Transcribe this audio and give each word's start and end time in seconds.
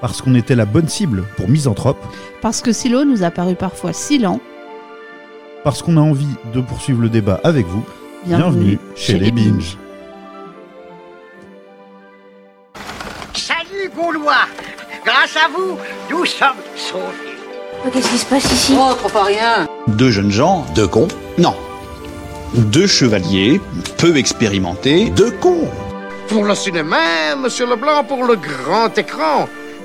Parce 0.00 0.20
qu'on 0.20 0.34
était 0.34 0.54
la 0.54 0.66
bonne 0.66 0.88
cible 0.88 1.24
pour 1.36 1.48
Misanthrope. 1.48 1.98
Parce 2.42 2.60
que 2.60 2.72
Silo 2.72 3.04
nous 3.04 3.22
a 3.22 3.30
paru 3.30 3.54
parfois 3.54 3.92
si 3.92 4.18
lent. 4.18 4.40
Parce 5.64 5.82
qu'on 5.82 5.96
a 5.96 6.00
envie 6.00 6.28
de 6.52 6.60
poursuivre 6.60 7.00
le 7.00 7.08
débat 7.08 7.40
avec 7.44 7.66
vous. 7.66 7.84
Bienvenue, 8.26 8.78
chez, 8.94 9.18
les 9.18 9.30
Binges. 9.30 9.78
Salut 13.34 13.90
Gaulois 13.94 14.46
Grâce 15.04 15.36
à 15.36 15.48
vous, 15.48 15.78
nous 16.10 16.24
sommes 16.24 16.56
sauvés. 16.74 17.36
Qu'est-ce 17.92 18.10
qui 18.10 18.18
se 18.18 18.26
passe 18.26 18.52
ici? 18.52 18.74
Oh, 18.76 18.92
trop 18.94 19.08
pas 19.08 19.24
rien 19.24 19.68
Deux 19.86 20.10
jeunes 20.10 20.32
gens, 20.32 20.66
deux 20.74 20.88
cons 20.88 21.08
Non. 21.38 21.54
Deux 22.54 22.86
chevaliers, 22.86 23.60
peu 23.98 24.16
expérimentés, 24.16 25.10
deux 25.10 25.30
cons. 25.30 25.68
Pour 26.28 26.44
le 26.44 26.54
cinéma, 26.56 27.36
monsieur 27.40 27.66
Leblanc, 27.66 28.02
pour 28.02 28.24
le 28.24 28.34
grand 28.34 28.96
écran, 28.98 29.48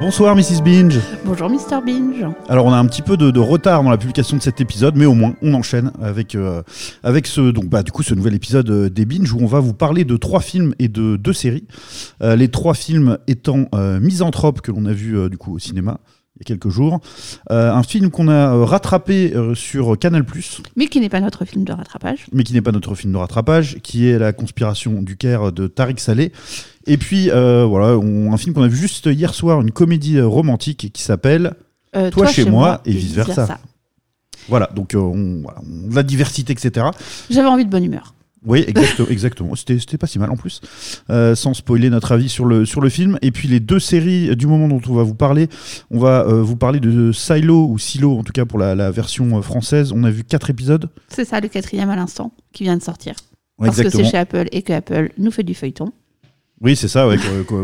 Bonsoir 0.00 0.34
Mrs. 0.34 0.60
Binge. 0.62 0.98
Bonjour 1.24 1.48
Mr. 1.48 1.80
Binge. 1.84 2.26
Alors 2.48 2.66
on 2.66 2.72
a 2.72 2.76
un 2.76 2.86
petit 2.86 3.00
peu 3.00 3.16
de, 3.16 3.30
de 3.30 3.40
retard 3.40 3.82
dans 3.82 3.90
la 3.90 3.96
publication 3.96 4.36
de 4.36 4.42
cet 4.42 4.60
épisode, 4.60 4.96
mais 4.96 5.06
au 5.06 5.14
moins 5.14 5.34
on 5.40 5.54
enchaîne 5.54 5.92
avec 6.02 6.34
euh, 6.34 6.62
avec 7.02 7.26
ce 7.26 7.52
donc 7.52 7.66
bah 7.66 7.82
du 7.82 7.92
coup 7.92 8.02
ce 8.02 8.14
nouvel 8.14 8.34
épisode 8.34 8.68
euh, 8.70 8.90
des 8.90 9.06
Binge 9.06 9.32
où 9.32 9.38
on 9.40 9.46
va 9.46 9.60
vous 9.60 9.72
parler 9.72 10.04
de 10.04 10.16
trois 10.16 10.40
films 10.40 10.74
et 10.78 10.88
de 10.88 11.16
deux 11.16 11.32
séries. 11.32 11.66
Euh, 12.22 12.36
les 12.36 12.48
trois 12.48 12.74
films 12.74 13.18
étant 13.28 13.66
euh, 13.74 14.00
Misanthrope 14.00 14.60
que 14.60 14.72
l'on 14.72 14.84
a 14.86 14.92
vu 14.92 15.16
euh, 15.16 15.28
du 15.28 15.38
coup 15.38 15.54
au 15.54 15.58
cinéma 15.58 16.00
il 16.36 16.40
y 16.40 16.42
a 16.42 16.44
quelques 16.46 16.68
jours, 16.68 17.00
Euh, 17.52 17.70
un 17.72 17.82
film 17.84 18.10
qu'on 18.10 18.26
a 18.28 18.54
euh, 18.54 18.64
rattrapé 18.64 19.32
euh, 19.34 19.54
sur 19.54 19.96
Canal+, 19.98 20.24
Mais 20.76 20.86
qui 20.86 21.00
n'est 21.00 21.08
pas 21.08 21.20
notre 21.20 21.44
film 21.44 21.64
de 21.64 21.72
rattrapage. 21.72 22.26
mais 22.32 22.42
qui 22.42 22.52
n'est 22.54 22.62
pas 22.62 22.72
notre 22.72 22.94
film 22.96 23.12
de 23.12 23.18
rattrapage, 23.18 23.76
qui 23.82 24.08
est 24.08 24.18
La 24.18 24.32
conspiration 24.32 25.00
du 25.02 25.16
Caire 25.16 25.52
de 25.52 25.68
Tariq 25.68 26.00
Saleh. 26.00 26.32
Et 26.86 26.96
puis 26.96 27.30
euh, 27.30 27.64
voilà, 27.64 27.96
on- 27.98 28.32
un 28.32 28.36
film 28.36 28.54
qu'on 28.54 28.62
a 28.62 28.68
vu 28.68 28.76
juste 28.76 29.06
hier 29.06 29.32
soir, 29.32 29.60
une 29.60 29.70
comédie 29.70 30.20
romantique 30.20 30.90
qui 30.92 31.02
s'appelle 31.02 31.54
Toi 32.10 32.26
chez 32.26 32.44
moi 32.50 32.80
et 32.84 32.90
vice-versa. 32.92 33.46
Voilà, 34.48 34.68
donc 34.74 34.92
on, 34.96 35.40
voilà, 35.42 35.60
on- 35.62 35.94
la 35.94 36.02
diversité, 36.02 36.52
etc. 36.52 36.86
J'avais 37.30 37.48
envie 37.48 37.64
de 37.64 37.70
bonne 37.70 37.84
humeur. 37.84 38.13
Oui, 38.46 38.64
exact- 38.66 39.00
exactement. 39.10 39.54
C'était 39.54 39.96
pas 39.98 40.06
si 40.06 40.18
mal 40.18 40.30
en 40.30 40.36
plus. 40.36 40.60
Euh, 41.10 41.34
sans 41.34 41.54
spoiler 41.54 41.88
notre 41.90 42.12
avis 42.12 42.28
sur 42.28 42.44
le, 42.44 42.66
sur 42.66 42.80
le 42.80 42.88
film. 42.90 43.18
Et 43.22 43.30
puis 43.30 43.48
les 43.48 43.60
deux 43.60 43.80
séries 43.80 44.30
euh, 44.30 44.34
du 44.36 44.46
moment 44.46 44.68
dont 44.68 44.80
on 44.88 44.94
va 44.94 45.02
vous 45.02 45.14
parler, 45.14 45.48
on 45.90 45.98
va 45.98 46.26
euh, 46.26 46.42
vous 46.42 46.56
parler 46.56 46.80
de 46.80 47.10
Silo 47.12 47.66
ou 47.68 47.78
Silo, 47.78 48.18
en 48.18 48.22
tout 48.22 48.32
cas 48.32 48.44
pour 48.44 48.58
la, 48.58 48.74
la 48.74 48.90
version 48.90 49.40
française. 49.42 49.92
On 49.92 50.04
a 50.04 50.10
vu 50.10 50.24
quatre 50.24 50.50
épisodes. 50.50 50.90
C'est 51.08 51.24
ça 51.24 51.40
le 51.40 51.48
quatrième 51.48 51.88
à 51.90 51.96
l'instant 51.96 52.32
qui 52.52 52.64
vient 52.64 52.76
de 52.76 52.82
sortir. 52.82 53.14
Ouais, 53.58 53.66
Parce 53.68 53.76
que 53.78 53.82
exactement. 53.82 54.04
c'est 54.04 54.10
chez 54.10 54.18
Apple 54.18 54.48
et 54.52 54.62
que 54.62 54.72
Apple 54.72 55.10
nous 55.16 55.30
fait 55.30 55.42
du 55.44 55.54
feuilleton. 55.54 55.92
Oui, 56.60 56.76
c'est 56.76 56.88
ça, 56.88 57.06
ouais, 57.08 57.16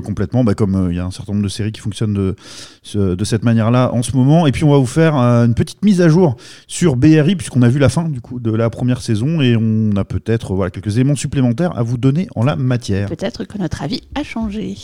complètement. 0.04 0.44
Bah, 0.44 0.54
comme 0.54 0.74
euh, 0.74 0.92
il 0.92 0.96
y 0.96 0.98
a 0.98 1.04
un 1.06 1.10
certain 1.10 1.32
nombre 1.32 1.44
de 1.44 1.48
séries 1.48 1.72
qui 1.72 1.80
fonctionnent 1.80 2.12
de, 2.12 2.34
ce- 2.82 3.14
de 3.14 3.24
cette 3.24 3.44
manière-là 3.44 3.92
en 3.94 4.02
ce 4.02 4.14
moment. 4.16 4.46
Et 4.46 4.52
puis 4.52 4.64
on 4.64 4.70
va 4.70 4.76
vous 4.78 4.84
faire 4.86 5.16
euh, 5.16 5.46
une 5.46 5.54
petite 5.54 5.82
mise 5.84 6.00
à 6.02 6.08
jour 6.08 6.36
sur 6.66 6.96
BRI, 6.96 7.36
puisqu'on 7.36 7.62
a 7.62 7.68
vu 7.68 7.78
la 7.78 7.88
fin 7.88 8.08
du 8.08 8.20
coup 8.20 8.40
de 8.40 8.50
la 8.52 8.68
première 8.68 9.00
saison 9.00 9.40
et 9.40 9.56
on 9.56 9.90
a 9.96 10.04
peut-être 10.04 10.52
euh, 10.52 10.56
voilà, 10.56 10.70
quelques 10.70 10.96
éléments 10.96 11.14
supplémentaires 11.14 11.76
à 11.78 11.82
vous 11.82 11.96
donner 11.98 12.26
en 12.34 12.44
la 12.44 12.56
matière. 12.56 13.08
Peut-être 13.08 13.44
que 13.44 13.56
notre 13.58 13.80
avis 13.82 14.02
a 14.16 14.22
changé. 14.24 14.74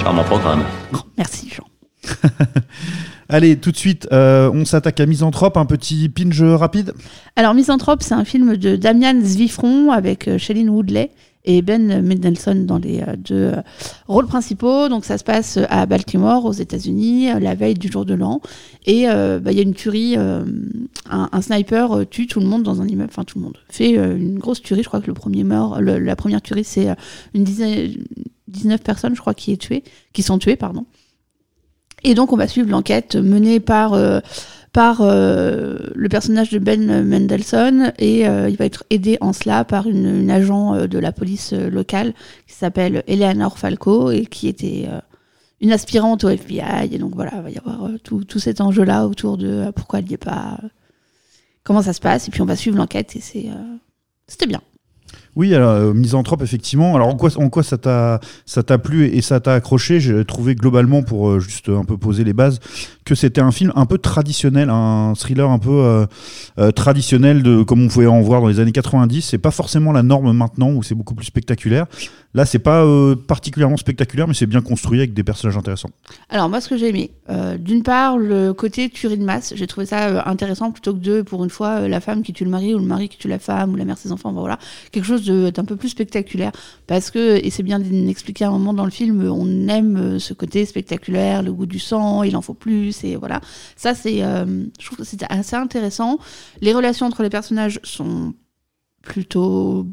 Charmant 0.00 0.24
programme. 0.24 0.64
Merci 1.16 1.48
Jean. 1.48 1.64
Allez, 3.28 3.56
tout 3.56 3.72
de 3.72 3.76
suite, 3.76 4.06
euh, 4.12 4.50
on 4.52 4.64
s'attaque 4.64 5.00
à 5.00 5.06
Misanthrope, 5.06 5.56
un 5.56 5.66
petit 5.66 6.08
pinch 6.08 6.40
rapide. 6.40 6.92
Alors 7.34 7.54
Misanthrope, 7.54 8.02
c'est 8.02 8.14
un 8.14 8.24
film 8.24 8.56
de 8.56 8.76
Damian 8.76 9.20
Zvifron 9.22 9.90
avec 9.90 10.28
euh, 10.28 10.38
Shailene 10.38 10.68
Woodley 10.70 11.10
et 11.46 11.62
Ben 11.62 12.02
Mendelsohn 12.02 12.66
dans 12.66 12.78
les 12.78 13.00
euh, 13.00 13.16
deux 13.16 13.52
euh, 13.54 13.62
rôles 14.08 14.26
principaux. 14.26 14.88
Donc 14.88 15.04
ça 15.04 15.16
se 15.16 15.24
passe 15.24 15.58
à 15.70 15.86
Baltimore, 15.86 16.44
aux 16.44 16.52
États-Unis, 16.52 17.30
euh, 17.30 17.38
la 17.38 17.54
veille 17.54 17.74
du 17.74 17.88
jour 17.88 18.04
de 18.04 18.14
l'an. 18.14 18.40
Et 18.84 19.08
euh, 19.08 19.38
bah, 19.38 19.52
il 19.52 19.56
y 19.56 19.60
a 19.60 19.62
une 19.62 19.74
tuerie, 19.74 20.14
euh, 20.16 20.44
un, 21.08 21.40
sniper 21.40 21.92
euh, 21.92 22.04
tue 22.04 22.26
tout 22.26 22.40
le 22.40 22.46
monde 22.46 22.62
dans 22.62 22.82
un 22.82 22.86
immeuble, 22.86 23.10
enfin 23.10 23.24
tout 23.24 23.38
le 23.38 23.44
monde 23.44 23.56
fait 23.68 23.96
euh, 23.96 24.16
une 24.16 24.38
grosse 24.38 24.60
tuerie. 24.60 24.82
Je 24.82 24.88
crois 24.88 25.00
que 25.00 25.06
le 25.06 25.14
premier 25.14 25.44
mort, 25.44 25.80
la 25.80 26.16
première 26.16 26.42
tuerie, 26.42 26.64
c'est 26.64 26.90
euh, 26.90 26.94
une 27.34 27.44
dizaine, 27.44 27.94
19 28.48 28.82
personnes, 28.82 29.14
je 29.14 29.20
crois, 29.20 29.34
qui 29.34 29.52
est 29.52 29.82
qui 30.12 30.22
sont 30.22 30.38
tuées, 30.38 30.56
pardon. 30.56 30.84
Et 32.04 32.14
donc 32.14 32.32
on 32.32 32.36
va 32.36 32.46
suivre 32.46 32.70
l'enquête 32.70 33.16
menée 33.16 33.58
par 33.58 33.94
euh, 33.94 34.20
par 34.76 35.00
euh, 35.00 35.78
le 35.94 36.08
personnage 36.10 36.50
de 36.50 36.58
Ben 36.58 37.02
Mendelsohn 37.02 37.94
et 37.98 38.28
euh, 38.28 38.50
il 38.50 38.58
va 38.58 38.66
être 38.66 38.84
aidé 38.90 39.16
en 39.22 39.32
cela 39.32 39.64
par 39.64 39.86
une, 39.86 40.30
agent 40.30 40.74
euh, 40.74 40.86
de 40.86 40.98
la 40.98 41.12
police 41.12 41.54
locale 41.54 42.12
qui 42.46 42.52
s'appelle 42.52 43.02
Eleanor 43.06 43.58
Falco 43.58 44.10
et 44.10 44.26
qui 44.26 44.48
était 44.48 44.86
une 45.62 45.72
aspirante 45.72 46.24
au 46.24 46.28
FBI 46.28 46.92
et 46.92 46.98
donc 46.98 47.14
voilà 47.14 47.32
il 47.36 47.42
va 47.42 47.50
y 47.50 47.56
avoir 47.56 47.88
tout, 48.04 48.24
tout 48.24 48.38
cet 48.38 48.60
enjeu 48.60 48.84
là 48.84 49.06
autour 49.06 49.38
de 49.38 49.70
pourquoi 49.74 50.00
elle 50.00 50.04
n'y 50.04 50.12
est 50.12 50.18
pas 50.18 50.58
comment 51.64 51.80
ça 51.80 51.94
se 51.94 52.00
passe. 52.00 52.28
Et 52.28 52.30
puis 52.30 52.42
on 52.42 52.46
va 52.46 52.54
suivre 52.54 52.76
l'enquête 52.76 53.16
et 53.16 53.20
c'est 53.20 53.46
c'était 54.26 54.46
bien 54.46 54.60
Oui, 55.36 55.54
alors, 55.54 55.70
euh, 55.70 55.92
Misanthrope, 55.92 56.40
effectivement. 56.42 56.96
Alors, 56.96 57.08
en 57.08 57.16
quoi, 57.16 57.28
en 57.36 57.50
quoi 57.50 57.62
ça 57.62 57.76
t'a 57.76 58.78
plu 58.78 59.04
et 59.06 59.20
ça 59.20 59.38
t'a 59.38 59.52
accroché? 59.52 60.00
J'ai 60.00 60.24
trouvé 60.24 60.54
globalement, 60.54 61.02
pour 61.02 61.28
euh, 61.28 61.40
juste 61.40 61.68
un 61.68 61.84
peu 61.84 61.98
poser 61.98 62.24
les 62.24 62.32
bases, 62.32 62.58
que 63.04 63.14
c'était 63.14 63.42
un 63.42 63.52
film 63.52 63.70
un 63.76 63.84
peu 63.84 63.98
traditionnel, 63.98 64.70
un 64.70 65.12
thriller 65.14 65.50
un 65.50 65.58
peu 65.58 66.06
euh, 66.58 66.70
traditionnel, 66.72 67.42
de, 67.42 67.62
comme 67.62 67.84
on 67.84 67.88
pouvait 67.88 68.06
en 68.06 68.22
voir 68.22 68.40
dans 68.40 68.48
les 68.48 68.60
années 68.60 68.72
90. 68.72 69.20
C'est 69.20 69.36
pas 69.36 69.50
forcément 69.50 69.92
la 69.92 70.02
norme 70.02 70.32
maintenant, 70.32 70.70
où 70.70 70.82
c'est 70.82 70.94
beaucoup 70.94 71.14
plus 71.14 71.26
spectaculaire. 71.26 71.84
Là, 72.32 72.46
c'est 72.46 72.58
pas 72.58 72.84
particulièrement 73.28 73.78
spectaculaire, 73.78 74.28
mais 74.28 74.34
c'est 74.34 74.46
bien 74.46 74.60
construit 74.60 74.98
avec 74.98 75.14
des 75.14 75.24
personnages 75.24 75.56
intéressants. 75.56 75.90
Alors 76.28 76.50
moi, 76.50 76.60
ce 76.60 76.68
que 76.68 76.76
j'ai 76.76 76.88
aimé, 76.88 77.10
d'une 77.58 77.82
part, 77.82 78.18
le 78.18 78.52
côté 78.52 78.90
tuerie 78.90 79.16
de 79.16 79.24
masse, 79.24 79.54
j'ai 79.56 79.66
trouvé 79.66 79.86
ça 79.86 80.28
intéressant 80.28 80.70
plutôt 80.70 80.92
que 80.92 80.98
de, 80.98 81.22
pour 81.22 81.44
une 81.44 81.50
fois, 81.50 81.88
la 81.88 82.00
femme 82.00 82.22
qui 82.22 82.34
tue 82.34 82.44
le 82.44 82.50
mari 82.50 82.74
ou 82.74 82.78
le 82.78 82.84
mari 82.84 83.08
qui 83.08 83.16
tue 83.16 83.28
la 83.28 83.38
femme 83.38 83.72
ou 83.72 83.76
la 83.76 83.86
mère 83.86 83.96
ses 83.96 84.12
enfants, 84.12 84.32
voilà, 84.32 84.58
quelque 84.92 85.06
chose 85.06 85.25
d'un 85.30 85.64
peu 85.64 85.76
plus 85.76 85.88
spectaculaire. 85.90 86.52
Parce 86.86 87.10
que, 87.10 87.36
et 87.44 87.50
c'est 87.50 87.62
bien 87.62 87.78
d'expliquer 87.78 88.44
à 88.44 88.48
un 88.48 88.52
moment 88.52 88.74
dans 88.74 88.84
le 88.84 88.90
film, 88.90 89.22
on 89.30 89.68
aime 89.68 89.96
euh, 89.96 90.18
ce 90.18 90.34
côté 90.34 90.64
spectaculaire, 90.66 91.42
le 91.42 91.52
goût 91.52 91.66
du 91.66 91.78
sang, 91.78 92.22
il 92.22 92.36
en 92.36 92.42
faut 92.42 92.54
plus, 92.54 93.04
et 93.04 93.16
voilà. 93.16 93.40
Ça, 93.76 93.94
c'est, 93.94 94.22
euh, 94.22 94.64
je 94.80 94.86
trouve 94.86 94.98
que 94.98 95.04
c'est 95.04 95.22
assez 95.30 95.56
intéressant. 95.56 96.18
Les 96.60 96.72
relations 96.72 97.06
entre 97.06 97.22
les 97.22 97.30
personnages 97.30 97.80
sont 97.82 98.34
plutôt 99.02 99.86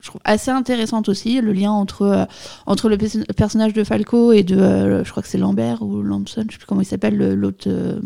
je 0.00 0.10
trouve 0.10 0.20
assez 0.24 0.50
intéressante 0.50 1.08
aussi 1.08 1.40
le 1.40 1.52
lien 1.54 1.70
entre 1.72 2.02
euh, 2.02 2.24
entre 2.66 2.90
le 2.90 2.98
pers- 2.98 3.24
personnage 3.36 3.72
de 3.72 3.82
Falco 3.84 4.32
et 4.32 4.42
de 4.42 4.54
euh, 4.56 5.02
je 5.02 5.10
crois 5.10 5.22
que 5.22 5.28
c'est 5.30 5.38
Lambert 5.38 5.80
ou 5.80 6.02
Lampson 6.02 6.44
je 6.46 6.52
sais 6.52 6.58
plus 6.58 6.66
comment 6.66 6.82
il 6.82 6.86
s'appelle 6.86 7.16
le- 7.16 7.34
l'autre 7.34 7.68
euh, 7.68 7.98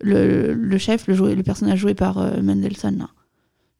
le, 0.00 0.78
chef 0.78 1.08
le 1.08 1.14
joué, 1.14 1.34
le 1.34 1.42
personnage 1.42 1.80
joué 1.80 1.94
par 1.94 2.18
euh, 2.18 2.40
Mendelssohn 2.40 2.94
je 2.94 2.98
crois 2.98 3.08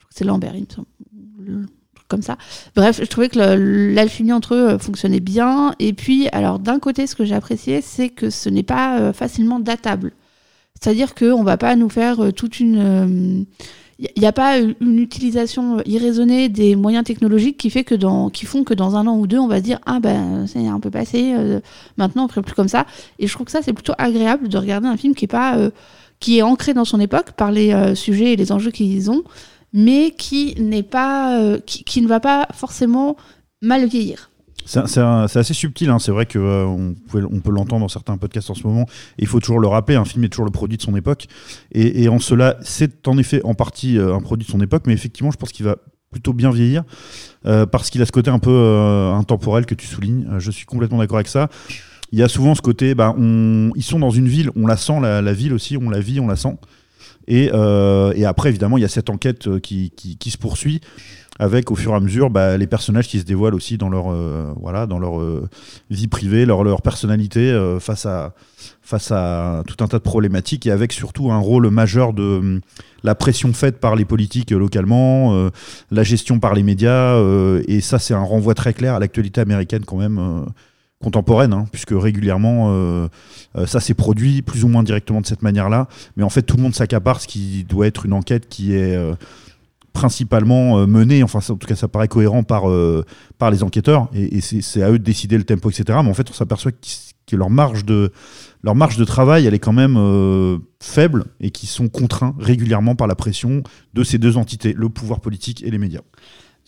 que 0.09 0.15
c'est 0.15 0.25
Lambert 0.25 0.57
il 0.57 0.63
me 0.63 0.67
semble 0.75 1.69
comme 2.09 2.23
ça. 2.23 2.37
Bref 2.75 3.01
je 3.01 3.07
trouvais 3.07 3.29
que 3.29 3.39
l'alchimie 3.39 4.33
entre 4.33 4.55
eux 4.55 4.69
euh, 4.71 4.79
fonctionnait 4.79 5.21
bien. 5.21 5.75
Et 5.79 5.93
puis 5.93 6.29
alors 6.29 6.59
d'un 6.59 6.79
côté 6.79 7.07
ce 7.07 7.15
que 7.15 7.25
j'ai 7.25 7.35
apprécié 7.35 7.81
c'est 7.81 8.09
que 8.09 8.31
ce 8.31 8.49
n'est 8.49 8.63
pas 8.63 8.99
euh, 8.99 9.13
facilement 9.13 9.61
datable. 9.61 10.13
C'est-à-dire 10.81 11.15
qu'on 11.15 11.43
va 11.43 11.57
pas 11.57 11.77
nous 11.77 11.89
faire 11.89 12.25
euh, 12.25 12.33
toute 12.33 12.61
une 12.61 13.47
il 14.01 14.21
n'y 14.21 14.29
a 14.29 14.33
pas 14.33 14.59
une 14.59 15.01
utilisation 15.01 15.83
irraisonnée 15.85 16.49
des 16.49 16.77
moyens 16.77 17.05
technologiques 17.05 17.59
qui 17.59 17.69
fait 17.69 17.83
que 17.83 17.97
dans 17.97 18.31
qui 18.31 18.47
font 18.47 18.63
que 18.63 18.73
dans 18.73 18.95
un 18.95 19.09
an 19.09 19.17
ou 19.17 19.27
deux 19.27 19.39
on 19.39 19.49
va 19.49 19.59
se 19.59 19.65
dire 19.65 19.81
ah 19.87 19.99
ben 19.99 20.47
c'est 20.47 20.69
un 20.69 20.79
peu 20.79 20.89
passé 20.89 21.35
maintenant 21.97 22.27
on 22.27 22.29
ferait 22.29 22.43
plus 22.43 22.55
comme 22.55 22.69
ça. 22.69 22.87
Et 23.19 23.27
je 23.27 23.35
trouve 23.35 23.47
que 23.47 23.51
ça 23.51 23.61
c'est 23.61 23.73
plutôt 23.73 23.95
agréable 23.99 24.49
de 24.49 24.57
regarder 24.57 24.87
un 24.87 24.97
film 24.97 25.17
qui 25.17 25.25
est 25.25 25.29
pas 25.29 25.59
qui 26.21 26.39
est 26.39 26.43
ancré 26.43 26.75
dans 26.75 26.85
son 26.85 27.01
époque 27.01 27.33
par 27.33 27.51
les 27.51 27.97
sujets 27.97 28.35
et 28.35 28.37
les 28.37 28.53
enjeux 28.53 28.71
qu'ils 28.71 29.11
ont 29.11 29.25
mais 29.73 30.13
qui 30.17 30.55
n'est 30.61 30.83
pas 30.83 31.39
euh, 31.41 31.59
qui, 31.65 32.01
ne 32.03 32.09
va 32.09 32.21
pas 32.21 32.47
forcément 32.55 33.17
mal 33.63 33.87
vieillir 33.87 34.31
C'est 34.65 34.79
assez 35.01 35.55
subtil, 35.55 35.91
hein. 35.91 35.99
c'est 35.99 36.11
vrai 36.13 36.27
qu'on 36.27 36.39
on 36.41 36.95
pouvait- 37.09 37.25
on 37.31 37.41
peut 37.41 37.51
l'entendre 37.51 37.81
dans 37.83 37.89
certains 37.89 38.17
podcasts 38.19 38.51
en 38.51 38.55
ce 38.55 38.67
moment, 38.67 38.83
et 39.19 39.23
il 39.23 39.27
faut 39.27 39.41
toujours 39.41 39.61
le 39.61 39.69
rappeler, 39.69 39.97
un 39.97 40.05
film 40.05 40.25
est 40.25 40.29
toujours 40.29 40.45
le 40.47 40.51
produit 40.51 40.77
de 40.77 40.83
son 40.83 40.95
époque, 40.97 41.27
et, 41.73 42.09
en 42.09 42.19
cela, 42.19 42.57
c'est 42.63 43.07
en 43.09 43.19
effet 43.19 43.41
en 43.45 43.55
partie 43.55 43.99
euh, 43.99 44.15
un 44.15 44.21
produit 44.21 44.47
de 44.47 44.51
son 44.51 44.61
époque, 44.61 44.85
mais 44.87 44.93
effectivement, 44.93 45.31
je 45.31 45.37
pense 45.39 45.53
qu'il 45.53 45.65
va 45.67 45.77
plutôt 46.11 46.33
bien 46.33 46.51
vieillir, 46.51 46.85
euh, 47.47 47.67
parce 47.67 47.91
qu'il 47.91 48.01
a 48.01 48.07
ce 48.07 48.13
côté 48.13 48.31
un 48.31 48.39
peu 48.39 48.51
euh, 48.51 49.13
intemporel 49.13 49.67
que 49.67 49.75
tu 49.75 49.87
soulignes, 49.87 50.27
Euh, 50.31 50.39
je 50.41 50.51
suis 50.51 50.65
complètement 50.67 50.99
d'accord 50.99 51.19
avec 51.19 51.29
ça. 51.29 51.49
il 52.13 52.19
y 52.19 52.23
a 52.23 52.29
souvent 52.29 52.55
ce 52.55 52.63
côté, 52.63 52.95
bah, 52.95 53.15
on, 53.19 53.71
ils 53.77 53.83
sont 53.83 53.99
dans 53.99 54.11
une 54.11 54.29
ville, 54.29 54.51
on 54.57 54.67
la 54.67 54.79
sent, 54.79 54.99
la 55.01 55.33
ville 55.35 55.53
aussi, 55.53 55.77
on 55.77 55.91
la 55.91 56.01
vit, 56.01 56.21
on 56.21 56.27
la 56.27 56.37
sent. 56.37 56.57
Et, 57.29 57.51
euh, 57.53 58.13
et 58.17 58.25
après, 58.25 58.49
évidemment, 58.49 58.79
il 58.79 58.81
y 58.81 58.87
a 58.87 58.89
cette 58.89 59.11
enquête 59.11 59.47
euh, 59.47 59.61
qui, 59.61 59.93
se 60.31 60.39
poursuit 60.39 60.81
avec, 61.39 61.71
au 61.71 61.77
fur 61.77 61.93
et 61.93 61.95
à 61.95 62.01
mesure, 62.01 62.31
bah, 62.31 62.57
les 62.57 62.67
personnages 62.67 63.07
qui 63.07 63.21
se 63.21 63.25
dévoilent 63.25 63.55
aussi 63.55 63.79
dans 63.79 63.91
leur, 63.91 64.11
euh, 64.11 64.53
voilà, 64.61 64.87
dans 64.87 64.99
leur 64.99 65.21
vie 65.89 66.09
privée, 66.09 66.47
leur, 66.47 66.65
leur 66.65 66.83
personnalité 66.83 67.57
face, 67.79 68.07
à, 68.07 68.35
face 68.83 69.13
à 69.13 69.63
tout 69.69 69.77
un 69.85 69.87
tas 69.87 69.99
de 69.99 70.03
problématiques 70.03 70.67
et 70.67 70.73
avec 70.73 70.93
surtout 70.93 71.31
un 71.31 71.39
rôle 71.39 71.71
majeur 71.71 72.13
de 72.13 72.39
hum, 72.39 72.61
la 73.05 73.15
pression 73.15 73.53
faite 73.53 73.79
par 73.79 73.95
les 73.95 74.05
politiques 74.05 74.51
localement, 74.51 75.49
la 75.93 76.03
gestion 76.03 76.41
par 76.41 76.55
les 76.55 76.65
médias. 76.65 77.23
et 77.69 77.81
ça, 77.83 78.01
c'est 78.01 78.15
un 78.15 78.25
renvoi 78.25 78.55
très 78.55 78.75
clair 78.75 78.95
à 78.95 78.99
l'actualité 78.99 79.41
américaine 79.41 79.85
quand 79.85 79.99
même. 79.99 80.45
Contemporaine, 81.03 81.53
hein, 81.53 81.67
puisque 81.71 81.93
régulièrement 81.93 82.73
euh, 82.73 83.09
euh, 83.57 83.67
ça 83.67 83.81
s'est 83.81 83.95
produit 83.95 84.43
plus 84.43 84.65
ou 84.65 84.69
moins 84.69 84.83
directement 84.83 85.21
de 85.21 85.27
cette 85.27 85.43
manière-là, 85.43 85.89
mais 86.17 86.25
en 86.25 86.29
fait 86.29 86.43
tout 86.43 86.57
le 86.57 86.63
monde 86.63 86.75
s'accapare 86.75 87.21
ce 87.21 87.29
qui 87.29 87.65
doit 87.65 87.87
être 87.87 88.05
une 88.05 88.13
enquête 88.13 88.49
qui 88.49 88.73
est 88.75 88.97
euh, 88.97 89.15
principalement 89.93 90.87
menée, 90.87 91.23
enfin 91.23 91.39
en 91.39 91.57
tout 91.57 91.67
cas 91.67 91.77
ça 91.77 91.89
paraît 91.89 92.09
cohérent 92.09 92.43
par, 92.43 92.65
par 93.39 93.51
les 93.51 93.65
enquêteurs, 93.65 94.09
et, 94.15 94.41
c'est 94.41 94.83
à 94.83 94.91
eux 94.91 94.99
de 94.99 95.05
décider 95.05 95.37
le 95.37 95.43
tempo, 95.43 95.71
etc. 95.71 95.99
Mais 96.03 96.11
en 96.11 96.15
fait 96.15 96.31
on 96.31 96.35
s'aperçoit 96.35 96.71
que 97.27 97.37
leur 97.37 97.51
marge 97.51 97.85
de 97.85 98.13
leur 98.63 98.77
marge 98.77 98.97
de 98.97 99.05
travail 99.05 99.47
elle 99.47 99.55
est 99.55 99.59
quand 99.59 99.73
même 99.73 100.61
faible 100.79 101.25
et 101.41 101.51
qu'ils 101.51 101.69
sont 101.69 101.89
contraints 101.89 102.37
régulièrement 102.39 102.95
par 102.95 103.09
la 103.09 103.17
pression 103.17 103.65
de 103.95 104.05
ces 104.05 104.19
deux 104.19 104.37
entités, 104.37 104.73
le 104.73 104.89
pouvoir 104.89 105.19
politique 105.19 105.65
et 105.65 105.71
les 105.71 105.79
médias. 105.79 106.03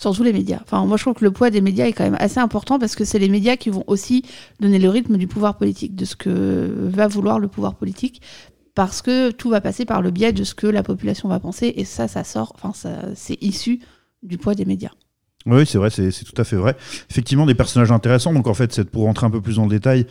Surtout 0.01 0.23
les 0.23 0.33
médias. 0.33 0.61
Enfin, 0.63 0.87
moi, 0.87 0.97
je 0.97 1.03
trouve 1.03 1.13
que 1.13 1.25
le 1.25 1.31
poids 1.31 1.51
des 1.51 1.61
médias 1.61 1.87
est 1.87 1.93
quand 1.93 2.05
même 2.05 2.17
assez 2.19 2.39
important 2.39 2.79
parce 2.79 2.97
que 2.97 3.05
c'est 3.05 3.19
les 3.19 3.29
médias 3.29 3.57
qui 3.57 3.69
vont 3.69 3.85
aussi 3.87 4.25
donner 4.59 4.79
le 4.79 4.89
rythme 4.89 5.19
du 5.19 5.27
pouvoir 5.27 5.59
politique, 5.59 5.95
de 5.95 6.07
ce 6.07 6.17
que 6.17 6.75
va 6.89 7.07
vouloir 7.07 7.39
le 7.39 7.49
pouvoir 7.49 7.75
politique, 7.75 8.23
parce 8.75 9.03
que 9.03 9.31
tout 9.31 9.51
va 9.51 9.61
passer 9.61 9.85
par 9.85 10.01
le 10.01 10.11
biais 10.11 10.33
de 10.33 10.43
ce 10.43 10.55
que 10.55 10.67
la 10.67 10.83
population 10.83 11.29
va 11.29 11.39
penser, 11.39 11.75
et 11.77 11.85
ça, 11.85 12.09
ça 12.09 12.25
sort, 12.25 12.53
enfin, 12.55 12.73
ça, 12.73 13.15
c'est 13.15 13.37
issu 13.43 13.81
du 14.23 14.39
poids 14.39 14.55
des 14.55 14.65
médias. 14.65 14.93
Oui, 15.47 15.65
c'est 15.65 15.79
vrai, 15.79 15.89
c'est 15.89 16.11
tout 16.13 16.39
à 16.39 16.45
fait 16.45 16.57
vrai. 16.57 16.77
Effectivement, 17.11 17.47
des 17.47 17.55
personnages 17.55 17.91
intéressants. 17.91 18.35
Donc, 18.35 18.47
en 18.47 18.53
fait, 18.53 18.83
pour 18.85 19.05
rentrer 19.05 19.25
un 19.27 19.31
peu 19.31 19.41
plus 19.41 19.57
dans 19.57 19.65
le 19.65 19.71
détail, 19.71 20.07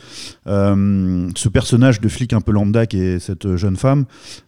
euh, 0.47 1.29
ce 1.35 1.49
personnage 1.49 2.01
de 2.01 2.09
flic 2.09 2.33
un 2.33 2.41
peu 2.41 2.51
lambda 2.51 2.87
qui 2.87 2.99
est 2.99 3.19
cette 3.19 3.55
jeune 3.55 3.75
femme, 3.75 4.05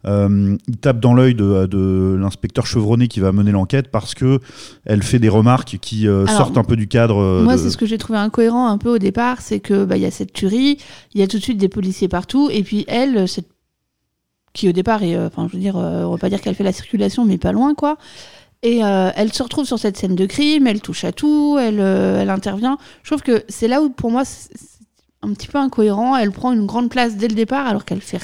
euh, 0.07 0.57
il 0.67 0.77
tape 0.77 0.99
dans 0.99 1.13
l'œil 1.13 1.35
de, 1.35 1.67
de 1.67 2.17
l'inspecteur 2.19 2.65
chevronné 2.65 3.07
qui 3.07 3.19
va 3.19 3.31
mener 3.31 3.51
l'enquête 3.51 3.89
parce 3.91 4.15
que 4.15 4.39
elle 4.85 5.03
fait 5.03 5.19
des 5.19 5.29
remarques 5.29 5.77
qui 5.79 6.07
euh, 6.07 6.25
Alors, 6.25 6.37
sortent 6.47 6.57
un 6.57 6.63
peu 6.63 6.75
du 6.75 6.87
cadre. 6.87 7.41
Moi, 7.43 7.57
de- 7.57 7.61
c'est 7.61 7.69
ce 7.69 7.77
que 7.77 7.85
j'ai 7.85 7.99
trouvé 7.99 8.17
incohérent 8.17 8.67
un 8.67 8.79
peu 8.79 8.89
au 8.89 8.97
départ, 8.97 9.41
c'est 9.41 9.59
que 9.59 9.85
bah, 9.85 9.97
il 9.97 10.01
y 10.01 10.07
a 10.07 10.11
cette 10.11 10.33
tuerie, 10.33 10.77
il 11.13 11.21
y 11.21 11.23
a 11.23 11.27
tout 11.27 11.37
de 11.37 11.43
suite 11.43 11.59
des 11.59 11.69
policiers 11.69 12.07
partout, 12.07 12.49
et 12.51 12.63
puis 12.63 12.85
elle, 12.87 13.27
cette... 13.27 13.47
qui 14.53 14.67
au 14.67 14.71
départ 14.71 15.03
est, 15.03 15.15
enfin, 15.15 15.47
je 15.47 15.53
veux 15.57 15.61
dire, 15.61 15.75
on 15.75 16.09
va 16.11 16.17
pas 16.17 16.29
dire 16.29 16.41
qu'elle 16.41 16.55
fait 16.55 16.63
la 16.63 16.73
circulation, 16.73 17.23
mais 17.23 17.37
pas 17.37 17.51
loin, 17.51 17.75
quoi. 17.75 17.97
Et 18.63 18.83
euh, 18.83 19.09
elle 19.15 19.33
se 19.33 19.41
retrouve 19.41 19.65
sur 19.65 19.79
cette 19.79 19.97
scène 19.97 20.15
de 20.15 20.25
crime, 20.25 20.67
elle 20.67 20.81
touche 20.81 21.03
à 21.03 21.11
tout, 21.11 21.57
elle, 21.59 21.79
euh, 21.79 22.21
elle 22.21 22.29
intervient. 22.29 22.77
Je 23.03 23.09
trouve 23.09 23.23
que 23.23 23.43
c'est 23.49 23.67
là 23.67 23.81
où, 23.81 23.89
pour 23.89 24.11
moi, 24.11 24.23
c'est 24.23 24.49
un 25.23 25.33
petit 25.33 25.47
peu 25.47 25.57
incohérent. 25.57 26.15
Elle 26.15 26.31
prend 26.31 26.51
une 26.51 26.67
grande 26.67 26.89
place 26.89 27.15
dès 27.17 27.27
le 27.27 27.33
départ, 27.35 27.65
alors 27.65 27.85
qu'elle 27.85 28.01
fait, 28.01 28.19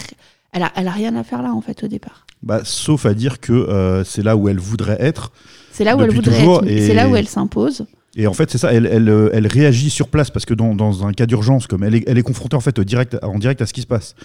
elle 0.53 0.61
a, 0.63 0.71
elle 0.75 0.87
a 0.87 0.91
rien 0.91 1.15
à 1.15 1.23
faire 1.23 1.41
là, 1.41 1.53
en 1.53 1.61
fait, 1.61 1.83
au 1.83 1.87
départ. 1.87 2.25
bah, 2.43 2.61
sauf 2.63 3.07
à 3.07 3.15
dire 3.15 3.39
que 3.39 3.51
euh, 3.53 4.03
c'est 4.03 4.21
là 4.21 4.35
où 4.37 4.47
elle 4.47 4.59
voudrait 4.59 4.97
être. 4.99 5.31
C'est 5.71 5.83
là 5.83 5.95
où 5.97 6.01
elle 6.01 6.11
voudrait 6.13 6.37
toujours, 6.37 6.63
être, 6.63 6.69
et- 6.71 6.85
c'est 6.87 6.93
là 6.93 7.07
où 7.09 7.15
elle 7.15 7.27
s'impose. 7.27 7.85
Et 8.15 8.25
en 8.25 8.33
fait, 8.33 8.49
c'est 8.49 8.57
ça, 8.57 8.73
elle, 8.73 8.87
elle, 8.87 9.29
elle 9.33 9.45
réagit 9.45 9.91
sur 9.91 10.07
place 10.07 10.31
parce 10.31 10.45
que 10.45 10.55
dans, 10.55 10.73
dans 10.73 11.05
un 11.05 11.13
cas 11.13 11.27
d'urgence, 11.27 11.67
comme 11.67 11.83
elle 11.83 11.93
est, 11.93 12.03
elle 12.07 12.17
est 12.17 12.23
confrontée 12.23 12.55
en 12.55 12.59
fait 12.61 12.79
direct, 12.79 13.15
en 13.21 13.37
direct 13.37 13.61
à 13.61 13.67
ce 13.67 13.73
qui 13.73 13.81
se 13.81 13.85
passe, 13.87 14.15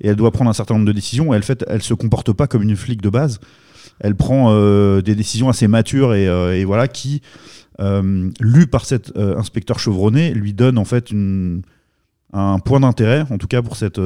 et 0.00 0.08
elle 0.08 0.16
doit 0.16 0.30
prendre 0.30 0.48
un 0.48 0.54
certain 0.54 0.72
nombre 0.74 0.86
de 0.86 0.92
décisions. 0.92 1.32
Et 1.34 1.36
elle, 1.36 1.42
fait, 1.42 1.62
elle 1.68 1.82
se 1.82 1.92
comporte 1.92 2.32
pas 2.32 2.46
comme 2.46 2.62
une 2.62 2.76
flic 2.76 3.02
de 3.02 3.10
base. 3.10 3.40
Elle 4.02 4.16
prend 4.16 4.48
euh, 4.50 5.00
des 5.00 5.14
décisions 5.14 5.48
assez 5.48 5.68
matures 5.68 6.12
et, 6.12 6.28
euh, 6.28 6.62
voilà 6.66 6.88
qui, 6.88 7.22
euh, 7.80 8.30
lu 8.40 8.66
par 8.66 8.84
cet 8.84 9.16
inspecteur 9.16 9.78
chevronné, 9.78 10.34
lui 10.34 10.52
donne 10.52 10.76
en 10.76 10.84
fait 10.84 11.10
un 12.32 12.58
point 12.58 12.80
d'intérêt, 12.80 13.24
en 13.30 13.38
tout 13.38 13.46
cas 13.46 13.62
pour 13.62 13.76
cette, 13.76 13.98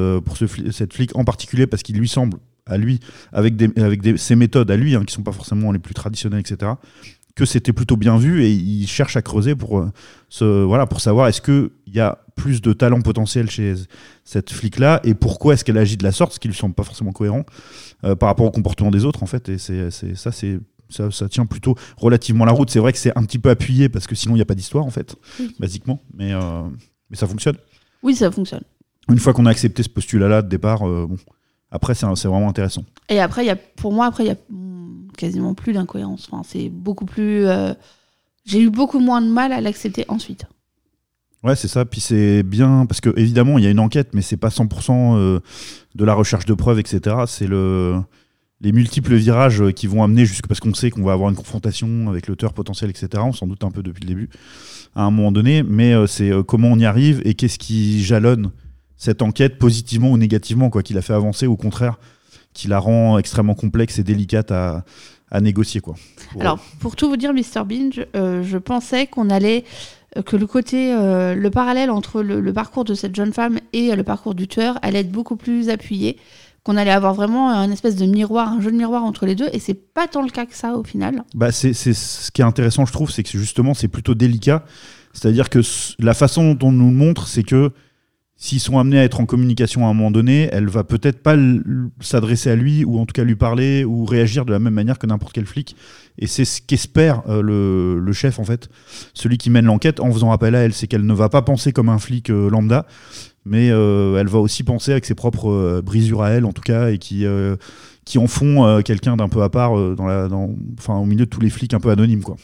flic 0.93 1.15
en 1.15 1.25
particulier, 1.25 1.67
parce 1.67 1.83
qu'il 1.83 1.97
lui 1.97 2.07
semble 2.07 2.37
à 2.67 2.77
lui, 2.77 2.99
avec, 3.33 3.55
des, 3.55 4.17
ses 4.17 4.35
méthodes 4.35 4.69
à 4.69 4.77
lui, 4.77 4.95
hein, 4.95 5.03
qui 5.05 5.13
sont 5.13 5.23
pas 5.23 5.31
forcément 5.31 5.71
les 5.71 5.79
plus 5.79 5.93
traditionnelles, 5.93 6.41
etc 6.41 6.71
que 7.37 7.45
c'était 7.45 7.71
plutôt 7.71 7.97
bien 7.97 8.17
vu 8.17 8.43
et 8.43 8.51
il 8.51 8.87
cherche 8.87 9.15
à 9.15 9.21
creuser 9.21 9.55
pour, 9.55 9.77
euh, 9.77 9.91
ce, 10.27 10.63
voilà, 10.63 10.87
pour 10.87 10.99
savoir 11.01 11.27
est-ce 11.27 11.39
qu'il 11.41 11.69
y 11.85 11.99
a 11.99 12.17
plus 12.35 12.61
de 12.63 12.73
talent 12.73 12.99
potentiel 13.01 13.47
chez 13.49 13.75
cette 14.23 14.49
flic-là 14.51 14.99
et 15.03 15.13
pourquoi 15.13 15.53
est-ce 15.53 15.63
qu'elle 15.63 15.77
agit 15.77 15.97
de 15.97 16.03
la 16.03 16.11
sorte, 16.11 16.33
ce 16.33 16.39
qui 16.39 16.47
lui 16.47 16.55
semble 16.55 16.73
pas 16.73 16.83
forcément 16.83 17.11
cohérent 17.11 17.45
euh, 18.03 18.15
par 18.15 18.27
rapport 18.27 18.47
au 18.47 18.51
comportement 18.51 18.89
des 18.89 19.05
autres 19.05 19.21
en 19.21 19.27
fait. 19.27 19.49
Et 19.49 19.59
c'est, 19.59 19.91
c'est- 19.91 20.15
ça, 20.15 20.31
c'est, 20.31 20.59
ça, 20.89 21.11
ça 21.11 21.29
tient 21.29 21.45
plutôt 21.45 21.75
relativement 21.95 22.43
la 22.43 22.51
route. 22.53 22.71
C'est 22.71 22.79
vrai 22.79 22.91
que 22.91 22.97
c'est 22.97 23.15
un 23.15 23.23
petit 23.23 23.37
peu 23.39 23.51
appuyé 23.51 23.87
parce 23.87 24.07
que 24.07 24.15
sinon 24.15 24.33
il 24.33 24.39
n'y 24.39 24.41
a 24.41 24.45
pas 24.45 24.55
d'histoire 24.55 24.83
en 24.85 24.89
fait, 24.89 25.15
Oui. 25.39 25.55
basiquement. 25.59 26.01
Mais, 26.15 26.33
euh, 26.33 26.63
mais 27.11 27.17
ça 27.17 27.27
fonctionne. 27.27 27.57
Oui, 28.01 28.15
ça 28.15 28.31
fonctionne. 28.31 28.63
Une 29.09 29.19
fois 29.19 29.33
qu'on 29.33 29.45
a 29.45 29.51
accepté 29.51 29.83
ce 29.83 29.89
postulat-là 29.89 30.41
de 30.41 30.49
départ, 30.49 30.87
euh, 30.87 31.05
bon, 31.07 31.17
après 31.69 31.93
c'est, 31.93 32.05
vraiment 32.07 32.49
intéressant. 32.49 32.83
Et 33.09 33.19
après, 33.19 33.43
il 33.43 33.47
y 33.47 33.51
a, 33.51 33.55
pour 33.55 33.93
moi, 33.93 34.07
après, 34.07 34.23
il 34.23 34.27
y 34.27 34.31
a 34.31 34.37
quasiment 35.17 35.53
plus 35.53 35.73
d'incohérence. 35.73 36.29
Enfin, 36.31 36.43
c'est 36.47 36.69
beaucoup 36.69 37.05
plus. 37.05 37.45
euh, 37.45 37.73
J'ai 38.45 38.61
eu 38.61 38.69
beaucoup 38.69 38.99
moins 38.99 39.21
de 39.21 39.27
mal 39.27 39.51
à 39.51 39.59
l'accepter 39.59 40.05
ensuite. 40.07 40.45
Ouais, 41.43 41.55
c'est 41.55 41.67
ça. 41.67 41.85
Puis 41.85 42.01
c'est 42.01 42.43
bien 42.43 42.85
parce 42.87 43.01
que 43.01 43.11
évidemment 43.17 43.57
il 43.57 43.63
y 43.63 43.67
a 43.67 43.69
une 43.69 43.79
enquête, 43.79 44.09
mais 44.13 44.21
c'est 44.21 44.37
pas 44.37 44.49
100% 44.49 45.15
euh, 45.17 45.39
de 45.95 46.05
la 46.05 46.13
recherche 46.13 46.45
de 46.45 46.53
preuves, 46.53 46.79
etc. 46.79 47.15
C'est 47.27 47.47
le 47.47 47.99
les 48.59 48.71
multiples 48.71 49.13
virages 49.13 49.61
euh, 49.61 49.71
qui 49.71 49.85
vont 49.85 50.01
amener 50.03 50.25
jusque 50.25 50.47
parce 50.47 50.59
qu'on 50.59 50.73
sait 50.73 50.89
qu'on 50.89 51.03
va 51.03 51.13
avoir 51.13 51.29
une 51.29 51.35
confrontation 51.35 52.09
avec 52.09 52.27
l'auteur 52.27 52.53
potentiel, 52.53 52.89
etc. 52.89 53.09
On 53.25 53.33
s'en 53.33 53.45
doute 53.45 53.63
un 53.63 53.69
peu 53.71 53.83
depuis 53.83 54.01
le 54.01 54.07
début 54.07 54.29
à 54.95 55.03
un 55.03 55.11
moment 55.11 55.31
donné, 55.31 55.61
mais 55.61 55.93
c'est 56.07 56.31
comment 56.47 56.69
on 56.69 56.79
y 56.79 56.85
arrive 56.85 57.21
et 57.23 57.35
qu'est-ce 57.35 57.59
qui 57.59 58.03
jalonne 58.03 58.49
cette 58.95 59.21
enquête 59.21 59.59
positivement 59.59 60.09
ou 60.11 60.17
négativement, 60.17 60.71
quoi, 60.71 60.81
qui 60.81 60.93
la 60.95 61.03
fait 61.03 61.13
avancer, 61.13 61.45
ou 61.45 61.53
au 61.53 61.57
contraire, 61.57 61.99
qui 62.57 62.67
la 62.67 62.79
rend 62.79 63.17
extrêmement 63.19 63.53
complexe 63.55 63.99
et 63.99 64.03
délicate 64.03 64.51
à, 64.51 64.83
à 65.29 65.41
négocier, 65.41 65.79
quoi. 65.81 65.95
Pour- 66.31 66.41
Alors, 66.41 66.59
pour 66.79 66.95
tout 66.95 67.07
vous 67.07 67.17
dire, 67.17 67.31
Mr. 67.33 67.63
Binge, 67.65 68.05
euh, 68.15 68.41
je 68.43 68.57
pensais 68.57 69.05
qu'on 69.07 69.29
allait. 69.29 69.63
euh, 70.17 70.21
que 70.23 70.35
le 70.37 70.47
côté. 70.47 70.91
euh, 70.93 71.35
le 71.35 71.49
parallèle 71.51 71.91
entre 71.91 72.21
le, 72.23 72.39
le 72.39 72.53
parcours 72.53 72.83
de 72.85 72.93
cette 72.95 73.15
jeune 73.15 73.33
femme 73.33 73.59
et 73.73 73.95
le 73.95 74.03
parcours 74.03 74.33
du 74.35 74.47
tueur 74.47 74.79
allait 74.81 75.01
être 75.01 75.11
beaucoup 75.11 75.35
plus 75.35 75.69
appuyé. 75.69 76.17
Qu'on 76.63 76.75
allait 76.77 76.91
avoir 76.91 77.13
vraiment 77.13 77.49
un 77.51 77.71
espèce 77.71 77.95
de 77.95 78.05
miroir, 78.05 78.51
un 78.51 78.59
jeu 78.61 78.71
de 78.71 78.77
miroir 78.77 79.03
entre 79.05 79.25
les 79.25 79.35
deux. 79.35 79.47
Et 79.53 79.59
c'est 79.59 79.73
pas 79.93 80.07
tant 80.07 80.21
le 80.23 80.29
cas 80.29 80.45
que 80.45 80.55
ça 80.55 80.75
au 80.75 80.83
final. 80.83 81.23
Bah, 81.35 81.51
c'est, 81.53 81.73
ce 81.73 82.31
qui 82.31 82.41
est 82.41 82.45
intéressant, 82.45 82.85
je 82.85 82.91
trouve, 82.91 83.09
c'est 83.11 83.23
que 83.23 83.37
justement, 83.37 83.73
c'est 83.73 83.87
plutôt 83.87 84.15
délicat. 84.15 84.65
C'est-à-dire 85.13 85.49
que 85.49 85.59
la 85.99 86.13
façon 86.13 86.53
dont 86.53 86.67
on 86.67 86.71
nous 86.73 86.89
le 86.89 86.95
montre, 86.95 87.27
c'est 87.27 87.43
que 87.43 87.71
s'ils 88.39 88.59
sont 88.59 88.77
amenés 88.77 88.99
à 88.99 89.03
être 89.03 89.19
en 89.19 89.25
communication 89.25 89.87
à 89.87 89.89
un 89.89 89.93
moment 89.95 90.11
donné, 90.11 90.47
elle 90.51 90.69
va 90.69 90.83
peut-être 90.83 91.23
pas 91.23 91.35
s'adresser 91.99 92.51
à 92.51 92.55
lui, 92.55 92.85
ou 92.85 92.99
en 92.99 93.07
tout 93.07 93.13
cas 93.13 93.23
lui 93.23 93.35
parler, 93.35 93.83
ou 93.83 94.05
réagir 94.05 94.45
de 94.45 94.51
la 94.51 94.59
même 94.59 94.75
manière 94.75 94.99
que 94.99 95.07
n'importe 95.07 95.33
quel 95.33 95.47
flic. 95.47 95.75
Et 96.19 96.27
c'est 96.27 96.45
ce 96.45 96.61
qu'espère 96.61 97.23
euh, 97.27 97.99
le, 97.99 98.13
chef, 98.13 98.37
en 98.37 98.43
fait, 98.43 98.69
celui 99.15 99.39
qui 99.39 99.49
mène 99.49 99.65
l'enquête, 99.65 99.99
en 99.99 100.11
faisant 100.11 100.31
appel 100.31 100.53
à 100.53 100.59
elle. 100.59 100.73
C'est 100.73 100.85
qu'elle 100.85 101.05
ne 101.05 101.13
va 101.13 101.29
pas 101.29 101.41
penser 101.41 101.73
comme 101.73 101.89
un 101.89 101.97
flic 101.97 102.29
euh, 102.29 102.47
lambda, 102.51 102.85
mais 103.43 103.71
euh, 103.71 104.19
elle 104.19 104.27
va 104.27 104.37
aussi 104.37 104.63
penser 104.63 104.91
avec 104.91 105.05
ses 105.05 105.15
propres 105.15 105.81
brisures 105.83 106.21
à 106.21 106.29
elle, 106.29 106.45
en 106.45 106.53
tout 106.53 106.61
cas, 106.61 106.91
et 106.91 106.99
qui, 106.99 107.25
qui 108.05 108.17
en 108.19 108.27
font 108.27 108.81
quelqu'un 108.83 109.17
d'un 109.17 109.29
peu 109.29 109.41
à 109.41 109.49
part, 109.49 109.73
dans 109.95 110.05
la, 110.05 110.29
enfin, 110.77 110.95
au 110.97 111.05
milieu 111.05 111.25
de 111.25 111.29
tous 111.29 111.41
les 111.41 111.49
flics 111.49 111.73
un 111.73 111.79
peu 111.79 111.89
anonymes, 111.89 112.23
quoi. 112.23 112.37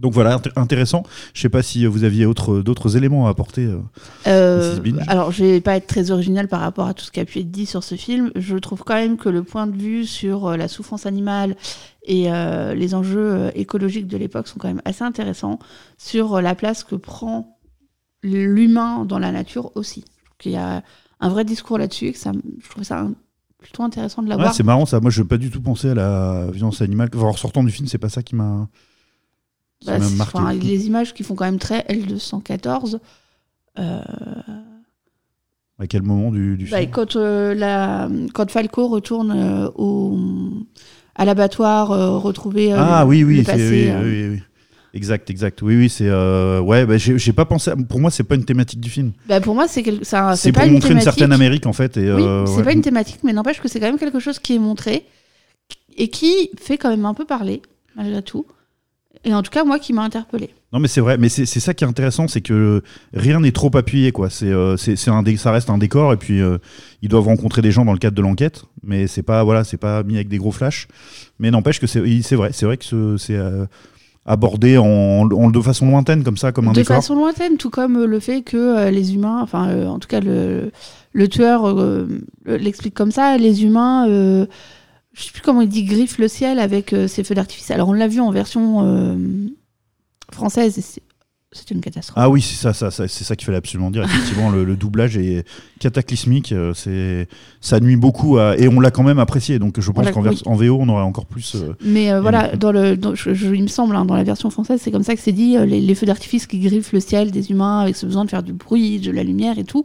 Donc 0.00 0.12
voilà, 0.12 0.36
int- 0.38 0.50
intéressant. 0.56 1.02
Je 1.34 1.40
sais 1.40 1.48
pas 1.48 1.62
si 1.62 1.86
vous 1.86 2.04
aviez 2.04 2.26
autre- 2.26 2.60
d'autres 2.62 2.96
éléments 2.96 3.26
à 3.26 3.30
apporter. 3.30 3.64
euh. 3.66 3.78
Euh, 4.26 4.78
alors, 5.06 5.30
je 5.32 5.44
vais 5.44 5.60
pas 5.60 5.76
être 5.76 5.86
très 5.86 6.10
original 6.10 6.48
par 6.48 6.60
rapport 6.60 6.86
à 6.86 6.94
tout 6.94 7.04
ce 7.04 7.10
qui 7.10 7.20
a 7.20 7.24
pu 7.24 7.38
être 7.40 7.50
dit 7.50 7.66
sur 7.66 7.82
ce 7.84 7.94
film. 7.94 8.30
Je 8.34 8.56
trouve 8.56 8.82
quand 8.84 8.94
même 8.94 9.16
que 9.16 9.28
le 9.28 9.42
point 9.42 9.66
de 9.66 9.76
vue 9.76 10.04
sur 10.04 10.46
euh, 10.46 10.56
la 10.56 10.68
souffrance 10.68 11.06
animale 11.06 11.56
et 12.06 12.30
euh, 12.32 12.74
les 12.74 12.94
enjeux 12.94 13.32
euh, 13.32 13.50
écologiques 13.54 14.06
de 14.08 14.16
l'époque 14.16 14.48
sont 14.48 14.58
quand 14.58 14.68
même 14.68 14.82
assez 14.84 15.04
intéressants 15.04 15.58
sur 15.96 16.34
euh, 16.36 16.40
la 16.40 16.54
place 16.54 16.84
que 16.84 16.96
prend 16.96 17.56
l'humain 18.22 19.04
dans 19.04 19.18
la 19.18 19.32
nature 19.32 19.70
aussi. 19.74 20.04
Qu'il 20.38 20.52
y 20.52 20.56
a 20.56 20.82
un 21.20 21.28
vrai 21.28 21.44
discours 21.44 21.78
là-dessus 21.78 22.12
que 22.12 22.18
ça, 22.18 22.32
je 22.62 22.68
trouve 22.68 22.84
ça 22.84 23.00
un- 23.00 23.12
plutôt 23.58 23.82
intéressant 23.82 24.22
de 24.22 24.26
Ouais, 24.28 24.34
l'avoir. 24.34 24.54
c'est 24.54 24.62
marrant 24.62 24.84
ça. 24.86 25.00
Moi, 25.00 25.10
je 25.10 25.22
n'ai 25.22 25.28
pas 25.28 25.38
du 25.38 25.50
tout 25.50 25.60
pensé 25.60 25.90
à 25.90 25.94
la 25.94 26.46
violence 26.52 26.82
animale. 26.82 27.08
Enfin, 27.14 27.26
en 27.28 27.32
sortant 27.32 27.64
du 27.64 27.70
film, 27.70 27.88
c'est 27.88 27.96
pas 27.98 28.08
ça 28.10 28.22
qui 28.22 28.34
m'a 28.36 28.68
Bah, 29.86 29.98
enfin, 30.20 30.52
les 30.52 30.86
images 30.86 31.12
qui 31.14 31.22
font 31.22 31.34
quand 31.34 31.44
même 31.44 31.58
très 31.58 31.80
L214. 31.88 32.98
euh, 33.78 34.00
À 35.78 35.86
quel 35.86 36.02
moment 36.02 36.30
du, 36.30 36.56
du 36.56 36.66
Bah, 36.66 36.78
film? 36.78 36.90
quand, 36.90 37.16
euh, 37.16 37.54
la, 37.54 38.08
quand 38.32 38.50
Falco 38.50 38.88
retourne 38.88 39.32
euh, 39.32 39.68
au, 39.74 40.18
à 41.16 41.24
l'abattoir, 41.24 41.90
euh, 41.92 42.16
retrouver 42.18 42.72
Ah 42.72 43.04
oui, 43.06 43.24
oui, 43.24 43.42
passé, 43.42 43.92
oui, 44.02 44.28
oui. 44.30 44.40
Exact, 44.94 45.28
exact. 45.28 45.60
Oui, 45.62 45.76
oui, 45.76 45.88
c'est. 45.88 46.08
ouais, 46.08 46.86
bah, 46.86 46.96
j'ai 46.98 47.32
pas 47.32 47.44
pensé. 47.44 47.72
à- 47.72 47.76
Pour 47.76 47.98
moi, 47.98 48.12
c'est 48.12 48.22
pas 48.22 48.36
une 48.36 48.44
thématique 48.44 48.78
du 48.80 48.88
film. 48.88 49.10
Bah, 49.28 49.40
pour 49.40 49.56
moi, 49.56 49.66
c'est 49.66 49.82
quel- 49.82 50.04
ça- 50.04 50.36
C'est 50.36 50.52
pour 50.52 50.64
montrer 50.66 50.94
une 50.94 51.00
certaine 51.00 51.32
Amérique, 51.32 51.66
en 51.66 51.72
fait. 51.72 51.96
Et, 51.96 52.12
Oui, 52.12 52.22
c'est 52.46 52.58
ouais. 52.58 52.62
pas 52.62 52.72
une 52.72 52.82
thématique, 52.82 53.18
mais 53.24 53.32
n'empêche 53.32 53.60
que 53.60 53.66
c'est 53.66 53.80
quand 53.80 53.86
même 53.86 53.98
quelque 53.98 54.20
chose 54.20 54.38
qui 54.38 54.54
est 54.54 54.58
montré 54.60 55.04
et 55.96 56.08
qui 56.08 56.50
fait 56.60 56.78
quand 56.78 56.90
même 56.90 57.06
un 57.06 57.14
peu 57.14 57.24
parler, 57.24 57.60
malgré 57.96 58.22
tout. 58.22 58.46
Et 59.26 59.32
en 59.34 59.42
tout 59.42 59.50
cas, 59.50 59.64
moi, 59.64 59.78
qui 59.78 59.92
m'a 59.94 60.02
interpellé. 60.02 60.50
Non, 60.72 60.80
mais 60.80 60.88
c'est 60.88 61.00
vrai. 61.00 61.16
Mais 61.18 61.28
c'est 61.28 61.46
ça 61.46 61.72
qui 61.72 61.84
est 61.84 61.86
intéressant, 61.86 62.28
c'est 62.28 62.40
que 62.42 62.82
rien 63.14 63.40
n'est 63.40 63.52
trop 63.52 63.74
appuyé, 63.76 64.12
quoi. 64.12 64.28
C'est, 64.28 64.46
euh, 64.52 64.76
c'est, 64.76 64.96
c'est 64.96 65.10
un 65.10 65.22
dé- 65.22 65.36
ça 65.36 65.50
reste 65.50 65.70
un 65.70 65.78
décor, 65.78 66.12
et 66.12 66.16
puis 66.16 66.40
euh, 66.40 66.58
ils 67.00 67.08
doivent 67.08 67.24
rencontrer 67.26 67.62
des 67.62 67.70
gens 67.70 67.84
dans 67.84 67.92
le 67.92 67.98
cadre 67.98 68.16
de 68.16 68.22
l'enquête, 68.22 68.64
mais 68.82 69.06
c'est 69.06 69.22
pas, 69.22 69.42
voilà, 69.44 69.64
c'est 69.64 69.76
pas 69.78 70.02
mis 70.02 70.16
avec 70.16 70.28
des 70.28 70.36
gros 70.38 70.52
flashs. 70.52 70.88
Mais 71.38 71.50
n'empêche 71.50 71.80
que 71.80 71.86
c'est, 71.86 72.00
vrai, 72.34 72.50
c'est 72.52 72.66
vrai 72.66 72.76
que 72.76 72.84
ce- 72.84 73.16
c'est 73.16 73.36
euh, 73.36 73.64
abordé 74.26 74.76
en, 74.78 74.84
en- 75.30 75.50
de 75.50 75.60
façon 75.60 75.86
lointaine, 75.86 76.22
comme 76.22 76.36
ça, 76.36 76.52
comme 76.52 76.68
un 76.68 76.72
de 76.72 76.76
décor. 76.80 76.96
façon 76.96 77.14
lointaine, 77.14 77.56
tout 77.56 77.70
comme 77.70 77.96
euh, 77.96 78.06
le 78.06 78.20
fait 78.20 78.42
que 78.42 78.90
les 78.90 79.14
humains, 79.14 79.40
enfin, 79.42 79.86
en 79.86 79.98
tout 79.98 80.08
cas, 80.08 80.20
le, 80.20 80.70
le 81.12 81.28
tueur 81.28 81.74
l'explique 82.46 82.94
comme 82.94 83.10
ça, 83.10 83.36
les 83.38 83.64
humains, 83.64 84.06
je 85.14 85.22
sais 85.24 85.30
plus 85.32 85.42
comment 85.42 85.60
il 85.62 85.68
dit, 85.68 85.84
griffent 85.84 86.18
le 86.18 86.28
ciel 86.28 86.58
avec 86.58 86.92
euh, 86.92 87.08
ces 87.08 87.24
feux 87.24 87.34
d'artifice. 87.34 87.70
Alors, 87.70 87.88
on 87.88 87.92
l'a 87.92 88.08
vu 88.08 88.20
en 88.20 88.30
version 88.30 88.82
euh, 88.84 89.16
française, 90.32 90.78
et 90.78 90.82
c'est- 90.82 91.02
une 91.70 91.80
catastrophe. 91.80 92.18
Ah 92.20 92.28
oui, 92.28 92.42
c'est 92.42 92.56
ça, 92.56 92.72
ça, 92.72 92.90
ça- 92.90 93.06
c'est 93.06 93.22
ça 93.22 93.36
qu'il 93.36 93.46
fallait 93.46 93.58
absolument 93.58 93.92
dire. 93.92 94.02
Effectivement, 94.04 94.50
le, 94.50 94.64
le 94.64 94.74
doublage 94.74 95.16
est 95.16 95.46
cataclysmique. 95.78 96.50
euh, 96.50 96.74
C'est, 96.74 97.28
ça 97.60 97.78
nuit 97.78 97.94
beaucoup 97.94 98.38
à, 98.38 98.58
et 98.58 98.66
on 98.66 98.80
l'a 98.80 98.90
quand 98.90 99.04
même 99.04 99.20
apprécié. 99.20 99.60
Donc 99.60 99.78
je 99.80 99.90
pense 99.92 100.10
qu'en 100.10 100.22
oui. 100.22 100.66
VO, 100.66 100.78
on 100.80 100.88
aurait 100.88 101.04
encore 101.04 101.26
plus. 101.26 101.54
euh, 101.54 101.74
Mais 101.84 102.10
euh, 102.10 102.20
voilà, 102.20 102.50
le- 102.50 102.58
dans 102.58 102.72
le, 102.72 102.96
dans- 102.96 103.14
je- 103.14 103.34
je- 103.34 103.54
il 103.54 103.62
me 103.62 103.68
semble, 103.68 103.94
hein, 103.94 104.04
dans 104.04 104.16
la 104.16 104.24
version 104.24 104.50
française, 104.50 104.80
c'est 104.82 104.90
comme 104.90 105.04
ça 105.04 105.14
que 105.14 105.20
c'est 105.20 105.30
dit, 105.30 105.56
les, 105.56 105.80
les 105.80 105.94
feux 105.94 106.06
d'artifice 106.06 106.48
qui 106.48 106.58
griffent 106.58 106.92
le 106.92 106.98
ciel 106.98 107.30
des 107.30 107.52
humains 107.52 107.78
avec 107.78 107.94
ce 107.94 108.04
besoin 108.04 108.24
de 108.24 108.30
faire 108.30 108.42
du 108.42 108.52
bruit, 108.52 108.98
de 108.98 109.12
la 109.12 109.22
lumière 109.22 109.56
et 109.56 109.64
tout. 109.64 109.84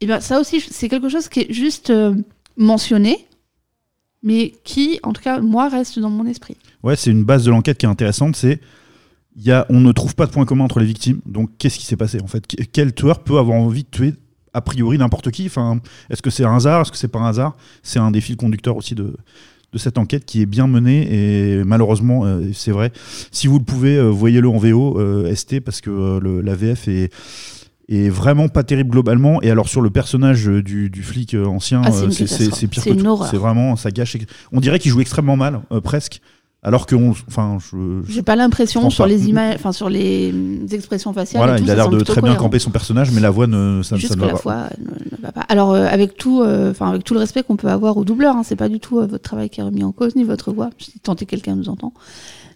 Et 0.00 0.06
bien 0.06 0.18
ça 0.20 0.40
aussi, 0.40 0.60
c'est 0.60 0.88
quelque 0.88 1.10
chose 1.10 1.28
qui 1.28 1.40
est 1.40 1.52
juste 1.52 1.90
euh, 1.90 2.14
mentionné, 2.56 3.18
mais 4.22 4.52
qui, 4.64 5.00
en 5.02 5.12
tout 5.12 5.22
cas, 5.22 5.40
moi, 5.40 5.68
reste 5.68 5.98
dans 5.98 6.10
mon 6.10 6.26
esprit. 6.26 6.56
Ouais, 6.82 6.96
c'est 6.96 7.10
une 7.10 7.24
base 7.24 7.44
de 7.44 7.50
l'enquête 7.50 7.78
qui 7.78 7.86
est 7.86 7.88
intéressante. 7.88 8.36
C'est 8.36 8.60
y 9.36 9.50
on 9.70 9.80
ne 9.80 9.92
trouve 9.92 10.14
pas 10.14 10.26
de 10.26 10.30
point 10.30 10.44
commun 10.44 10.64
entre 10.64 10.78
les 10.80 10.86
victimes. 10.86 11.20
Donc 11.26 11.50
qu'est-ce 11.58 11.78
qui 11.78 11.86
s'est 11.86 11.96
passé 11.96 12.20
en 12.22 12.26
fait? 12.26 12.46
Qu- 12.46 12.64
Quel 12.72 12.92
tueur 12.94 13.20
peut 13.20 13.38
avoir 13.38 13.56
envie 13.58 13.82
de 13.84 13.88
tuer 13.88 14.14
a 14.52 14.60
priori 14.60 14.98
n'importe 14.98 15.30
qui? 15.30 15.46
Enfin, 15.46 15.80
est-ce 16.10 16.20
que 16.20 16.28
c'est 16.30 16.44
un 16.44 16.56
hasard? 16.56 16.82
Est-ce 16.82 16.92
que 16.92 16.98
c'est 16.98 17.08
pas 17.08 17.20
un 17.20 17.28
hasard? 17.28 17.56
C'est 17.82 17.98
un 17.98 18.10
des 18.10 18.20
fils 18.20 18.36
conducteurs 18.36 18.76
aussi 18.76 18.94
de 18.94 19.16
de 19.72 19.78
cette 19.78 19.96
enquête 19.96 20.26
qui 20.26 20.42
est 20.42 20.46
bien 20.46 20.66
menée 20.66 21.08
et 21.58 21.64
malheureusement 21.64 22.26
euh, 22.26 22.42
c'est 22.52 22.72
vrai 22.72 22.92
si 23.30 23.46
vous 23.46 23.58
le 23.58 23.64
pouvez 23.64 23.96
euh, 23.96 24.10
voyez-le 24.10 24.46
en 24.46 24.58
VO 24.58 25.00
euh, 25.00 25.34
ST 25.34 25.60
parce 25.60 25.80
que 25.80 26.20
la 26.44 26.54
VF 26.54 26.88
est 26.88 27.10
est 27.88 28.08
vraiment 28.08 28.48
pas 28.48 28.62
terrible 28.62 28.90
globalement 28.90 29.42
et 29.42 29.50
alors 29.50 29.68
sur 29.68 29.80
le 29.80 29.90
personnage 29.90 30.48
euh, 30.48 30.62
du, 30.62 30.88
du 30.90 31.02
flic 31.02 31.34
euh, 31.34 31.44
ancien 31.46 31.82
Ah, 31.84 31.90
c'est 31.92 32.22
euh, 32.24 32.50
c'est 32.52 32.66
pire 32.68 32.84
que 32.84 32.90
une 32.90 32.98
tout 33.02 33.06
horreur. 33.06 33.28
c'est 33.30 33.36
vraiment 33.36 33.76
ça 33.76 33.90
gâche 33.90 34.16
on 34.52 34.60
dirait 34.60 34.78
qu'il 34.78 34.90
joue 34.90 35.00
extrêmement 35.00 35.36
mal 35.36 35.62
euh, 35.72 35.80
presque 35.80 36.20
alors 36.64 36.86
que 36.86 36.94
enfin 37.26 37.58
je, 37.58 38.02
J'ai 38.08 38.22
pas 38.22 38.36
l'impression 38.36 38.88
sur 38.88 39.02
pas. 39.02 39.08
les 39.08 39.28
images, 39.28 39.56
enfin 39.56 39.72
sur 39.72 39.90
les 39.90 40.30
hum, 40.32 40.64
expressions 40.70 41.12
faciales. 41.12 41.42
voilà 41.42 41.58
tout, 41.58 41.64
il 41.64 41.70
a 41.72 41.74
l'air 41.74 41.88
de 41.88 41.98
très 42.00 42.22
bien 42.22 42.36
camper 42.36 42.60
son 42.60 42.70
personnage 42.70 43.10
mais 43.10 43.20
la 43.20 43.30
voix 43.30 43.48
ne 43.48 43.82
ça, 43.82 43.96
ne 43.96 44.16
va 44.20 44.26
la 44.26 44.32
pas. 44.34 44.38
foi 44.38 44.54
ne, 44.78 45.16
ne 45.16 45.20
va 45.20 45.32
pas. 45.32 45.40
Alors 45.48 45.72
euh, 45.72 45.86
avec 45.86 46.16
tout, 46.16 46.40
euh, 46.40 46.70
enfin 46.70 46.90
avec 46.90 47.02
tout 47.02 47.14
le 47.14 47.20
respect 47.20 47.42
qu'on 47.42 47.56
peut 47.56 47.66
avoir 47.66 47.96
au 47.96 48.04
doubleur, 48.04 48.36
hein, 48.36 48.42
c'est 48.44 48.54
pas 48.54 48.68
du 48.68 48.78
tout 48.78 49.00
euh, 49.00 49.06
votre 49.06 49.24
travail 49.24 49.50
qui 49.50 49.58
est 49.58 49.64
remis 49.64 49.82
en 49.82 49.90
cause 49.90 50.14
ni 50.14 50.22
votre 50.22 50.52
voix. 50.52 50.70
Si 50.78 51.00
tant 51.00 51.16
quelqu'un 51.16 51.56
nous 51.56 51.68
entend, 51.68 51.92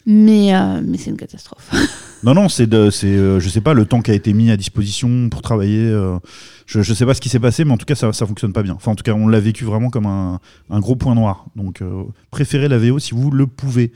mais 0.07 0.53
mais 0.85 0.99
c'est 0.99 1.11
une 1.11 1.17
catastrophe. 1.17 1.69
Non, 2.23 2.35
non, 2.35 2.49
c'est 2.49 2.67
de, 2.67 2.91
c'est, 2.91 3.07
euh, 3.07 3.39
je 3.41 3.49
sais 3.49 3.61
pas, 3.61 3.75
le 3.75 3.85
temps 3.85 4.01
qui 4.01 4.11
a 4.11 4.15
été 4.15 4.33
mis 4.33 4.51
à 4.51 4.57
disposition 4.57 5.29
pour 5.29 5.43
travailler. 5.43 5.79
euh, 5.85 6.19
je, 6.67 6.83
je 6.83 6.95
sais 6.95 7.07
pas 7.07 7.15
ce 7.15 7.21
qui 7.21 7.29
s'est 7.29 7.39
passé, 7.39 7.65
mais 7.65 7.73
en 7.73 7.77
tout 7.77 7.85
cas, 7.85 7.95
ça, 7.95 8.13
ça 8.13 8.27
fonctionne 8.27 8.53
pas 8.53 8.63
bien. 8.63 8.75
Enfin, 8.75 8.93
en 8.93 8.95
tout 8.95 9.05
cas, 9.05 9.13
on 9.13 9.29
l'a 9.29 9.39
vécu 9.39 9.65
vraiment 9.65 9.91
comme 9.91 10.07
un, 10.07 10.41
un 10.71 10.81
gros 10.81 10.97
point 10.97 11.15
noir. 11.15 11.47
Donc, 11.57 11.83
euh, 11.83 12.03
préférez 12.31 12.69
la 12.69 12.79
VO 12.79 12.99
si 12.99 13.15
vous 13.15 13.31
le 13.31 13.47
pouvez. 13.47 13.93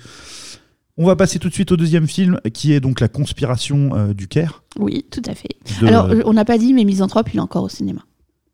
On 0.97 1.07
va 1.07 1.17
passer 1.17 1.39
tout 1.39 1.49
de 1.49 1.55
suite 1.55 1.73
au 1.73 1.77
deuxième 1.77 2.07
film, 2.07 2.39
qui 2.53 2.73
est 2.73 2.81
donc 2.81 3.01
la 3.01 3.09
conspiration 3.09 3.91
euh, 3.97 4.13
du 4.13 4.29
Caire. 4.29 4.63
oui, 4.79 5.07
tout 5.11 5.23
à 5.27 5.35
fait. 5.35 5.49
de- 5.81 5.87
Alors 5.87 6.11
on 6.27 6.33
n'a 6.35 6.45
pas 6.45 6.59
dit, 6.59 6.75
mais 6.75 6.85
Misanthrope, 6.85 7.29
il 7.33 7.39
est 7.39 7.41
encore 7.41 7.65
au 7.65 7.69
cinéma. 7.71 8.03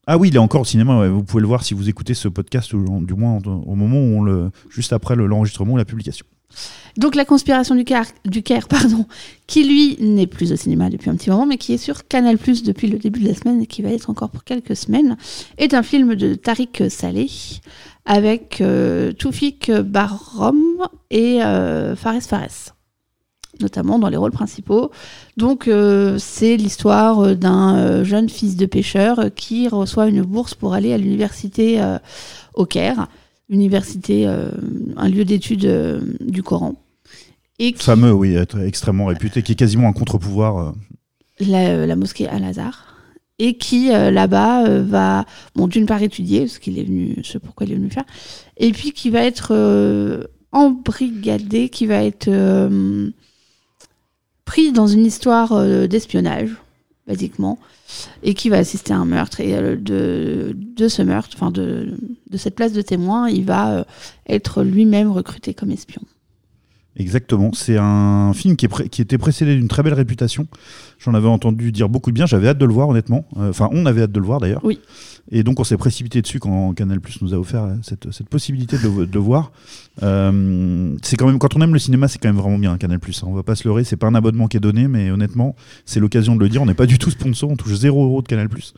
Ah 0.07 0.17
oui, 0.17 0.29
il 0.29 0.37
est 0.37 0.39
encore 0.39 0.61
au 0.61 0.65
cinéma. 0.65 1.01
ouais. 1.01 1.09
Vous 1.09 1.25
pouvez 1.25 1.41
le 1.41 1.49
voir 1.49 1.65
si 1.65 1.75
vous 1.75 1.89
écoutez 1.89 2.15
ce 2.15 2.29
podcast, 2.29 2.73
ou 2.73 3.05
du 3.05 3.15
moins 3.15 3.39
au 3.45 3.75
moment 3.75 3.97
où 3.99 4.19
on 4.19 4.23
le, 4.23 4.51
juste 4.71 4.93
après 4.93 5.17
le- 5.17 5.27
l'enregistrement 5.27 5.73
ou 5.75 5.77
la 5.77 5.85
publication. 5.85 6.25
Donc 6.97 7.15
la 7.15 7.25
conspiration 7.25 7.75
du 7.75 7.85
Caire, 7.85 8.69
pardon, 8.69 9.07
qui 9.47 9.65
lui 9.65 9.97
n'est 10.01 10.27
plus 10.27 10.53
au 10.53 10.57
cinéma 10.57 10.89
depuis 10.89 11.11
un 11.11 11.17
petit 11.17 11.31
moment, 11.31 11.47
mais 11.47 11.59
qui 11.59 11.75
est 11.75 11.79
sur 11.79 12.07
Canal+ 12.09 12.39
depuis 12.65 12.87
le 12.87 12.99
début 12.99 13.21
de 13.21 13.29
la 13.29 13.35
semaine 13.35 13.63
et 13.63 13.67
qui 13.67 13.83
va 13.83 13.91
être 13.91 14.11
encore 14.11 14.31
pour 14.31 14.45
quelques 14.45 14.77
semaines, 14.77 15.17
est 15.59 15.75
un 15.75 15.83
film 15.83 16.15
de 16.15 16.35
Tariq 16.35 16.89
Saleh 16.89 17.61
avec 18.07 18.61
euh, 18.61 19.13
Toufik 19.13 19.71
Barrom 19.71 20.89
et 21.11 21.43
euh, 21.43 21.97
Fares 21.97 22.23
Fares 22.23 22.73
notamment 23.59 23.99
dans 23.99 24.11
les 24.11 24.19
rôles 24.19 24.33
principaux. 24.33 24.91
Donc 25.39 25.67
euh, 25.67 26.19
c'est 26.19 26.59
l'histoire 26.59 27.35
d'un 27.37 27.79
euh, 27.79 28.05
jeune 28.05 28.29
fils 28.29 28.55
de 28.55 28.67
pêcheur 28.67 29.31
qui 29.35 29.67
reçoit 29.67 30.09
une 30.09 30.21
bourse 30.21 30.55
pour 30.55 30.75
aller 30.75 30.93
à 30.93 30.99
l'université 30.99 31.83
au 32.53 32.67
Caire, 32.67 33.09
université, 33.49 34.27
euh, 34.27 34.51
un 34.97 35.09
lieu 35.09 35.25
d'étude 35.25 35.65
euh, 35.67 36.01
du 36.21 36.43
Coran. 36.43 36.75
Et 37.59 37.73
qui, 37.73 37.85
Fameux, 37.85 38.13
oui, 38.13 38.35
être 38.35 38.59
extrêmement 38.61 39.07
réputé, 39.07 39.43
qui 39.43 39.53
est 39.53 39.57
quasiment 39.57 39.89
un 39.89 39.93
contre-pouvoir. 39.93 40.59
euh. 40.59 40.73
la, 41.41 41.87
la 41.87 41.97
mosquée 41.97 42.29
Al-Azhar, 42.29 42.97
et 43.39 43.57
qui 43.57 43.93
euh, 43.93 44.11
là-bas 44.11 44.67
euh, 44.67 44.83
va, 44.83 45.25
bon, 45.55 45.67
d'une 45.67 45.87
part 45.87 46.03
étudier 46.03 46.49
ce 46.49 46.59
qu'il 46.59 46.79
est 46.79 46.85
venu, 46.85 47.17
ce 47.23 47.39
pourquoi 47.39 47.67
il 47.67 47.73
est 47.73 47.77
venu 47.77 47.91
faire, 47.91 48.05
et 48.57 48.73
puis 48.73 48.93
qui 48.93 49.11
va 49.11 49.21
être 49.21 49.49
euh, 49.53 50.25
embrigadé, 50.53 51.69
qui 51.69 51.87
va 51.87 52.03
être 52.03 52.31
pris 54.45 54.73
dans 54.73 54.87
une 54.87 55.05
histoire 55.05 55.89
d'espionnage, 55.89 56.51
basiquement, 57.07 57.59
et 58.23 58.35
qui 58.35 58.49
va 58.49 58.59
assister 58.59 58.93
à 58.93 58.99
un 58.99 59.05
meurtre. 59.05 59.41
Et 59.41 59.55
euh, 59.55 59.77
de, 59.77 60.57
de 60.57 60.89
ce 60.89 61.03
meurtre, 61.03 61.37
enfin 61.37 61.51
de, 61.51 61.97
de 62.31 62.37
cette 62.37 62.55
place 62.55 62.73
de 62.73 62.83
témoin, 62.83 63.29
il 63.29 63.45
va 63.45 63.79
euh, 63.79 63.85
être 64.29 64.63
lui-même 64.63 65.11
recruté 65.11 65.55
comme 65.55 65.71
espion. 65.71 66.03
Exactement. 66.99 67.51
C'est 67.53 67.77
un 67.79 68.33
film 68.35 68.57
qui, 68.57 68.65
est 68.65 68.69
pré- 68.69 68.89
qui 68.89 69.03
était 69.03 69.19
précédé 69.19 69.55
d'une 69.55 69.69
très 69.69 69.83
belle 69.83 69.95
réputation. 69.95 70.47
J'en 70.99 71.13
avais 71.15 71.29
entendu 71.29 71.71
dire 71.73 71.89
beaucoup 71.91 72.11
de 72.11 72.15
bien. 72.15 72.25
J'avais 72.27 72.49
hâte 72.49 72.59
de 72.59 72.65
le 72.65 72.73
voir, 72.73 72.89
honnêtement. 72.89 73.27
Euh, 73.37 73.51
Enfin, 73.51 73.69
on 73.73 73.85
avait 73.87 74.03
hâte 74.03 74.13
de 74.13 74.21
le 74.21 74.25
voir 74.27 74.41
d'ailleurs. 74.41 74.63
Oui. 74.65 74.79
Et 75.31 75.43
donc, 75.43 75.59
on 75.61 75.65
s'est 75.65 75.77
précipité 75.77 76.23
dessus 76.23 76.39
quand 76.39 76.73
Canal 76.75 77.01
Plus 77.01 77.21
nous 77.21 77.35
a 77.35 77.39
offert 77.39 77.65
euh, 77.65 77.75
cette, 77.83 78.11
cette 78.13 78.29
possibilité 78.29 78.79
de 78.79 78.85
le, 78.89 79.07
de 79.07 79.13
le 79.13 79.21
voir. 79.21 79.51
Euh, 80.03 80.95
c'est 81.03 81.17
quand 81.17 81.27
même, 81.27 81.39
quand 81.39 81.55
on 81.57 81.61
aime 81.61 81.73
le 81.73 81.79
cinéma, 81.79 82.09
c'est 82.09 82.19
quand 82.19 82.29
même 82.29 82.37
vraiment 82.41 82.59
bien 82.59 82.73
un 82.73 82.79
Canal 82.79 82.99
Plus. 83.01 83.23
On 83.25 83.33
va 83.33 83.43
pas 83.43 83.57
se 83.57 83.67
leurrer. 83.67 83.85
C'est 83.85 83.97
pas 83.97 84.07
un 84.07 84.15
abonnement 84.15 84.47
qui 84.47 84.57
est 84.57 84.61
donné, 84.61 84.89
mais 84.89 85.11
honnêtement, 85.11 85.55
c'est 85.85 86.01
l'occasion 86.01 86.35
de 86.37 86.41
le 86.41 86.49
dire. 86.49 86.63
On 86.63 86.67
n'est 86.67 86.75
pas 86.75 86.87
du 86.87 86.99
tout 86.99 87.11
sponsor. 87.11 87.51
On 87.51 87.57
touche 87.57 87.75
0 87.75 88.05
euros 88.05 88.23
de 88.23 88.29
Canal 88.29 88.49
Plus. 88.49 88.73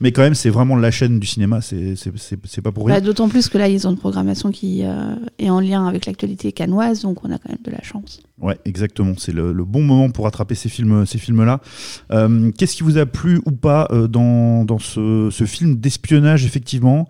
Mais 0.00 0.12
quand 0.12 0.22
même, 0.22 0.34
c'est 0.34 0.50
vraiment 0.50 0.76
la 0.76 0.90
chaîne 0.90 1.18
du 1.20 1.26
cinéma. 1.26 1.60
C'est 1.62 2.60
pas 2.62 2.72
pour 2.72 2.86
rien. 2.86 2.96
Bah, 2.96 3.00
D'autant 3.00 3.28
plus 3.28 3.48
que 3.48 3.56
là, 3.58 3.68
ils 3.68 3.86
ont 3.86 3.90
une 3.92 3.96
programmation 3.98 4.50
qui 4.50 4.82
euh, 4.84 5.14
est 5.38 5.50
en 5.50 5.60
lien 5.60 5.86
avec 5.86 6.06
l'actualité 6.06 6.52
canoise, 6.52 7.02
donc 7.02 7.24
on 7.24 7.30
a 7.30 7.38
quand 7.38 7.48
même 7.48 7.58
de 7.62 7.70
la 7.70 7.82
chance. 7.82 8.20
Ouais, 8.40 8.58
exactement. 8.64 9.14
C'est 9.16 9.32
le, 9.32 9.52
le 9.52 9.64
bon 9.64 9.82
moment 9.82 10.10
pour 10.10 10.26
attraper 10.26 10.54
ces 10.54 10.68
films, 10.68 11.06
ces 11.06 11.18
films-là. 11.18 11.60
Euh, 12.12 12.50
Qu'est-ce 12.58 12.76
qui 12.76 12.82
vous 12.82 12.98
a 12.98 13.06
plu 13.06 13.40
ou 13.46 13.52
pas 13.52 13.88
euh, 13.90 14.08
dans, 14.08 14.64
dans 14.64 14.78
ce, 14.78 15.28
ce 15.30 15.44
film 15.44 15.76
d'espionnage, 15.76 16.44
effectivement 16.44 17.08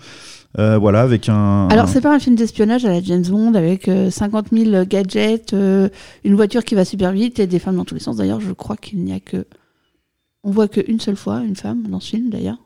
Euh, 0.58 0.76
Voilà, 0.78 1.00
avec 1.02 1.28
un. 1.28 1.68
Alors, 1.68 1.88
c'est 1.88 2.00
pas 2.02 2.14
un 2.14 2.18
film 2.18 2.36
d'espionnage 2.36 2.84
à 2.84 2.90
la 2.90 3.00
James 3.02 3.24
Bond 3.26 3.54
avec 3.54 3.88
euh, 3.88 4.10
50 4.10 4.48
000 4.52 4.84
gadgets, 4.84 5.54
euh, 5.54 5.88
une 6.24 6.34
voiture 6.34 6.64
qui 6.64 6.74
va 6.74 6.84
super 6.84 7.12
vite 7.12 7.38
et 7.40 7.46
des 7.46 7.58
femmes 7.58 7.76
dans 7.76 7.84
tous 7.86 7.94
les 7.94 8.00
sens. 8.00 8.16
D'ailleurs, 8.18 8.40
je 8.40 8.52
crois 8.52 8.76
qu'il 8.76 8.98
n'y 9.02 9.12
a 9.12 9.20
que. 9.20 9.46
On 10.44 10.50
voit 10.50 10.68
qu'une 10.68 10.98
seule 11.00 11.16
fois 11.16 11.40
une 11.40 11.56
femme 11.56 11.84
dans 11.88 12.00
ce 12.00 12.10
film, 12.10 12.28
d'ailleurs. 12.28 12.58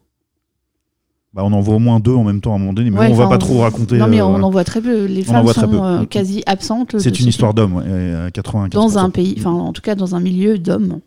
Bah, 1.37 1.43
on 1.45 1.53
en 1.53 1.61
voit 1.61 1.75
au 1.75 1.79
moins 1.79 2.01
deux 2.01 2.15
en 2.15 2.25
même 2.25 2.41
temps 2.41 2.53
à 2.53 2.57
un 2.57 2.59
moment 2.59 2.73
donné, 2.73 2.91
mais 2.91 2.99
Ouais, 2.99 3.09
on 3.11 3.15
va 3.15 3.29
pas 3.29 3.37
trop 3.37 3.59
raconter. 3.59 3.99
Non, 3.99 4.07
mais 4.07 4.23
euh, 4.23 4.27
on 4.27 4.43
en 4.43 4.49
voit 4.49 4.65
très 4.65 4.81
peu. 4.81 5.05
Les 5.05 5.23
femmes 5.23 5.43
voit 5.43 5.53
très 5.53 5.69
peu. 5.69 5.77
sont 5.77 5.85
euh, 5.85 6.05
quasi 6.07 6.43
absentes. 6.47 6.99
C'est 6.99 7.15
ce 7.15 7.23
une 7.23 7.29
histoire 7.29 7.53
film. 7.53 7.73
d'homme, 7.73 7.77
ouais, 7.77 7.85
euh, 7.87 8.31
95%. 8.31 8.69
Dans 8.71 8.97
un 8.97 9.11
pays, 9.11 9.35
enfin, 9.37 9.51
en 9.51 9.75
tout 9.75 9.83
cas, 9.83 9.95
dans 9.95 10.15
un 10.15 10.21
milieu 10.21 10.59
d'hommes. 10.59 11.01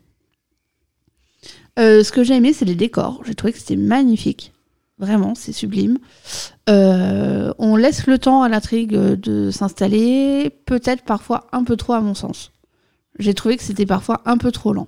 Euh, 1.80 2.04
ce 2.04 2.12
que 2.12 2.22
j'ai 2.22 2.36
aimé, 2.36 2.52
c'est 2.52 2.64
les 2.64 2.76
décors. 2.76 3.20
J'ai 3.26 3.34
trouvé 3.34 3.52
que 3.52 3.58
c'était 3.58 3.74
magnifique. 3.74 4.52
Vraiment, 5.00 5.34
c'est 5.34 5.50
sublime. 5.50 5.98
On 6.68 7.74
laisse 7.76 8.06
le 8.06 8.16
temps 8.20 8.42
à 8.42 8.48
l'intrigue 8.48 8.92
de 8.92 9.50
s'installer, 9.50 10.50
peut-être 10.64 11.02
parfois 11.02 11.48
un 11.50 11.64
peu 11.64 11.74
trop 11.74 11.94
à 11.94 12.00
mon 12.00 12.14
sens. 12.14 12.52
J'ai 13.18 13.34
trouvé 13.34 13.56
que 13.56 13.64
c'était 13.64 13.86
parfois 13.86 14.22
un 14.26 14.36
peu 14.36 14.52
trop 14.52 14.72
lent. 14.72 14.86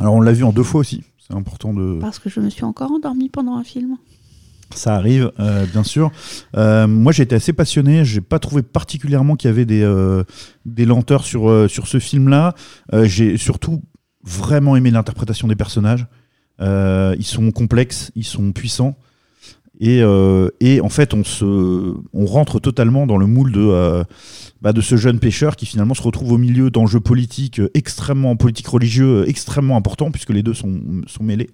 Alors, 0.00 0.14
on 0.14 0.20
l'a 0.20 0.32
vu 0.32 0.42
en 0.42 0.50
deux 0.52 0.64
fois 0.64 0.80
aussi. 0.80 1.04
C'est 1.30 1.36
important 1.36 1.72
de. 1.72 1.98
Parce 2.00 2.18
que 2.18 2.28
je 2.28 2.40
me 2.40 2.50
suis 2.50 2.64
encore 2.64 2.90
endormie 2.90 3.28
pendant 3.28 3.56
un 3.56 3.64
film. 3.64 3.96
Ça 4.74 4.94
arrive, 4.94 5.32
euh, 5.40 5.66
bien 5.66 5.82
sûr. 5.82 6.12
Euh, 6.56 6.86
moi, 6.86 7.12
j'ai 7.12 7.24
été 7.24 7.34
assez 7.34 7.52
passionné. 7.52 8.04
J'ai 8.04 8.20
pas 8.20 8.38
trouvé 8.38 8.62
particulièrement 8.62 9.36
qu'il 9.36 9.48
y 9.48 9.52
avait 9.52 9.64
des, 9.64 9.82
euh, 9.82 10.24
des 10.64 10.86
lenteurs 10.86 11.24
sur, 11.24 11.68
sur 11.68 11.88
ce 11.88 11.98
film-là. 11.98 12.54
J'ai 13.02 13.36
surtout 13.36 13.82
vraiment 14.22 14.76
aimé 14.76 14.90
l'interprétation 14.90 15.48
des 15.48 15.56
personnages. 15.56 16.06
Ils 16.60 17.24
sont 17.24 17.50
complexes, 17.50 18.12
ils 18.14 18.24
sont 18.24 18.52
puissants. 18.52 18.96
Et, 19.80 20.02
euh, 20.02 20.50
et 20.60 20.82
en 20.82 20.90
fait, 20.90 21.14
on, 21.14 21.24
se, 21.24 21.44
on 22.12 22.26
rentre 22.26 22.60
totalement 22.60 23.06
dans 23.06 23.16
le 23.16 23.26
moule 23.26 23.50
de, 23.50 23.60
euh, 23.60 24.04
bah, 24.60 24.74
de 24.74 24.82
ce 24.82 24.96
jeune 24.96 25.18
pêcheur 25.18 25.56
qui 25.56 25.64
finalement 25.64 25.94
se 25.94 26.02
retrouve 26.02 26.32
au 26.32 26.38
milieu 26.38 26.70
d'enjeux 26.70 27.00
politiques 27.00 27.60
euh, 27.60 27.70
extrêmement, 27.72 28.36
politiques 28.36 28.68
religieux 28.68 29.24
extrêmement 29.26 29.76
importants, 29.76 30.10
puisque 30.10 30.30
les 30.30 30.42
deux 30.42 30.52
sont, 30.52 30.80
sont 31.06 31.24
mêlés. 31.24 31.48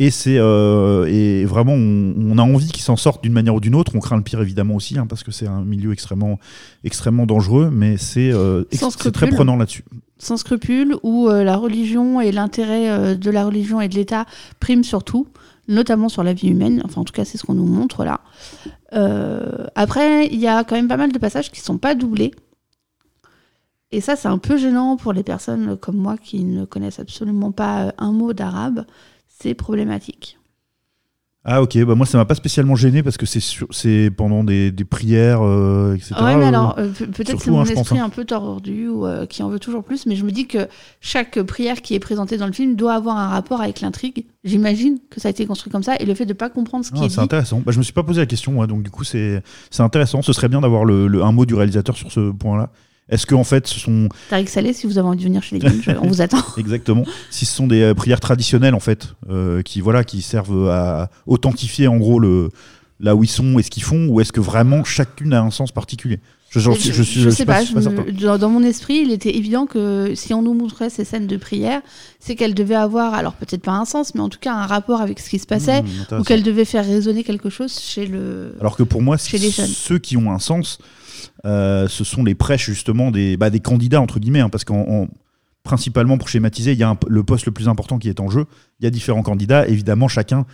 Et 0.00 0.10
c'est 0.10 0.38
euh, 0.38 1.06
et 1.06 1.44
vraiment, 1.44 1.72
on, 1.72 2.14
on 2.18 2.36
a 2.36 2.42
envie 2.42 2.68
qu'ils 2.68 2.82
s'en 2.82 2.96
sortent 2.96 3.22
d'une 3.22 3.32
manière 3.32 3.54
ou 3.54 3.60
d'une 3.60 3.76
autre. 3.76 3.92
On 3.94 4.00
craint 4.00 4.16
le 4.16 4.22
pire 4.22 4.42
évidemment 4.42 4.74
aussi, 4.74 4.98
hein, 4.98 5.06
parce 5.06 5.22
que 5.22 5.30
c'est 5.30 5.46
un 5.46 5.64
milieu 5.64 5.92
extrêmement, 5.92 6.38
extrêmement 6.82 7.26
dangereux, 7.26 7.70
mais 7.72 7.96
c'est 7.96 8.32
très 8.70 8.90
scrupules. 8.90 9.30
prenant 9.30 9.56
là-dessus. 9.56 9.84
Sans 10.18 10.36
scrupule, 10.36 10.96
où 11.02 11.28
euh, 11.28 11.42
la 11.42 11.56
religion 11.56 12.20
et 12.20 12.30
l'intérêt 12.30 12.88
euh, 12.88 13.14
de 13.14 13.30
la 13.30 13.44
religion 13.44 13.80
et 13.80 13.88
de 13.88 13.94
l'État 13.94 14.26
priment 14.60 14.84
surtout, 14.84 15.26
notamment 15.68 16.08
sur 16.08 16.22
la 16.22 16.32
vie 16.32 16.48
humaine. 16.48 16.82
Enfin, 16.84 17.00
en 17.00 17.04
tout 17.04 17.12
cas, 17.12 17.24
c'est 17.24 17.38
ce 17.38 17.44
qu'on 17.44 17.54
nous 17.54 17.66
montre 17.66 18.04
là. 18.04 18.20
Euh, 18.92 19.66
après, 19.74 20.26
il 20.26 20.38
y 20.38 20.46
a 20.46 20.64
quand 20.64 20.76
même 20.76 20.88
pas 20.88 20.96
mal 20.96 21.12
de 21.12 21.18
passages 21.18 21.50
qui 21.50 21.60
sont 21.60 21.78
pas 21.78 21.94
doublés. 21.94 22.32
Et 23.90 24.00
ça, 24.00 24.16
c'est 24.16 24.28
un 24.28 24.38
peu 24.38 24.56
gênant 24.56 24.96
pour 24.96 25.12
les 25.12 25.22
personnes 25.22 25.76
comme 25.76 25.96
moi 25.96 26.16
qui 26.16 26.44
ne 26.44 26.64
connaissent 26.64 26.98
absolument 27.00 27.52
pas 27.52 27.94
un 27.98 28.12
mot 28.12 28.32
d'arabe. 28.32 28.86
C'est 29.28 29.54
problématique. 29.54 30.38
Ah 31.46 31.60
ok, 31.60 31.76
bah 31.84 31.94
moi 31.94 32.06
ça 32.06 32.16
m'a 32.16 32.24
pas 32.24 32.34
spécialement 32.34 32.74
gêné 32.74 33.02
parce 33.02 33.18
que 33.18 33.26
c'est 33.26 33.38
sur- 33.40 33.66
c'est 33.70 34.10
pendant 34.10 34.44
des, 34.44 34.72
des 34.72 34.84
prières, 34.84 35.40
euh, 35.44 35.94
etc. 35.94 36.14
Ouais, 36.22 36.36
mais 36.36 36.46
alors, 36.46 36.74
euh, 36.78 36.88
pe- 36.88 37.04
peut-être 37.04 37.38
c'est 37.42 37.50
mon 37.50 37.60
hein, 37.60 37.64
esprit 37.66 37.98
hein. 37.98 38.06
un 38.06 38.08
peu 38.08 38.24
tordu 38.24 38.88
ou 38.88 39.04
euh, 39.06 39.26
qui 39.26 39.42
en 39.42 39.50
veut 39.50 39.58
toujours 39.58 39.84
plus, 39.84 40.06
mais 40.06 40.16
je 40.16 40.24
me 40.24 40.30
dis 40.32 40.46
que 40.46 40.68
chaque 41.02 41.38
prière 41.42 41.82
qui 41.82 41.94
est 41.94 41.98
présentée 41.98 42.38
dans 42.38 42.46
le 42.46 42.52
film 42.54 42.76
doit 42.76 42.94
avoir 42.94 43.18
un 43.18 43.28
rapport 43.28 43.60
avec 43.60 43.82
l'intrigue. 43.82 44.24
J'imagine 44.44 44.98
que 45.10 45.20
ça 45.20 45.28
a 45.28 45.30
été 45.32 45.44
construit 45.44 45.70
comme 45.70 45.82
ça, 45.82 45.96
et 46.00 46.06
le 46.06 46.14
fait 46.14 46.24
de 46.24 46.32
pas 46.32 46.48
comprendre 46.48 46.82
ce 46.84 46.90
qui 46.92 47.00
Ah, 47.02 47.04
est 47.04 47.08
c'est 47.10 47.16
dit. 47.16 47.24
intéressant. 47.24 47.60
Bah, 47.64 47.72
je 47.72 47.78
me 47.78 47.82
suis 47.82 47.92
pas 47.92 48.02
posé 48.04 48.20
la 48.22 48.26
question, 48.26 48.58
ouais, 48.58 48.66
donc 48.66 48.82
du 48.82 48.90
coup 48.90 49.04
c'est 49.04 49.42
c'est 49.70 49.82
intéressant. 49.82 50.22
Ce 50.22 50.32
serait 50.32 50.48
bien 50.48 50.62
d'avoir 50.62 50.86
le, 50.86 51.06
le- 51.08 51.22
un 51.22 51.32
mot 51.32 51.44
du 51.44 51.54
réalisateur 51.54 51.94
sur 51.94 52.10
ce 52.10 52.30
point-là. 52.32 52.70
Est-ce 53.10 53.26
que 53.26 53.34
en 53.34 53.44
fait 53.44 53.66
ce 53.66 53.78
sont 53.78 54.08
Tariq 54.30 54.48
Saleh, 54.48 54.72
si 54.72 54.86
vous 54.86 54.96
avez 54.98 55.06
envie 55.08 55.18
de 55.18 55.24
venir 55.24 55.42
chez 55.42 55.58
les 55.58 55.60
Guinches, 55.68 55.90
on 56.00 56.06
vous 56.08 56.20
attend. 56.22 56.38
exactement 56.56 57.04
si 57.30 57.44
ce 57.44 57.54
sont 57.54 57.66
des 57.66 57.82
euh, 57.82 57.94
prières 57.94 58.20
traditionnelles 58.20 58.74
en 58.74 58.80
fait 58.80 59.08
euh, 59.28 59.60
qui 59.62 59.80
voilà 59.82 60.04
qui 60.04 60.22
servent 60.22 60.68
à 60.70 61.10
authentifier 61.26 61.86
en 61.86 61.96
gros 61.98 62.18
le 62.18 62.48
là 63.00 63.14
où 63.14 63.22
ils 63.24 63.28
sont 63.28 63.58
et 63.58 63.62
ce 63.62 63.70
qu'ils 63.70 63.82
font 63.82 64.06
ou 64.08 64.20
est-ce 64.20 64.32
que 64.32 64.40
vraiment 64.40 64.84
chacune 64.84 65.34
a 65.34 65.42
un 65.42 65.50
sens 65.50 65.70
particulier? 65.72 66.20
Je, 66.48 66.60
j'en 66.60 66.72
suis- 66.72 66.92
je 66.92 67.02
suis 67.02 67.20
je 67.20 67.30
je 67.30 67.34
sais 67.34 67.44
pas, 67.44 67.64
je 67.64 67.74
me- 67.74 68.12
dans, 68.12 68.38
dans 68.38 68.48
mon 68.48 68.62
esprit, 68.62 69.00
il 69.04 69.10
était 69.10 69.36
évident 69.36 69.66
que 69.66 70.12
si 70.14 70.32
on 70.32 70.40
nous 70.40 70.54
montrait 70.54 70.88
ces 70.88 71.04
scènes 71.04 71.26
de 71.26 71.36
prière, 71.36 71.82
c'est 72.20 72.36
qu'elles 72.36 72.54
devaient 72.54 72.76
avoir, 72.76 73.12
alors 73.12 73.32
peut-être 73.32 73.62
pas 73.62 73.72
un 73.72 73.84
sens, 73.84 74.14
mais 74.14 74.20
en 74.20 74.28
tout 74.28 74.38
cas 74.40 74.54
un 74.54 74.66
rapport 74.66 75.00
avec 75.00 75.18
ce 75.18 75.28
qui 75.28 75.40
se 75.40 75.46
passait, 75.46 75.82
Mmh, 75.82 76.20
ou 76.20 76.22
qu'elles 76.22 76.44
devaient 76.44 76.64
faire 76.64 76.84
résonner 76.86 77.24
quelque 77.24 77.50
chose 77.50 77.76
chez 77.80 78.06
le. 78.06 78.54
Alors 78.60 78.76
que 78.76 78.84
pour 78.84 79.02
moi, 79.02 79.16
Chez 79.16 79.38
les 79.38 79.50
jeunes. 79.50 79.66
ceux 79.66 79.98
qui 79.98 80.16
ont 80.16 80.30
un 80.30 80.38
sens, 80.38 80.78
euh, 81.44 81.88
ce 81.88 82.04
sont 82.04 82.24
les 82.24 82.34
prêches 82.34 82.66
justement 82.66 83.10
des, 83.10 83.36
bah, 83.36 83.50
des 83.50 83.60
candidats 83.60 84.00
entre 84.00 84.18
guillemets, 84.18 84.40
hein, 84.40 84.48
parce 84.48 84.64
qu'en 84.64 84.80
en- 84.88 85.08
principalement 85.62 86.18
pour 86.18 86.28
schématiser, 86.28 86.72
il 86.72 86.78
y 86.78 86.82
a 86.82 86.94
le 87.08 87.22
poste 87.24 87.46
le 87.46 87.52
plus 87.52 87.68
important 87.68 87.98
qui 87.98 88.08
est 88.08 88.20
en 88.20 88.28
jeu. 88.28 88.44
Il 88.80 88.84
y 88.84 88.86
a 88.86 88.90
différents 88.90 89.22
candidats, 89.22 89.66
évidemment 89.66 90.08
chacun 90.08 90.44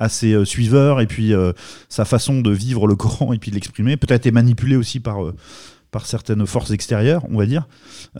a 0.00 0.08
ses 0.08 0.32
euh, 0.32 0.44
suiveurs 0.44 1.00
et 1.00 1.06
puis 1.08 1.32
euh, 1.34 1.52
sa 1.88 2.04
façon 2.04 2.40
de 2.40 2.50
vivre 2.52 2.86
le 2.86 2.94
Coran 2.94 3.32
et 3.32 3.38
puis 3.38 3.50
de 3.50 3.56
l'exprimer 3.56 3.96
peut-être 3.96 4.26
est 4.26 4.30
manipulé 4.32 4.76
aussi 4.76 5.00
par 5.00 5.18
par 5.90 6.04
certaines 6.06 6.46
forces 6.46 6.70
extérieures, 6.70 7.24
on 7.30 7.38
va 7.38 7.46
dire. 7.46 7.66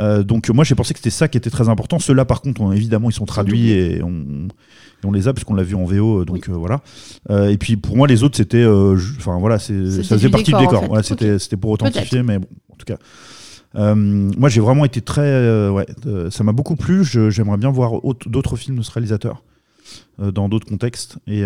Euh, 0.00 0.22
donc 0.22 0.48
moi 0.48 0.64
j'ai 0.64 0.74
pensé 0.74 0.94
que 0.94 0.98
c'était 1.00 1.10
ça 1.10 1.28
qui 1.28 1.36
était 1.36 1.50
très 1.50 1.68
important. 1.68 1.98
Ceux-là 1.98 2.24
par 2.24 2.40
contre, 2.40 2.60
on- 2.62 2.72
évidemment, 2.72 3.10
ils 3.10 3.14
sont 3.14 3.26
traduits 3.26 3.70
et 3.72 4.02
on, 4.02 4.48
et 5.02 5.06
on 5.06 5.12
les 5.12 5.28
a 5.28 5.34
puisqu'on 5.34 5.54
l'a 5.54 5.62
vu 5.62 5.74
en 5.74 5.84
VO, 5.84 6.24
donc 6.24 6.48
euh, 6.48 6.52
voilà. 6.52 6.80
Euh, 7.30 7.48
et 7.50 7.58
puis 7.58 7.76
pour 7.76 7.96
moi 7.96 8.06
les 8.06 8.22
autres 8.22 8.36
c'était, 8.38 8.64
enfin 8.66 9.38
voilà, 9.38 9.58
ça 9.58 9.72
faisait 9.74 10.16
du 10.16 10.30
partie 10.30 10.46
décor, 10.52 10.60
du 10.60 10.66
en 10.66 10.70
décor. 10.70 10.80
fait. 10.82 10.86
Voilà, 10.88 11.02
c'était 11.02 11.32
Ok. 11.34 11.40
c'était 11.40 11.56
pour 11.58 11.70
authentifier, 11.72 12.22
mais 12.22 12.38
bon, 12.38 12.48
en 12.72 12.76
tout 12.76 12.86
cas. 12.86 12.96
Moi 13.74 14.48
j'ai 14.48 14.60
vraiment 14.60 14.84
été 14.84 15.00
très, 15.00 15.68
ouais, 15.68 15.86
ça 16.30 16.42
m'a 16.44 16.52
beaucoup 16.52 16.74
plu. 16.76 17.04
J'aimerais 17.04 17.58
bien 17.58 17.70
voir 17.70 18.04
autre- 18.04 18.28
d'autres 18.28 18.56
films 18.56 18.78
de 18.78 18.82
ce 18.82 18.90
réalisateur 18.90 19.44
dans 20.18 20.48
d'autres 20.48 20.66
contextes. 20.66 21.18
Et, 21.26 21.40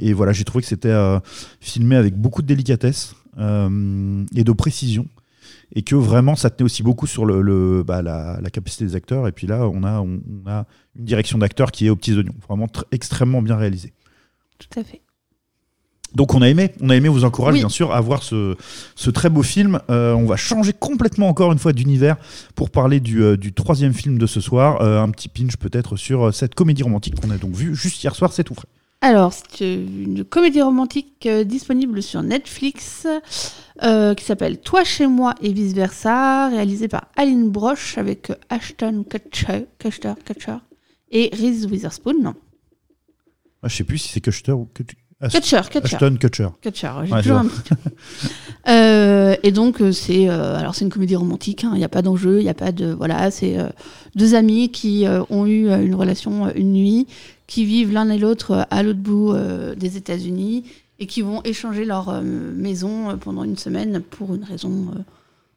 et 0.00 0.12
voilà, 0.12 0.32
j'ai 0.32 0.44
trouvé 0.44 0.62
que 0.62 0.68
c'était 0.68 0.96
filmé 1.60 1.94
avec 1.96 2.16
beaucoup 2.16 2.40
de 2.42 2.46
délicatesse 2.46 3.14
et 3.38 4.44
de 4.44 4.52
précision. 4.52 5.06
Et 5.74 5.82
que 5.82 5.94
vraiment, 5.94 6.34
ça 6.34 6.48
tenait 6.50 6.64
aussi 6.64 6.82
beaucoup 6.82 7.06
sur 7.06 7.26
le, 7.26 7.42
le- 7.42 7.82
bah, 7.82 8.00
la, 8.02 8.38
la 8.40 8.50
capacité 8.50 8.84
des 8.86 8.94
acteurs. 8.96 9.28
Et 9.28 9.32
puis 9.32 9.46
là, 9.46 9.68
on 9.68 9.82
a, 9.84 10.00
on, 10.00 10.20
on 10.44 10.50
a 10.50 10.64
une 10.96 11.04
direction 11.04 11.36
d'acteurs 11.38 11.70
qui 11.72 11.86
est 11.86 11.90
aux 11.90 11.96
petits 11.96 12.14
oignons. 12.16 12.34
Vraiment 12.48 12.66
tr- 12.66 12.84
extrêmement 12.90 13.42
bien 13.42 13.56
réalisée. 13.56 13.92
Tout 14.58 14.80
à 14.80 14.84
fait. 14.84 15.02
Donc 16.14 16.32
on 16.32 16.40
a 16.40 16.48
aimé, 16.48 16.72
on 16.80 16.88
a 16.88 16.96
aimé, 16.96 17.10
on 17.10 17.12
vous 17.12 17.24
encourage 17.26 17.52
Oui. 17.52 17.60
bien 17.60 17.68
sûr 17.68 17.92
à 17.92 18.00
voir 18.00 18.22
ce, 18.22 18.56
ce 18.96 19.10
très 19.10 19.28
beau 19.28 19.42
film. 19.42 19.78
Euh, 19.90 20.14
on 20.14 20.24
va 20.24 20.36
changer 20.36 20.72
complètement 20.72 21.28
encore 21.28 21.52
une 21.52 21.58
fois 21.58 21.74
d'univers 21.74 22.16
pour 22.54 22.70
parler 22.70 22.98
du, 22.98 23.22
euh, 23.22 23.36
du 23.36 23.52
troisième 23.52 23.92
film 23.92 24.16
de 24.16 24.26
ce 24.26 24.40
soir. 24.40 24.80
Euh, 24.80 25.02
un 25.02 25.10
petit 25.10 25.28
pinch 25.28 25.56
peut-être 25.58 25.96
sur 25.96 26.32
cette 26.32 26.54
comédie 26.54 26.82
romantique 26.82 27.20
qu'on 27.20 27.30
a 27.30 27.36
donc 27.36 27.52
vue 27.54 27.74
juste 27.76 28.02
hier 28.02 28.14
soir, 28.16 28.32
c'est 28.32 28.42
tout 28.44 28.54
frais. 28.54 28.68
Alors, 29.00 29.32
c'est 29.32 29.74
une 29.74 30.24
comédie 30.24 30.60
romantique 30.60 31.24
euh, 31.26 31.44
disponible 31.44 32.02
sur 32.02 32.20
Netflix 32.22 33.06
euh, 33.84 34.14
qui 34.14 34.24
s'appelle 34.24 34.58
Toi 34.58 34.82
chez 34.82 35.06
moi 35.06 35.34
et 35.40 35.52
vice-versa, 35.52 36.48
réalisée 36.48 36.88
par 36.88 37.06
Aline 37.16 37.48
Broche 37.48 37.96
avec 37.96 38.30
euh, 38.30 38.34
Ashton 38.48 39.04
Kutcher, 39.08 39.66
Kutcher, 39.78 40.14
Kutcher 40.26 40.56
et 41.12 41.30
Reese 41.32 41.66
Witherspoon. 41.66 42.34
Ah, 43.62 43.68
je 43.68 43.76
sais 43.76 43.84
plus 43.84 43.98
si 43.98 44.08
c'est 44.08 44.20
Kutcher 44.20 44.50
ou 44.52 44.68
Kutcher, 44.74 44.96
Kutcher. 45.30 45.58
Ashton 45.84 46.16
Kutcher. 46.20 46.48
Kutcher, 46.60 46.90
j'ai 47.04 47.12
Ouais, 47.12 47.22
toujours 47.22 47.38
un 47.38 47.46
petit. 47.46 47.74
Euh, 48.68 49.34
et 49.42 49.50
donc 49.50 49.80
c'est 49.92 50.28
euh, 50.28 50.58
alors 50.58 50.74
c'est 50.74 50.84
une 50.84 50.90
comédie 50.90 51.16
romantique, 51.16 51.64
hein, 51.64 51.70
il 51.72 51.78
n'y 51.78 51.84
a 51.84 51.88
pas 51.88 52.02
d'enjeu, 52.02 52.40
il 52.40 52.42
n'y 52.42 52.50
a 52.50 52.54
pas 52.54 52.70
de 52.70 52.92
voilà, 52.92 53.30
c'est 53.30 53.58
euh, 53.58 53.68
deux 54.14 54.34
amis 54.34 54.70
qui 54.70 55.06
ont 55.30 55.46
eu 55.46 55.70
une 55.70 55.94
relation 55.94 56.54
une 56.54 56.72
nuit, 56.74 57.06
qui 57.48 57.64
vivent 57.64 57.92
l'un 57.92 58.08
et 58.10 58.18
l'autre 58.18 58.52
euh, 58.52 58.62
à 58.70 58.84
l'autre 58.84 59.00
bout 59.00 59.32
euh, 59.32 59.74
des 59.74 59.96
États-Unis 59.96 60.64
et 61.00 61.06
qui 61.06 61.22
vont 61.22 61.42
échanger 61.42 61.84
leur 61.84 62.08
euh, 62.10 62.22
maison 62.22 63.18
pendant 63.18 63.42
une 63.42 63.56
semaine 63.56 64.00
pour 64.00 64.34
une 64.34 64.44
raison. 64.44 64.92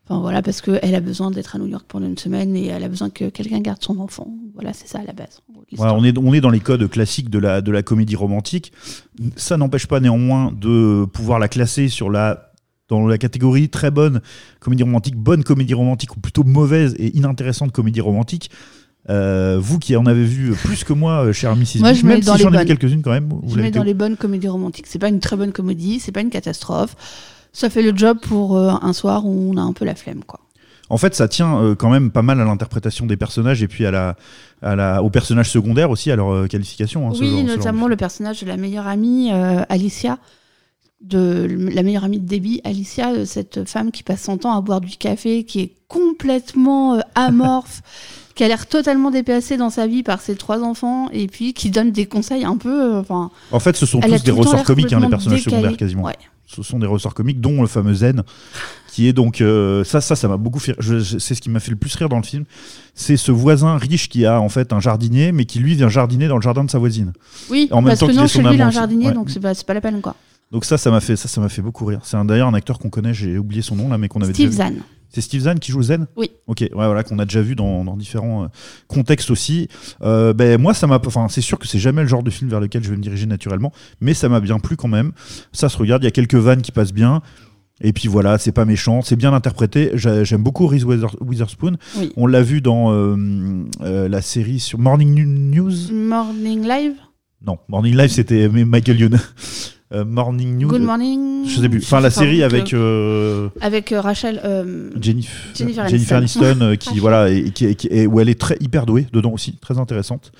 Enfin 0.05 0.19
voilà, 0.19 0.41
parce 0.41 0.61
qu'elle 0.61 0.95
a 0.95 0.99
besoin 0.99 1.29
d'être 1.29 1.55
à 1.55 1.59
New 1.59 1.67
York 1.67 1.85
pendant 1.87 2.07
une 2.07 2.17
semaine 2.17 2.55
et 2.55 2.67
elle 2.67 2.83
a 2.83 2.89
besoin 2.89 3.11
que 3.11 3.29
quelqu'un 3.29 3.59
garde 3.59 3.83
son 3.83 3.99
enfant. 3.99 4.33
Voilà, 4.55 4.73
c'est 4.73 4.87
ça 4.87 4.99
à 4.99 5.03
la 5.03 5.13
base. 5.13 5.41
Voilà, 5.73 5.93
on, 5.93 6.03
est, 6.03 6.17
on 6.17 6.33
est 6.33 6.41
dans 6.41 6.49
les 6.49 6.59
codes 6.59 6.89
classiques 6.89 7.29
de 7.29 7.39
la, 7.39 7.61
de 7.61 7.71
la 7.71 7.83
comédie 7.83 8.15
romantique. 8.15 8.73
Ça 9.35 9.57
n'empêche 9.57 9.85
pas 9.85 9.99
néanmoins 9.99 10.51
de 10.51 11.05
pouvoir 11.05 11.39
la 11.39 11.47
classer 11.47 11.87
sur 11.87 12.09
la, 12.09 12.51
dans 12.89 13.07
la 13.07 13.17
catégorie 13.17 13.69
très 13.69 13.89
bonne 13.89 14.21
comédie 14.59 14.83
romantique, 14.83 15.15
bonne 15.15 15.43
comédie 15.43 15.73
romantique, 15.73 16.15
ou 16.17 16.19
plutôt 16.19 16.43
mauvaise 16.43 16.93
et 16.97 17.15
inintéressante 17.15 17.71
comédie 17.71 18.01
romantique. 18.01 18.49
Euh, 19.09 19.57
vous 19.59 19.79
qui 19.79 19.95
en 19.95 20.05
avez 20.05 20.23
vu 20.23 20.53
plus 20.53 20.83
que 20.83 20.93
moi, 20.93 21.25
euh, 21.25 21.33
cher 21.33 21.55
Mrs. 21.55 21.79
Moi, 21.79 21.93
je 21.93 22.05
mets 22.05 22.13
même 22.15 22.19
dans 22.23 22.35
si 22.35 22.43
j'en 22.43 22.53
ai 22.53 22.59
vu 22.59 22.65
quelques-unes 22.65 23.01
quand 23.01 23.11
même. 23.11 23.29
vous 23.31 23.55
Je 23.55 23.61
mets 23.61 23.71
dans 23.71 23.83
les 23.83 23.93
bonnes 23.95 24.15
comédies 24.15 24.47
romantiques. 24.47 24.85
C'est 24.87 24.99
pas 24.99 25.09
une 25.09 25.19
très 25.19 25.35
bonne 25.35 25.51
comédie, 25.51 25.99
c'est 25.99 26.11
pas 26.11 26.21
une 26.21 26.29
catastrophe. 26.29 26.95
Ça 27.53 27.69
fait 27.69 27.81
le 27.81 27.97
job 27.97 28.19
pour 28.21 28.55
euh, 28.57 28.71
un 28.81 28.93
soir 28.93 29.25
où 29.25 29.51
on 29.53 29.57
a 29.57 29.61
un 29.61 29.73
peu 29.73 29.85
la 29.85 29.95
flemme, 29.95 30.23
quoi. 30.25 30.39
En 30.89 30.97
fait, 30.97 31.15
ça 31.15 31.27
tient 31.27 31.57
euh, 31.57 31.73
quand 31.73 31.89
même 31.89 32.11
pas 32.11 32.21
mal 32.21 32.39
à 32.41 32.45
l'interprétation 32.45 33.05
des 33.05 33.17
personnages 33.17 33.63
et 33.63 33.67
puis 33.67 33.85
à 33.85 33.91
la, 33.91 34.15
à 34.61 34.75
la, 34.75 35.01
aux 35.01 35.09
personnages 35.09 35.49
secondaires 35.49 35.89
aussi, 35.89 36.11
à 36.11 36.15
leur 36.15 36.47
qualification. 36.47 37.09
hein, 37.09 37.13
oui, 37.19 37.29
genre- 37.47 37.57
notamment 37.57 37.87
le 37.87 37.95
personnage 37.95 38.41
de 38.41 38.47
la 38.47 38.57
meilleure 38.57 38.87
amie, 38.87 39.31
Alicia, 39.69 40.19
de 41.01 41.47
la 41.73 41.81
meilleure 41.83 42.03
amie 42.03 42.19
de 42.19 42.27
Debbie, 42.27 42.61
Alicia, 42.63 43.25
cette 43.25 43.67
femme 43.67 43.91
qui 43.91 44.03
passe 44.03 44.21
son 44.23 44.37
temps 44.37 44.55
à 44.55 44.61
boire 44.61 44.81
du 44.81 44.95
café, 44.97 45.43
qui 45.45 45.61
est 45.61 45.71
complètement 45.87 47.01
amorphe, 47.15 47.81
qui 48.41 48.45
a 48.45 48.47
l'air 48.47 48.65
totalement 48.65 49.11
dépassée 49.11 49.55
dans 49.55 49.69
sa 49.69 49.85
vie 49.85 50.01
par 50.01 50.19
ses 50.19 50.33
trois 50.35 50.63
enfants, 50.63 51.09
et 51.13 51.27
puis 51.27 51.53
qui 51.53 51.69
donne 51.69 51.91
des 51.91 52.07
conseils 52.07 52.43
un 52.43 52.57
peu. 52.57 52.95
euh, 52.95 52.99
Enfin, 52.99 53.29
En 53.51 53.59
fait, 53.59 53.75
ce 53.77 53.85
sont 53.85 53.99
tous 53.99 54.23
des 54.23 54.31
temps 54.31 54.37
ressorts 54.37 54.63
comiques, 54.63 54.91
hein, 54.93 54.99
les 54.99 55.09
personnages 55.09 55.43
décalé. 55.43 55.57
secondaires 55.61 55.77
quasiment. 55.77 56.01
Ouais. 56.05 56.15
Ce 56.47 56.63
sont 56.63 56.79
des 56.79 56.87
ressorts 56.87 57.13
comiques, 57.13 57.39
dont 57.39 57.61
le 57.61 57.67
fameux 57.67 57.93
Zen, 57.93 58.23
qui 58.91 59.07
est 59.07 59.13
donc 59.13 59.41
euh, 59.41 59.83
ça, 59.83 60.01
ça, 60.01 60.15
ça 60.15 60.27
m'a 60.27 60.37
beaucoup 60.37 60.57
fait. 60.57 60.75
C'est 60.81 61.35
ce 61.35 61.39
qui 61.39 61.51
m'a 61.51 61.59
fait 61.59 61.69
le 61.69 61.77
plus 61.77 61.93
rire 61.95 62.09
dans 62.09 62.17
le 62.17 62.23
film. 62.23 62.45
C'est 62.95 63.15
ce 63.15 63.31
voisin 63.31 63.77
riche 63.77 64.09
qui 64.09 64.25
a 64.25 64.41
en 64.41 64.49
fait 64.49 64.73
un 64.73 64.79
jardinier, 64.79 65.31
mais 65.31 65.45
qui 65.45 65.59
lui 65.59 65.75
vient 65.75 65.87
jardiner 65.87 66.27
dans 66.27 66.37
le 66.37 66.41
jardin 66.41 66.63
de 66.63 66.71
sa 66.71 66.79
voisine. 66.79 67.13
oui, 67.51 67.67
En 67.69 67.83
parce 67.83 67.99
temps 67.99 68.07
que 68.07 68.11
qu'il 68.13 68.21
non, 68.21 68.25
chez 68.27 68.41
lui, 68.41 68.55
il 68.55 68.61
a 68.63 68.65
un 68.65 68.71
jardinier, 68.71 69.09
Ouais. 69.09 69.13
donc 69.13 69.29
c'est 69.29 69.39
pas, 69.39 69.53
pas 69.53 69.75
la 69.75 69.81
peine, 69.81 70.01
quoi. 70.01 70.15
Donc 70.51 70.65
ça, 70.65 70.79
ça 70.79 70.89
m'a 70.89 70.99
fait 70.99 71.15
ça, 71.15 71.27
ça 71.27 71.39
m'a 71.39 71.47
fait 71.47 71.61
beaucoup 71.61 71.85
rire. 71.85 71.99
C'est 72.03 72.17
d'ailleurs 72.25 72.47
un 72.47 72.55
acteur 72.55 72.79
qu'on 72.79 72.89
connaît. 72.89 73.13
J'ai 73.13 73.37
oublié 73.37 73.61
son 73.61 73.75
nom 73.75 73.87
là, 73.87 73.99
mais 73.99 74.07
qu'on 74.07 74.21
avait 74.21 74.33
Steve 74.33 74.49
déjà 74.49 74.67
vu. 74.69 74.73
Zahn. 74.77 74.83
C'est 75.13 75.21
Steve 75.21 75.41
Zahn 75.41 75.59
qui 75.59 75.71
joue 75.71 75.83
Zen 75.83 76.07
Oui. 76.15 76.31
Ok, 76.47 76.61
ouais, 76.61 76.69
voilà, 76.71 77.03
qu'on 77.03 77.19
a 77.19 77.25
déjà 77.25 77.41
vu 77.41 77.53
dans, 77.55 77.83
dans 77.83 77.97
différents 77.97 78.45
euh, 78.45 78.47
contextes 78.87 79.29
aussi. 79.29 79.67
Euh, 80.01 80.33
ben, 80.33 80.59
moi, 80.59 80.73
ça 80.73 80.87
m'a. 80.87 80.99
Enfin, 81.05 81.27
c'est 81.29 81.41
sûr 81.41 81.59
que 81.59 81.67
c'est 81.67 81.79
jamais 81.79 82.01
le 82.01 82.07
genre 82.07 82.23
de 82.23 82.29
film 82.29 82.49
vers 82.49 82.59
lequel 82.61 82.83
je 82.83 82.89
vais 82.91 82.95
me 82.97 83.01
diriger 83.01 83.25
naturellement, 83.25 83.71
mais 83.99 84.13
ça 84.13 84.29
m'a 84.29 84.39
bien 84.39 84.57
plu 84.59 84.77
quand 84.77 84.87
même. 84.87 85.11
Ça 85.51 85.67
se 85.69 85.77
regarde, 85.77 86.01
il 86.03 86.05
y 86.05 86.07
a 86.07 86.11
quelques 86.11 86.35
vannes 86.35 86.61
qui 86.61 86.71
passent 86.71 86.93
bien. 86.93 87.21
Et 87.83 87.93
puis 87.93 88.07
voilà, 88.07 88.37
c'est 88.37 88.51
pas 88.51 88.63
méchant, 88.63 89.01
c'est 89.01 89.15
bien 89.15 89.33
interprété. 89.33 89.89
J'a- 89.95 90.23
J'aime 90.23 90.43
beaucoup 90.43 90.67
Reese 90.67 90.83
Wither- 90.85 91.17
Witherspoon. 91.19 91.77
Oui. 91.97 92.13
On 92.15 92.27
l'a 92.27 92.43
vu 92.43 92.61
dans 92.61 92.91
euh, 92.93 93.15
euh, 93.81 94.07
la 94.07 94.21
série 94.21 94.59
sur 94.59 94.77
Morning 94.79 95.23
News. 95.51 95.91
Morning 95.91 96.61
Live? 96.61 96.93
Non, 97.45 97.57
Morning 97.67 97.97
Live, 97.97 98.11
c'était 98.11 98.47
Michael 98.49 98.99
Youn. 98.99 99.19
Euh, 99.93 100.05
Morning 100.05 100.57
News. 100.57 100.69
Good 100.69 100.81
Morning. 100.83 101.45
Je 101.45 101.59
sais 101.59 101.67
plus. 101.67 101.79
Enfin, 101.83 101.99
la 101.99 102.09
série 102.11 102.43
avec. 102.43 102.73
euh, 102.73 103.49
Avec 103.59 103.91
euh, 103.91 103.99
Rachel. 103.99 104.39
euh, 104.45 104.89
Jennifer, 105.01 105.33
Jennifer 105.53 105.83
Aniston, 106.15 106.61
Aniston. 106.61 106.75
qui 106.79 106.99
voilà 106.99 107.29
et, 107.29 107.51
qui, 107.51 107.75
qui- 107.75 107.87
et 107.91 108.07
où 108.07 108.19
elle 108.21 108.29
est 108.29 108.39
très 108.39 108.55
hyper 108.61 108.85
douée 108.85 109.05
dedans 109.11 109.31
aussi 109.33 109.57
très 109.57 109.77
intéressante 109.79 110.31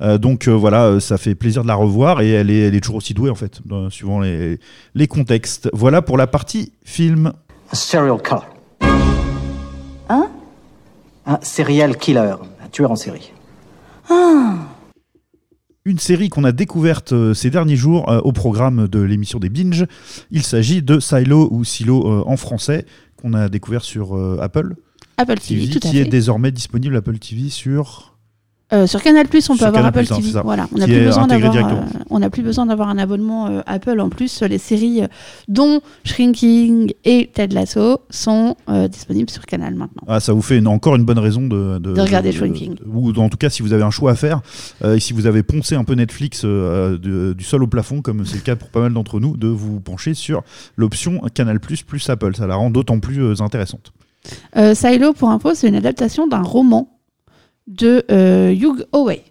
Euh, 0.00 0.18
donc 0.18 0.48
euh, 0.48 0.52
voilà 0.52 0.98
ça 1.00 1.16
fait 1.18 1.34
plaisir 1.36 1.62
de 1.62 1.68
la 1.68 1.74
revoir 1.76 2.20
et 2.22 2.30
elle 2.30 2.50
est, 2.50 2.60
elle 2.68 2.74
est 2.74 2.80
toujours 2.80 2.96
aussi 2.96 3.14
douée 3.14 3.30
en 3.30 3.34
fait 3.36 3.60
suivant 3.90 4.20
les, 4.20 4.58
les 4.94 5.06
contextes 5.06 5.68
voilà 5.72 6.02
pour 6.02 6.16
la 6.16 6.26
partie 6.26 6.72
film 6.84 7.32
Un 7.72 7.76
serial 7.76 8.20
killer. 8.22 8.40
Hein? 10.08 10.26
Un 11.26 11.38
serial 11.42 11.96
killer, 11.96 12.34
un 12.64 12.68
tueur 12.72 12.90
en 12.90 12.96
série. 12.96 13.32
Une 15.88 15.98
série 15.98 16.28
qu'on 16.28 16.44
a 16.44 16.52
découverte 16.52 17.12
euh, 17.12 17.32
ces 17.32 17.48
derniers 17.48 17.76
jours 17.76 18.10
euh, 18.10 18.20
au 18.20 18.32
programme 18.32 18.88
de 18.88 19.00
l'émission 19.00 19.38
des 19.38 19.48
Binge 19.48 19.86
il 20.30 20.42
s'agit 20.42 20.82
de 20.82 21.00
Silo 21.00 21.48
ou 21.50 21.64
Silo 21.64 22.06
euh, 22.06 22.24
en 22.26 22.36
français 22.36 22.84
qu'on 23.16 23.32
a 23.32 23.48
découvert 23.48 23.82
sur 23.82 24.14
Apple 24.40 24.76
Apple 25.16 25.38
TV, 25.38 25.62
TV 25.62 25.72
tout 25.80 25.88
à 25.88 25.90
qui 25.90 25.98
est 25.98 26.04
fait. 26.04 26.10
désormais 26.10 26.52
disponible 26.52 26.94
Apple 26.94 27.18
TV 27.18 27.48
sur 27.48 28.17
Euh, 28.70 28.86
sur 28.86 29.02
Canal 29.02 29.26
Plus, 29.28 29.48
on 29.48 29.54
peut 29.54 29.58
Sur 29.60 29.66
avoir 29.68 29.82
Canal+, 29.82 29.98
Apple 30.04 30.12
hein, 30.12 30.16
TV. 30.16 30.40
Voilà, 30.44 30.68
on 30.74 30.78
n'a 30.78 30.86
plus 30.86 31.00
besoin 31.04 31.26
d'avoir. 31.26 31.56
euh, 31.56 31.80
on 32.10 32.18
n'a 32.18 32.28
plus 32.28 32.42
besoin 32.42 32.66
d'avoir 32.66 32.88
un 32.90 32.98
abonnement 32.98 33.46
euh, 33.46 33.60
Apple. 33.66 33.98
En 33.98 34.10
plus, 34.10 34.42
les 34.42 34.58
séries 34.58 35.02
dont 35.48 35.80
Shrinking 36.04 36.92
et 37.04 37.30
Ted 37.32 37.54
Lasso 37.54 38.02
sont 38.10 38.56
disponibles 38.90 39.30
sur 39.30 39.46
Canal 39.46 39.74
maintenant. 39.74 40.02
Ah, 40.06 40.20
ça 40.20 40.34
vous 40.34 40.42
fait 40.42 40.58
une- 40.58 40.66
encore 40.68 40.96
une 40.96 41.04
bonne 41.04 41.18
raison 41.18 41.42
de, 41.46 41.78
De 41.78 41.98
regarder 41.98 42.30
Shrinking. 42.30 42.76
Ou 42.86 43.10
en 43.12 43.28
tout 43.30 43.38
cas, 43.38 43.48
si 43.48 43.62
vous 43.62 43.72
avez 43.72 43.84
un 43.84 43.90
choix 43.90 44.10
à 44.10 44.14
faire, 44.14 44.42
et 44.84 45.00
si 45.00 45.14
vous 45.14 45.26
avez 45.26 45.42
poncé 45.42 45.74
un 45.74 45.84
peu 45.84 45.94
Netflix 45.94 46.44
du 46.44 47.44
sol 47.44 47.62
au 47.62 47.68
plafond, 47.68 48.02
comme 48.02 48.26
c'est 48.26 48.36
le 48.36 48.42
cas 48.42 48.56
pour 48.56 48.68
pas 48.68 48.80
mal 48.80 48.92
d'entre 48.92 49.18
nous, 49.18 49.36
de 49.38 49.48
vous 49.48 49.80
pencher 49.80 50.12
sur 50.12 50.42
l'option 50.76 51.20
Canal 51.32 51.58
plus 51.60 51.84
Apple. 52.10 52.36
Ça 52.36 52.46
la 52.46 52.56
rend 52.56 52.68
d'autant 52.70 53.00
plus 53.00 53.40
intéressante. 53.40 53.92
Silo, 54.74 55.14
pour 55.14 55.30
info, 55.30 55.54
c'est 55.54 55.68
une 55.68 55.74
adaptation 55.76 56.26
d'un 56.26 56.42
roman 56.42 56.97
de 57.68 58.04
euh, 58.10 58.52
Hugh 58.52 58.84
Howey. 58.92 59.22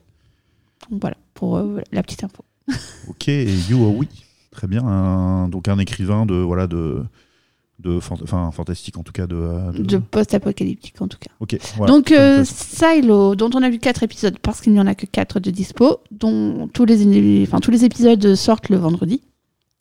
Donc 0.89 1.01
voilà, 1.01 1.17
pour 1.33 1.57
euh, 1.57 1.81
la 1.91 2.01
petite 2.03 2.23
info. 2.23 2.43
Ok, 3.09 3.29
oh 3.73 3.95
oui, 3.97 4.07
très 4.51 4.67
bien. 4.67 4.83
Un- 4.85 5.47
donc 5.49 5.67
un 5.67 5.79
écrivain 5.79 6.25
de 6.25 6.35
voilà 6.35 6.67
de 6.67 7.03
de 7.79 7.95
enfin 7.97 8.51
fantastique 8.51 8.97
en 8.97 9.03
tout 9.03 9.11
cas 9.13 9.27
de. 9.27 9.35
euh, 9.35 9.71
de- 9.71 9.83
De 9.83 9.97
post-apocalyptique 9.97 11.01
en 11.01 11.07
tout 11.07 11.17
cas. 11.19 11.31
Ok. 11.39 11.57
voilà. 11.77 11.93
Donc 11.93 12.11
euh. 12.11 12.43
Silo, 12.45 13.35
dont 13.35 13.49
on 13.53 13.61
a 13.63 13.69
vu 13.69 13.79
quatre 13.79 14.03
épisodes 14.03 14.37
parce 14.39 14.61
qu'il 14.61 14.73
n'y 14.73 14.79
en 14.79 14.87
a 14.87 14.95
que 14.95 15.05
quatre 15.05 15.39
de 15.39 15.51
dispo, 15.51 15.97
dont 16.11 16.67
tous 16.73 16.85
les, 16.85 17.43
enfin, 17.43 17.59
tous 17.59 17.71
les 17.71 17.85
épisodes 17.85 18.35
sortent 18.35 18.69
le 18.69 18.77
vendredi. 18.77 19.21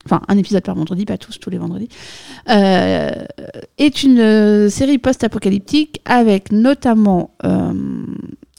Enfin, 0.04 0.22
un 0.28 0.38
épisode 0.38 0.62
par 0.62 0.76
vendredi, 0.76 1.04
pas 1.04 1.18
tous, 1.18 1.40
tous 1.40 1.50
les 1.50 1.58
vendredis. 1.58 1.88
Euh, 2.48 3.10
est 3.78 4.02
une 4.04 4.20
euh, 4.20 4.68
série 4.70 4.98
post-apocalyptique 4.98 6.00
avec 6.04 6.52
notamment 6.52 7.34
euh, 7.44 7.72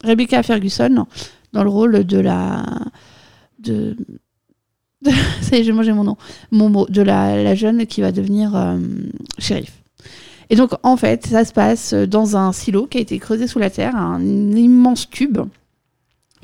Rebecca 0.04 0.42
Ferguson 0.42 1.06
dans 1.52 1.64
le 1.64 1.70
rôle 1.70 2.04
de 2.04 2.18
la. 2.18 2.64
De, 3.58 3.96
j'ai 5.52 5.72
mon 5.72 6.04
nom. 6.04 6.16
Mon 6.50 6.68
mot. 6.68 6.86
De 6.88 7.02
la, 7.02 7.54
jeune 7.54 7.86
qui 7.86 8.00
va 8.00 8.12
devenir 8.12 8.54
euh, 8.56 8.78
shérif. 9.38 9.72
Et 10.50 10.56
donc, 10.56 10.70
en 10.82 10.96
fait, 10.96 11.26
ça 11.26 11.44
se 11.44 11.52
passe 11.52 11.92
dans 11.92 12.36
un 12.36 12.52
silo 12.52 12.86
qui 12.86 12.98
a 12.98 13.00
été 13.00 13.18
creusé 13.18 13.46
sous 13.46 13.58
la 13.58 13.70
terre, 13.70 13.96
un 13.96 14.22
immense 14.22 15.10
tube 15.10 15.38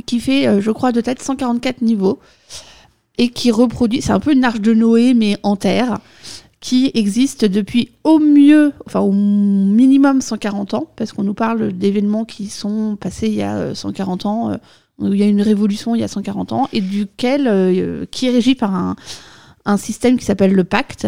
qui 0.07 0.21
fait, 0.21 0.47
euh, 0.47 0.61
je 0.61 0.71
crois, 0.71 0.93
de 0.93 1.01
tête 1.01 1.23
144 1.23 1.83
niveaux 1.83 2.19
et 3.19 3.29
qui 3.29 3.51
reproduit. 3.51 4.03
C'est 4.03 4.13
un 4.13 4.21
peu 4.21 4.33
une 4.33 4.45
arche 4.45 4.61
de 4.61 4.75
Noé, 4.75 5.15
mais 5.15 5.39
en 5.43 5.57
terre, 5.57 5.99
qui 6.65 6.91
existe 6.95 7.45
depuis 7.45 7.91
au 8.05 8.19
mieux, 8.19 8.73
enfin 8.87 9.01
au 9.01 9.13
minimum 9.13 10.23
140 10.23 10.73
ans, 10.73 10.91
parce 10.97 11.13
qu'on 11.13 11.23
nous 11.23 11.35
parle 11.35 11.75
d'événements 11.75 12.25
qui 12.25 12.47
sont 12.47 12.97
passés 12.99 13.27
il 13.27 13.35
y 13.35 13.43
a 13.43 13.57
euh, 13.57 13.75
140 13.75 14.25
ans, 14.25 14.51
euh, 14.51 14.57
où 14.99 15.13
il 15.13 15.21
y 15.21 15.23
a 15.23 15.27
une 15.27 15.43
révolution 15.43 15.95
il 15.95 16.01
y 16.01 16.05
a 16.05 16.09
140 16.09 16.53
ans, 16.53 16.71
et 16.73 16.81
duquel, 16.81 17.49
euh, 17.49 18.07
qui 18.11 18.29
est 18.29 18.31
régi 18.31 18.55
par 18.55 18.75
un, 18.75 18.97
un 19.67 19.77
système 19.77 20.17
qui 20.17 20.25
s'appelle 20.25 20.55
le 20.55 20.65
pacte. 20.65 21.07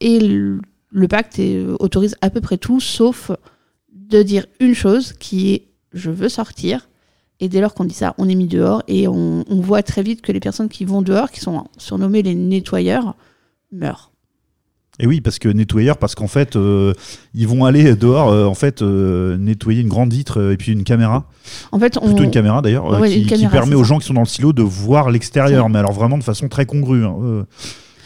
Et 0.00 0.18
le, 0.18 0.60
pacte 1.08 1.38
euh, 1.38 1.76
autorise 1.78 2.16
à 2.20 2.28
peu 2.28 2.40
près 2.40 2.58
tout, 2.58 2.80
sauf 2.80 3.30
de 3.92 4.24
dire 4.24 4.46
une 4.58 4.74
chose 4.74 5.12
qui 5.12 5.52
est 5.52 5.68
je 5.92 6.10
veux 6.10 6.28
sortir. 6.28 6.88
Et 7.38 7.48
dès 7.48 7.60
lors 7.60 7.74
qu'on 7.74 7.84
dit 7.84 7.94
ça, 7.94 8.16
on 8.18 8.28
est 8.28 8.34
mis 8.34 8.48
dehors 8.48 8.82
et 8.88 9.06
on, 9.06 9.44
on 9.48 9.60
voit 9.60 9.84
très 9.84 10.02
vite 10.02 10.20
que 10.20 10.32
les 10.32 10.40
personnes 10.40 10.68
qui 10.68 10.84
vont 10.84 11.00
dehors, 11.00 11.30
qui 11.30 11.38
sont 11.38 11.68
surnommées 11.78 12.22
les 12.22 12.34
nettoyeurs, 12.34 13.14
meurent. 13.70 14.10
Et 14.98 15.06
oui, 15.06 15.20
parce 15.20 15.38
que 15.38 15.48
nettoyeur, 15.48 15.98
parce 15.98 16.14
qu'en 16.14 16.26
fait, 16.26 16.56
euh, 16.56 16.92
ils 17.34 17.46
vont 17.46 17.64
aller 17.66 17.94
dehors, 17.96 18.30
euh, 18.30 18.46
en 18.46 18.54
fait, 18.54 18.80
euh, 18.80 19.36
nettoyer 19.36 19.82
une 19.82 19.88
grande 19.88 20.12
vitre 20.12 20.52
et 20.52 20.56
puis 20.56 20.72
une 20.72 20.84
caméra. 20.84 21.24
En 21.70 21.78
fait, 21.78 21.98
on... 22.00 22.06
Plutôt 22.06 22.22
une 22.22 22.30
caméra 22.30 22.62
d'ailleurs, 22.62 22.98
Ouais, 22.98 23.10
qui, 23.10 23.46
permet 23.48 23.74
aux 23.74 23.84
ça. 23.84 23.88
gens 23.88 23.98
qui 23.98 24.06
sont 24.06 24.14
dans 24.14 24.20
le 24.22 24.26
silo 24.26 24.52
de 24.54 24.62
voir 24.62 25.10
l'extérieur, 25.10 25.68
mais 25.68 25.78
alors 25.78 25.92
vraiment 25.92 26.16
de 26.16 26.24
façon 26.24 26.48
très 26.48 26.64
congrue. 26.64 27.04
hein. 27.04 27.44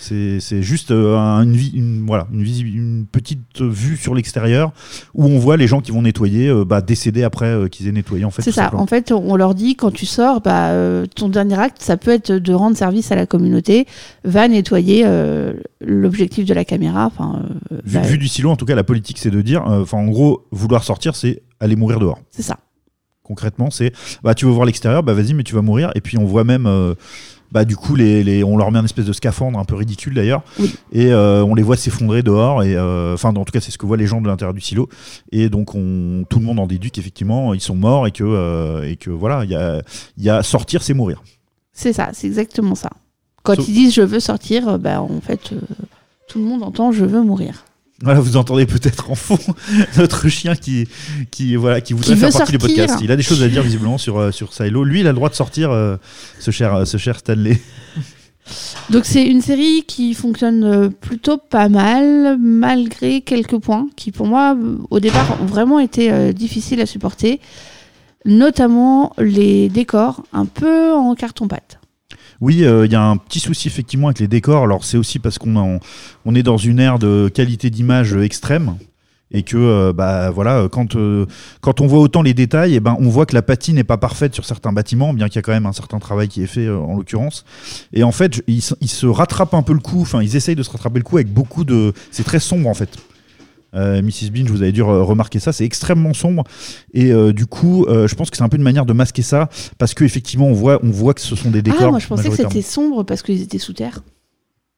C'est 0.00 0.62
juste 0.62 0.90
euh, 0.90 1.16
un- 1.16 1.42
une, 1.44 2.04
voilà, 2.06 2.26
une, 2.32 3.06
petite 3.12 3.60
vue 3.60 3.96
sur 3.96 4.14
l'extérieur 4.14 4.72
où 5.14 5.24
on 5.26 5.38
voit 5.38 5.56
les 5.56 5.66
gens 5.66 5.80
qui 5.80 5.90
vont 5.92 6.02
nettoyer 6.02 6.48
euh, 6.48 6.64
bah, 6.64 6.80
décéder 6.80 7.22
après 7.22 7.46
euh, 7.46 7.68
qu'ils 7.68 7.86
aient 7.86 7.92
nettoyé. 7.92 8.24
En 8.24 8.30
fait, 8.30 8.42
C'est 8.42 8.50
ça. 8.52 8.62
simplement. 8.64 8.82
En 8.82 8.86
fait, 8.86 9.12
on 9.12 9.36
leur 9.36 9.54
dit 9.54 9.76
quand 9.76 9.90
tu 9.92 10.06
sors, 10.06 10.40
bah, 10.40 10.72
ton 11.14 11.28
dernier 11.28 11.58
acte, 11.58 11.82
ça 11.82 11.96
peut 11.96 12.10
être 12.12 12.32
de 12.32 12.52
rendre 12.54 12.76
service 12.76 13.12
à 13.12 13.16
la 13.16 13.26
communauté, 13.26 13.86
va 14.24 14.48
nettoyer 14.48 15.02
euh, 15.04 15.52
l'objectif 15.80 16.46
de 16.46 16.54
la 16.54 16.64
caméra. 16.64 17.06
Enfin, 17.06 17.42
euh, 17.72 17.80
Vu, 17.84 17.98
bah, 17.98 18.02
vu 18.06 18.18
du 18.18 18.28
silo, 18.28 18.50
en 18.50 18.56
tout 18.56 18.64
cas, 18.66 18.74
la 18.74 18.84
politique, 18.84 19.18
c'est 19.18 19.30
de 19.30 19.42
dire, 19.42 19.62
enfin, 19.66 19.98
en 19.98 20.06
gros, 20.08 20.46
vouloir 20.50 20.82
sortir, 20.84 21.14
c'est 21.16 21.42
aller 21.60 21.76
mourir 21.76 21.98
dehors. 22.00 22.18
c'est 22.30 22.42
ça. 22.42 22.58
Concrètement, 23.22 23.70
c'est, 23.70 23.92
bah, 24.24 24.34
tu 24.34 24.44
veux 24.46 24.50
voir 24.50 24.66
l'extérieur, 24.66 25.02
bah, 25.04 25.12
vas-y, 25.14 25.34
mais 25.34 25.44
tu 25.44 25.54
vas 25.54 25.62
mourir. 25.62 25.92
Et 25.94 26.00
puis, 26.00 26.18
on 26.18 26.24
voit 26.24 26.42
même, 26.42 26.66
euh, 26.66 26.94
bah, 27.52 27.64
du 27.64 27.76
coup, 27.76 27.94
les, 27.96 28.22
les- 28.22 28.44
on 28.44 28.56
leur 28.56 28.70
met 28.70 28.78
un 28.78 28.84
espèce 28.84 29.04
de 29.06 29.12
scaphandre 29.12 29.58
un 29.58 29.64
peu 29.64 29.74
ridicule 29.74 30.14
d'ailleurs, 30.14 30.42
Oui. 30.58 30.74
et 30.92 31.12
euh, 31.12 31.42
on 31.44 31.54
les 31.54 31.62
voit 31.62 31.76
s'effondrer 31.76 32.22
dehors. 32.22 32.62
Et 32.62 32.74
euh, 32.76 33.14
enfin, 33.14 33.30
en 33.34 33.44
tout 33.44 33.52
cas, 33.52 33.60
c'est 33.60 33.70
ce 33.70 33.78
que 33.78 33.86
voient 33.86 33.96
les 33.96 34.06
gens 34.06 34.20
de 34.20 34.26
l'intérieur 34.28 34.54
du 34.54 34.60
silo. 34.60 34.88
Et 35.32 35.48
donc, 35.48 35.74
on, 35.74 36.24
tout 36.28 36.38
le 36.38 36.44
monde 36.44 36.58
en 36.60 36.66
déduit 36.66 36.90
qu'effectivement, 36.90 37.52
ils 37.54 37.60
sont 37.60 37.74
morts 37.76 38.06
et 38.06 38.10
que, 38.12 38.24
euh, 38.24 38.88
et 38.88 38.96
que 38.96 39.10
voilà, 39.10 39.44
il 39.44 39.50
y 39.50 39.54
a, 39.56 39.82
il 40.16 40.24
y 40.24 40.30
a 40.30 40.42
sortir, 40.42 40.82
c'est 40.82 40.94
mourir. 40.94 41.22
C'est 41.72 41.92
ça. 41.92 42.10
C'est 42.12 42.26
exactement 42.26 42.74
ça. 42.74 42.90
Quand 43.42 43.56
ils 43.56 43.72
disent 43.74 43.94
je 43.94 44.02
veux 44.02 44.20
sortir, 44.20 44.78
bah, 44.78 45.00
en 45.00 45.20
fait, 45.20 45.52
tout 46.28 46.38
le 46.38 46.44
monde 46.44 46.62
entend 46.62 46.92
je 46.92 47.04
veux 47.04 47.22
mourir. 47.22 47.64
Voilà, 48.02 48.20
vous 48.20 48.36
entendez 48.36 48.66
peut-être 48.66 49.10
en 49.10 49.14
fond 49.14 49.38
notre 49.98 50.28
chien 50.28 50.54
qui, 50.54 50.88
qui, 51.30 51.56
voilà, 51.56 51.80
qui 51.80 51.92
voudrait 51.92 52.14
Qui 52.14 52.20
faire 52.20 52.32
partie 52.32 52.52
du 52.52 52.58
podcast. 52.58 52.96
Il 53.02 53.12
a 53.12 53.16
des 53.16 53.22
choses 53.22 53.42
à 53.42 53.48
dire 53.48 53.62
visiblement 53.62 53.98
sur, 53.98 54.18
euh, 54.18 54.30
sur 54.30 54.54
Silo. 54.54 54.84
Lui, 54.84 55.00
il 55.00 55.06
a 55.06 55.10
le 55.10 55.16
droit 55.16 55.28
de 55.28 55.34
sortir, 55.34 55.70
euh, 55.70 55.96
ce, 56.38 56.50
cher, 56.50 56.86
ce 56.86 56.96
cher 56.96 57.18
Stanley. 57.18 57.60
Donc 58.90 59.04
c'est 59.04 59.24
une 59.24 59.40
série 59.40 59.84
qui 59.86 60.14
fonctionne 60.14 60.64
euh, 60.64 60.88
plutôt 60.88 61.38
pas 61.38 61.68
mal, 61.68 62.36
malgré 62.38 63.20
quelques 63.20 63.58
points 63.58 63.88
qui 63.96 64.10
pour 64.10 64.26
moi 64.26 64.56
euh, 64.56 64.78
au 64.90 65.00
départ 65.00 65.40
ont 65.40 65.46
vraiment 65.46 65.78
été 65.78 66.10
euh, 66.10 66.32
difficiles 66.32 66.80
à 66.80 66.86
supporter, 66.86 67.40
notamment 68.24 69.12
les 69.18 69.68
décors 69.68 70.24
un 70.32 70.46
peu 70.46 70.92
en 70.92 71.14
carton-pâte. 71.14 71.79
Oui, 72.40 72.64
euh, 72.64 72.87
il 72.87 72.92
y 72.92 72.94
a 72.94 73.03
un 73.03 73.16
petit 73.16 73.40
souci 73.40 73.68
effectivement 73.68 74.09
avec 74.09 74.18
les 74.18 74.29
décors. 74.29 74.64
Alors 74.64 74.85
c'est 74.85 74.96
aussi 74.96 75.18
parce 75.18 75.38
qu'on 75.38 75.81
est 76.35 76.42
dans 76.42 76.57
une 76.57 76.81
ère 76.81 76.98
de 76.98 77.31
qualité 77.33 77.70
d'image 77.70 78.14
extrême 78.14 78.76
et 79.33 79.42
que 79.42 79.57
euh, 79.57 79.92
bah 79.92 80.31
voilà 80.31 80.68
quand 80.72 80.96
euh, 80.96 81.24
quand 81.61 81.81
on 81.81 81.87
voit 81.87 82.00
autant 82.00 82.22
les 82.22 82.35
détails 82.35 82.74
et 82.74 82.81
ben 82.81 82.96
on 82.98 83.09
voit 83.09 83.26
que 83.26 83.35
la 83.35 83.42
patine 83.42 83.76
n'est 83.76 83.85
pas 83.85 83.96
parfaite 83.96 84.35
sur 84.35 84.44
certains 84.44 84.72
bâtiments 84.72 85.14
bien 85.14 85.29
qu'il 85.29 85.37
y 85.37 85.38
a 85.38 85.42
quand 85.42 85.53
même 85.53 85.66
un 85.66 85.72
certain 85.72 86.00
travail 86.00 86.26
qui 86.26 86.42
est 86.42 86.48
fait 86.48 86.68
en 86.68 86.96
l'occurrence 86.96 87.44
et 87.92 88.03
en 88.03 88.11
fait 88.11 88.42
ils, 88.48 88.61
ils 88.81 88.88
se 88.88 89.07
rattrapent 89.07 89.55
un 89.55 89.62
peu 89.62 89.72
le 89.72 89.79
coup 89.79 90.00
enfin 90.00 90.20
ils 90.20 90.35
essayent 90.35 90.57
de 90.57 90.64
se 90.64 90.70
rattraper 90.70 90.98
le 90.98 91.05
coup 91.05 91.16
avec 91.16 91.33
beaucoup 91.33 91.62
de 91.62 91.92
c'est 92.11 92.24
très 92.24 92.40
sombre 92.40 92.68
en 92.68 92.74
fait 92.74 92.98
euh, 93.74 94.02
Mrs 94.02 94.30
Bean, 94.33 94.44
je 94.46 94.52
vous 94.52 94.62
avais 94.62 94.72
dû 94.72 94.83
re- 94.83 95.02
remarquer 95.02 95.38
ça, 95.38 95.52
c'est 95.52 95.64
extrêmement 95.64 96.12
sombre 96.14 96.44
et 96.92 97.12
euh, 97.12 97.33
du 97.33 97.46
coup, 97.46 97.85
euh, 97.87 98.09
je 98.09 98.14
pense 98.14 98.30
que 98.30 98.37
c'est 98.37 98.42
un 98.42 98.48
peu 98.48 98.56
une 98.56 98.62
manière 98.62 98.87
de 98.87 98.92
masquer 98.92 99.22
ça 99.22 99.48
parce 99.78 99.94
que 99.94 100.04
effectivement, 100.04 100.46
on 100.48 100.52
voit, 100.52 100.80
on 100.83 100.90
voit 100.90 101.14
que 101.14 101.20
ce 101.20 101.37
sont 101.37 101.50
des 101.50 101.62
décors. 101.62 101.83
ah 101.85 101.90
moi 101.90 101.98
je 101.98 102.06
pensais 102.06 102.28
que 102.28 102.37
c'était 102.37 102.62
sombre 102.62 103.04
parce 103.04 103.22
qu'ils 103.22 103.42
étaient 103.42 103.59
sous 103.59 103.72
terre. 103.72 104.02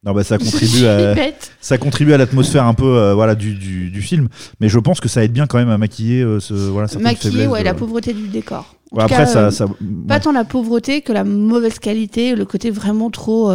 Non, 0.04 0.12
bah, 0.14 0.24
ça 0.24 0.36
contribue 0.38 0.84
à, 0.86 1.14
ça 1.60 1.78
contribue 1.78 2.12
à 2.12 2.16
l'atmosphère 2.18 2.64
un 2.66 2.74
peu 2.74 2.84
euh, 2.98 3.14
voilà, 3.14 3.36
du, 3.36 3.54
du, 3.54 3.88
du 3.88 4.02
film. 4.02 4.28
Mais 4.60 4.68
je 4.68 4.78
pense 4.80 5.00
que 5.00 5.08
ça 5.08 5.22
aide 5.22 5.32
bien 5.32 5.46
quand 5.46 5.58
même 5.58 5.70
à 5.70 5.78
maquiller 5.78 6.22
euh, 6.22 6.40
ce, 6.40 6.54
voilà, 6.54 6.88
Maquiller, 7.00 7.46
ouais, 7.46 7.60
de- 7.60 7.64
la 7.64 7.72
pauvreté 7.74 8.12
du 8.12 8.26
décor. 8.26 8.74
En 8.90 8.96
Ouais, 8.96 9.06
tout 9.06 9.14
après, 9.14 9.24
cas, 9.24 9.26
ça. 9.26 9.44
euh, 9.46 9.50
ça 9.52 9.66
Pas 10.08 10.18
tant 10.18 10.32
la 10.32 10.44
pauvreté 10.44 11.02
que 11.02 11.12
la 11.12 11.22
mauvaise 11.22 11.78
qualité, 11.78 12.34
le 12.34 12.44
côté 12.44 12.70
vraiment 12.72 13.10
trop, 13.10 13.52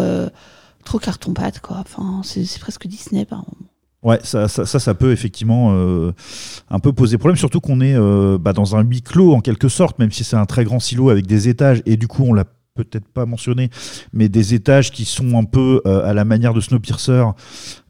trop 0.86 1.00
carton-pâte, 1.00 1.60
quoi. 1.60 1.78
Enfin, 1.82 2.22
c'est 2.24 2.46
c'est 2.46 2.60
presque 2.60 2.88
Disney, 2.88 3.26
par 3.26 3.40
moment. 3.40 3.70
Ouais, 4.04 4.20
ça, 4.24 4.48
ça, 4.48 4.66
ça, 4.66 4.94
peut 4.94 5.12
effectivement 5.12 5.72
euh, 5.74 6.14
un 6.70 6.80
peu 6.80 6.94
poser 6.94 7.18
problème, 7.18 7.36
surtout 7.36 7.60
qu'on 7.60 7.82
est 7.82 7.96
euh, 7.96 8.38
bah, 8.40 8.54
dans 8.54 8.76
un 8.76 8.84
huis 8.84 9.02
clos 9.02 9.34
en 9.34 9.42
quelque 9.42 9.70
sorte, 9.70 9.98
même 9.98 10.12
si 10.12 10.24
c'est 10.24 10.36
un 10.36 10.46
très 10.46 10.66
grand 10.66 10.80
silo 10.80 11.10
avec 11.10 11.26
des 11.26 11.50
étages, 11.50 11.82
et 11.88 11.98
du 11.98 12.08
coup 12.08 12.24
on 12.24 12.34
l'a 12.34 12.46
peut-être 12.84 13.08
pas 13.08 13.26
mentionné, 13.26 13.70
mais 14.14 14.30
des 14.30 14.54
étages 14.54 14.92
qui 14.92 15.06
sont 15.06 15.38
un 15.38 15.44
peu 15.44 15.82
euh, 15.86 16.08
à 16.10 16.14
la 16.14 16.26
manière 16.26 16.54
de 16.54 16.62
Snowpiercer, 16.62 17.24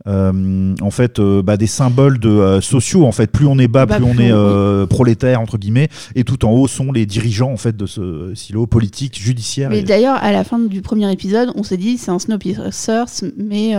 euh, 0.08 0.76
en 0.82 0.92
fait, 0.92 1.20
euh, 1.20 1.42
bah, 1.42 1.58
des 1.58 1.68
symboles 1.68 2.20
de 2.20 2.60
sociaux. 2.62 3.06
En 3.06 3.12
fait, 3.12 3.32
plus 3.32 3.46
on 3.46 3.60
est 3.60 3.68
bas, 3.68 3.86
Bah, 3.86 3.98
plus 3.98 4.06
on 4.06 4.18
est 4.18 4.88
prolétaire 4.88 5.42
entre 5.42 5.58
guillemets, 5.58 5.90
et 6.16 6.24
tout 6.24 6.46
en 6.46 6.52
haut 6.52 6.68
sont 6.68 6.92
les 6.92 7.06
dirigeants 7.06 7.52
en 7.52 7.58
fait 7.58 7.76
de 7.76 7.86
ce 7.86 8.32
silo 8.36 8.68
politique, 8.68 9.20
judiciaire. 9.22 9.70
Mais 9.70 9.80
et- 9.80 9.84
d'ailleurs, 9.84 10.18
à 10.22 10.32
la 10.32 10.44
fin 10.44 10.60
du 10.60 10.82
premier 10.82 11.12
épisode, 11.12 11.52
on 11.56 11.64
s'est 11.64 11.78
dit 11.78 11.98
c'est 11.98 12.12
un 12.12 12.20
Snowpiercer, 12.20 13.04
mais 13.38 13.74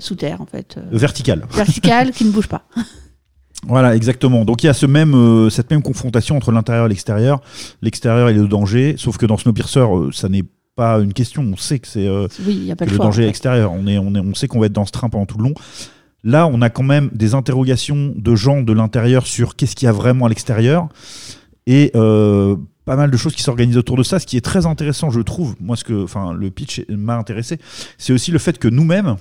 sous 0.00 0.14
terre, 0.14 0.40
en 0.40 0.46
fait. 0.46 0.78
vertical. 0.92 1.46
vertical, 1.52 2.10
qui 2.12 2.24
ne 2.24 2.30
bouge 2.30 2.48
pas. 2.48 2.64
Voilà, 3.66 3.96
exactement. 3.96 4.44
Donc 4.44 4.62
il 4.62 4.66
y 4.66 4.68
a 4.68 4.74
ce 4.74 4.86
même, 4.86 5.14
euh, 5.14 5.50
cette 5.50 5.70
même 5.70 5.82
confrontation 5.82 6.36
entre 6.36 6.52
l'intérieur 6.52 6.86
et 6.86 6.88
l'extérieur. 6.88 7.40
L'extérieur 7.82 8.28
est 8.28 8.34
le 8.34 8.46
danger, 8.48 8.94
sauf 8.98 9.16
que 9.16 9.26
dans 9.26 9.36
Snowpiercer, 9.36 9.80
euh, 9.80 10.10
ça 10.12 10.28
n'est 10.28 10.44
pas 10.76 10.98
une 10.98 11.12
question. 11.12 11.42
On 11.42 11.56
sait 11.56 11.78
que 11.78 11.88
c'est 11.88 12.06
euh, 12.06 12.26
Oui, 12.46 12.70
le 12.78 12.86
choix. 12.88 13.04
danger 13.06 13.22
en 13.22 13.22
est 13.22 13.26
fait. 13.26 13.30
extérieur. 13.30 13.72
On, 13.72 13.86
est, 13.86 13.98
on, 13.98 14.14
est, 14.14 14.20
on 14.20 14.34
sait 14.34 14.48
qu'on 14.48 14.60
va 14.60 14.66
être 14.66 14.72
dans 14.72 14.86
ce 14.86 14.92
train 14.92 15.08
pendant 15.08 15.26
tout 15.26 15.38
le 15.38 15.44
long. 15.44 15.54
Là, 16.24 16.46
on 16.46 16.62
a 16.62 16.70
quand 16.70 16.82
même 16.82 17.10
des 17.12 17.34
interrogations 17.34 18.14
de 18.16 18.34
gens 18.34 18.62
de 18.62 18.72
l'intérieur 18.72 19.26
sur 19.26 19.56
qu'est-ce 19.56 19.76
qu'il 19.76 19.86
y 19.86 19.88
a 19.88 19.92
vraiment 19.92 20.26
à 20.26 20.28
l'extérieur. 20.28 20.88
Et 21.66 21.92
pas 22.84 22.96
mal 22.96 23.10
de 23.10 23.16
choses 23.16 23.34
qui 23.34 23.42
s'organisent 23.42 23.78
autour 23.78 23.96
de 23.96 24.02
ça. 24.02 24.18
Ce 24.18 24.26
qui 24.26 24.36
est 24.36 24.44
très 24.44 24.66
intéressant, 24.66 25.10
je 25.10 25.20
trouve, 25.20 25.54
moi, 25.60 25.76
ce 25.76 25.84
que, 25.84 26.04
enfin, 26.04 26.32
le 26.32 26.50
pitch 26.50 26.82
m'a 26.88 27.16
intéressé, 27.16 27.58
c'est 27.98 28.12
aussi 28.12 28.30
le 28.30 28.38
fait 28.38 28.58
que 28.58 28.68
nous-mêmes, 28.68 29.16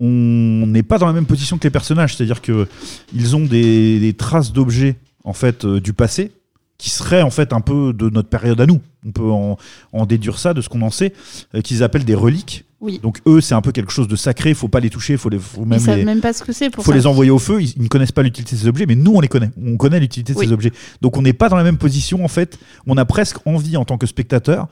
on 0.00 0.66
n'est 0.66 0.82
pas 0.82 0.98
dans 0.98 1.06
la 1.06 1.12
même 1.12 1.26
position 1.26 1.58
que 1.58 1.64
les 1.64 1.70
personnages. 1.70 2.16
C'est-à-dire 2.16 2.42
que 2.42 2.68
ils 3.14 3.34
ont 3.36 3.44
des, 3.44 3.98
des 4.00 4.12
traces 4.12 4.52
d'objets 4.52 4.96
en 5.24 5.32
fait 5.32 5.64
euh, 5.64 5.80
du 5.80 5.92
passé 5.92 6.32
qui 6.78 6.90
seraient 6.90 7.22
en 7.22 7.30
fait 7.30 7.54
un 7.54 7.62
peu 7.62 7.94
de 7.94 8.10
notre 8.10 8.28
période 8.28 8.60
à 8.60 8.66
nous. 8.66 8.80
On 9.06 9.10
peut 9.10 9.30
en, 9.30 9.56
en 9.92 10.04
déduire 10.06 10.38
ça 10.38 10.52
de 10.52 10.60
ce 10.60 10.68
qu'on 10.68 10.82
en 10.82 10.90
sait, 10.90 11.14
euh, 11.54 11.62
qu'ils 11.62 11.82
appellent 11.82 12.04
des 12.04 12.14
reliques. 12.14 12.64
Oui. 12.82 13.00
Donc 13.02 13.20
eux, 13.26 13.40
c'est 13.40 13.54
un 13.54 13.62
peu 13.62 13.72
quelque 13.72 13.90
chose 13.90 14.06
de 14.08 14.16
sacré. 14.16 14.52
Faut 14.52 14.68
pas 14.68 14.80
les 14.80 14.90
toucher. 14.90 15.16
Faut 15.16 15.30
les, 15.30 15.38
faut 15.38 15.62
Ils 15.62 15.66
même 15.68 15.78
savent 15.80 15.96
les, 15.96 16.04
même 16.04 16.20
pas 16.20 16.34
ce 16.34 16.44
que 16.44 16.52
c'est 16.52 16.68
pour 16.68 16.84
faut 16.84 16.90
ça. 16.92 16.96
les 16.98 17.06
envoyer 17.06 17.30
au 17.30 17.38
feu. 17.38 17.62
Ils, 17.62 17.72
ils 17.76 17.82
ne 17.84 17.88
connaissent 17.88 18.12
pas 18.12 18.22
l'utilité 18.22 18.54
de 18.54 18.60
ces 18.60 18.68
objets, 18.68 18.84
mais 18.84 18.94
nous, 18.96 19.12
on 19.14 19.20
les 19.20 19.28
connaît. 19.28 19.50
On 19.64 19.78
connaît 19.78 19.98
l'utilité 19.98 20.34
de 20.34 20.38
Oui. 20.38 20.46
ces 20.48 20.52
objets. 20.52 20.72
Donc 21.00 21.16
on 21.16 21.22
n'est 21.22 21.32
pas 21.32 21.48
dans 21.48 21.56
la 21.56 21.64
même 21.64 21.78
position 21.78 22.22
en 22.22 22.28
fait. 22.28 22.58
On 22.86 22.98
a 22.98 23.06
presque 23.06 23.38
envie 23.46 23.78
en 23.78 23.86
tant 23.86 23.96
que 23.96 24.06
spectateur 24.06 24.68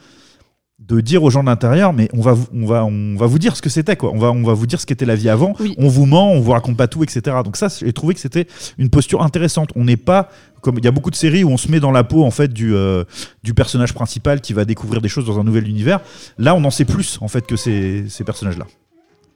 de 0.80 1.00
dire 1.00 1.22
aux 1.22 1.30
gens 1.30 1.42
de 1.42 1.48
l'intérieur, 1.48 1.92
mais 1.92 2.08
on 2.12 2.20
va, 2.20 2.32
vous- 2.32 2.48
on 2.52 2.66
va, 2.66 2.84
on 2.84 3.14
va 3.16 3.26
vous 3.26 3.38
dire 3.38 3.56
ce 3.56 3.62
que 3.62 3.70
c'était, 3.70 3.96
quoi. 3.96 4.10
On 4.12 4.18
va, 4.18 4.32
on 4.32 4.42
va 4.42 4.54
vous 4.54 4.66
dire 4.66 4.80
ce 4.80 4.86
qu'était 4.86 5.06
la 5.06 5.14
vie 5.14 5.28
avant. 5.28 5.54
Oui. 5.60 5.74
On 5.78 5.88
vous 5.88 6.04
ment, 6.04 6.32
on 6.32 6.40
vous 6.40 6.50
raconte 6.50 6.76
pas 6.76 6.88
tout, 6.88 7.02
etc. 7.04 7.22
Donc 7.44 7.56
ça, 7.56 7.68
j'ai 7.68 7.92
trouvé 7.92 8.12
que 8.12 8.20
c'était 8.20 8.46
une 8.76 8.90
posture 8.90 9.22
intéressante. 9.22 9.70
On 9.76 9.84
n'est 9.84 9.96
pas 9.96 10.28
comme 10.62 10.76
il 10.78 10.84
y 10.84 10.88
a 10.88 10.90
beaucoup 10.90 11.10
de 11.10 11.16
séries 11.16 11.44
où 11.44 11.50
on 11.50 11.56
se 11.58 11.70
met 11.70 11.78
dans 11.78 11.92
la 11.92 12.04
peau 12.04 12.24
en 12.24 12.30
fait 12.30 12.52
du, 12.52 12.74
euh, 12.74 13.04
du 13.44 13.54
personnage 13.54 13.94
principal 13.94 14.40
qui 14.40 14.52
va 14.52 14.64
découvrir 14.64 15.00
des 15.00 15.08
choses 15.08 15.26
dans 15.26 15.38
un 15.38 15.44
nouvel 15.44 15.68
univers. 15.68 16.00
Là, 16.38 16.54
on 16.54 16.64
en 16.64 16.70
sait 16.70 16.84
plus 16.86 17.18
en 17.20 17.28
fait 17.28 17.46
que 17.46 17.54
ces, 17.56 18.04
ces 18.08 18.24
personnages-là. 18.24 18.66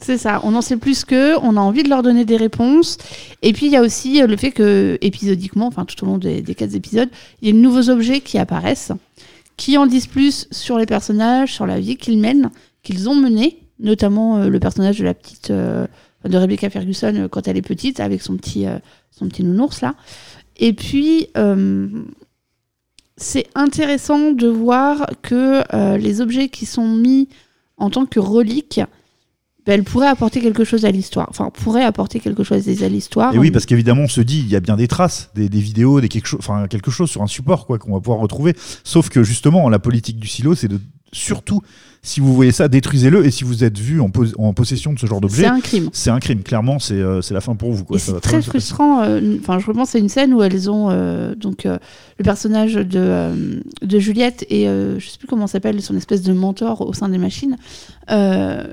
C'est 0.00 0.16
ça, 0.18 0.40
on 0.44 0.54
en 0.54 0.62
sait 0.62 0.76
plus 0.76 1.04
qu'eux, 1.04 1.36
on 1.42 1.56
a 1.56 1.60
envie 1.60 1.82
de 1.82 1.88
leur 1.88 2.02
donner 2.02 2.24
des 2.24 2.36
réponses. 2.36 2.98
Et 3.42 3.52
puis 3.52 3.66
il 3.66 3.72
y 3.72 3.76
a 3.76 3.82
aussi 3.82 4.22
euh, 4.22 4.26
le 4.26 4.36
fait 4.36 4.52
que, 4.52 4.96
épisodiquement, 5.00 5.66
enfin 5.66 5.84
tout 5.84 6.02
au 6.04 6.06
long 6.06 6.18
des, 6.18 6.40
des 6.40 6.54
quatre 6.54 6.74
épisodes, 6.74 7.08
il 7.42 7.48
y 7.48 7.50
a 7.50 7.54
de 7.54 7.58
nouveaux 7.58 7.90
objets 7.90 8.20
qui 8.20 8.38
apparaissent, 8.38 8.92
qui 9.58 9.76
en 9.76 9.86
disent 9.86 10.06
plus 10.06 10.46
sur 10.50 10.78
les 10.78 10.86
personnages, 10.86 11.52
sur 11.52 11.66
la 11.66 11.78
vie 11.78 11.96
qu'ils 11.96 12.18
mènent, 12.18 12.50
qu'ils 12.82 13.10
ont 13.10 13.16
menée, 13.16 13.68
notamment 13.78 14.38
euh, 14.38 14.48
le 14.48 14.60
personnage 14.60 14.98
de 14.98 15.04
la 15.04 15.12
petite, 15.12 15.50
euh, 15.50 15.86
de 16.24 16.38
Rebecca 16.38 16.70
Ferguson 16.70 17.14
euh, 17.14 17.28
quand 17.28 17.46
elle 17.48 17.58
est 17.58 17.62
petite, 17.62 18.00
avec 18.00 18.22
son 18.22 18.36
petit, 18.36 18.66
euh, 18.66 18.78
son 19.10 19.28
petit 19.28 19.44
nounours 19.44 19.82
là. 19.82 19.94
Et 20.60 20.72
puis, 20.72 21.28
c'est 23.16 23.46
intéressant 23.54 24.32
de 24.32 24.48
voir 24.48 25.06
que 25.22 25.62
les 25.96 26.20
objets 26.20 26.48
qui 26.48 26.66
sont 26.66 26.88
mis 26.88 27.28
en 27.76 27.90
tant 27.90 28.06
que 28.06 28.18
reliques, 28.18 28.80
elles 29.72 29.84
pourraient 29.84 30.08
apporter 30.08 30.40
quelque 30.40 30.64
chose 30.64 30.84
à 30.84 30.90
l'histoire. 30.90 31.26
Enfin, 31.30 31.50
pourraient 31.52 31.84
apporter 31.84 32.20
quelque 32.20 32.42
chose 32.44 32.68
à 32.82 32.88
l'histoire. 32.88 33.34
Et 33.34 33.38
oui, 33.38 33.50
parce 33.50 33.66
qu'évidemment, 33.66 34.02
on 34.02 34.08
se 34.08 34.20
dit, 34.20 34.40
il 34.40 34.48
y 34.48 34.56
a 34.56 34.60
bien 34.60 34.76
des 34.76 34.88
traces, 34.88 35.30
des, 35.34 35.48
des 35.48 35.60
vidéos, 35.60 36.00
des 36.00 36.08
quelque, 36.08 36.26
chose, 36.26 36.40
enfin, 36.40 36.66
quelque 36.68 36.90
chose 36.90 37.10
sur 37.10 37.22
un 37.22 37.26
support 37.26 37.66
quoi 37.66 37.78
qu'on 37.78 37.92
va 37.94 38.00
pouvoir 38.00 38.20
retrouver. 38.20 38.54
Sauf 38.84 39.08
que 39.08 39.22
justement, 39.22 39.68
la 39.68 39.78
politique 39.78 40.18
du 40.18 40.26
silo, 40.26 40.54
c'est 40.54 40.68
de 40.68 40.80
surtout, 41.10 41.62
si 42.02 42.20
vous 42.20 42.34
voyez 42.34 42.52
ça, 42.52 42.68
détruisez-le. 42.68 43.24
Et 43.24 43.30
si 43.30 43.42
vous 43.44 43.64
êtes 43.64 43.78
vu 43.78 43.98
en, 44.00 44.10
pos- 44.10 44.34
en 44.38 44.52
possession 44.52 44.92
de 44.92 44.98
ce 44.98 45.06
genre 45.06 45.22
d'objet, 45.22 45.44
c'est 45.44 45.48
un 45.48 45.60
crime. 45.60 45.88
c'est 45.92 46.10
un 46.10 46.20
crime. 46.20 46.42
Clairement, 46.42 46.78
c'est 46.78 46.94
euh, 47.00 47.20
la 47.30 47.40
fin 47.40 47.54
pour 47.56 47.72
vous. 47.72 47.86
C'est 47.96 48.20
très 48.20 48.42
frustrant. 48.42 49.02
euh, 49.02 49.36
Enfin, 49.40 49.58
je 49.58 49.64
repense 49.66 49.94
à 49.94 49.98
une 49.98 50.10
scène 50.10 50.34
où 50.34 50.42
elles 50.42 50.70
ont 50.70 50.90
euh, 50.90 51.34
donc 51.34 51.64
euh, 51.64 51.78
le 52.18 52.24
personnage 52.24 52.74
de, 52.74 52.84
euh, 52.98 53.60
de 53.82 53.98
Juliette 53.98 54.44
et 54.50 54.68
euh, 54.68 54.98
je 54.98 55.08
sais 55.08 55.16
plus 55.18 55.26
comment 55.28 55.46
s'appelle 55.46 55.80
son 55.80 55.96
espèce 55.96 56.20
de 56.22 56.32
mentor 56.34 56.86
au 56.86 56.92
sein 56.92 57.08
des 57.08 57.18
machines 57.18 57.56
euh, 58.10 58.64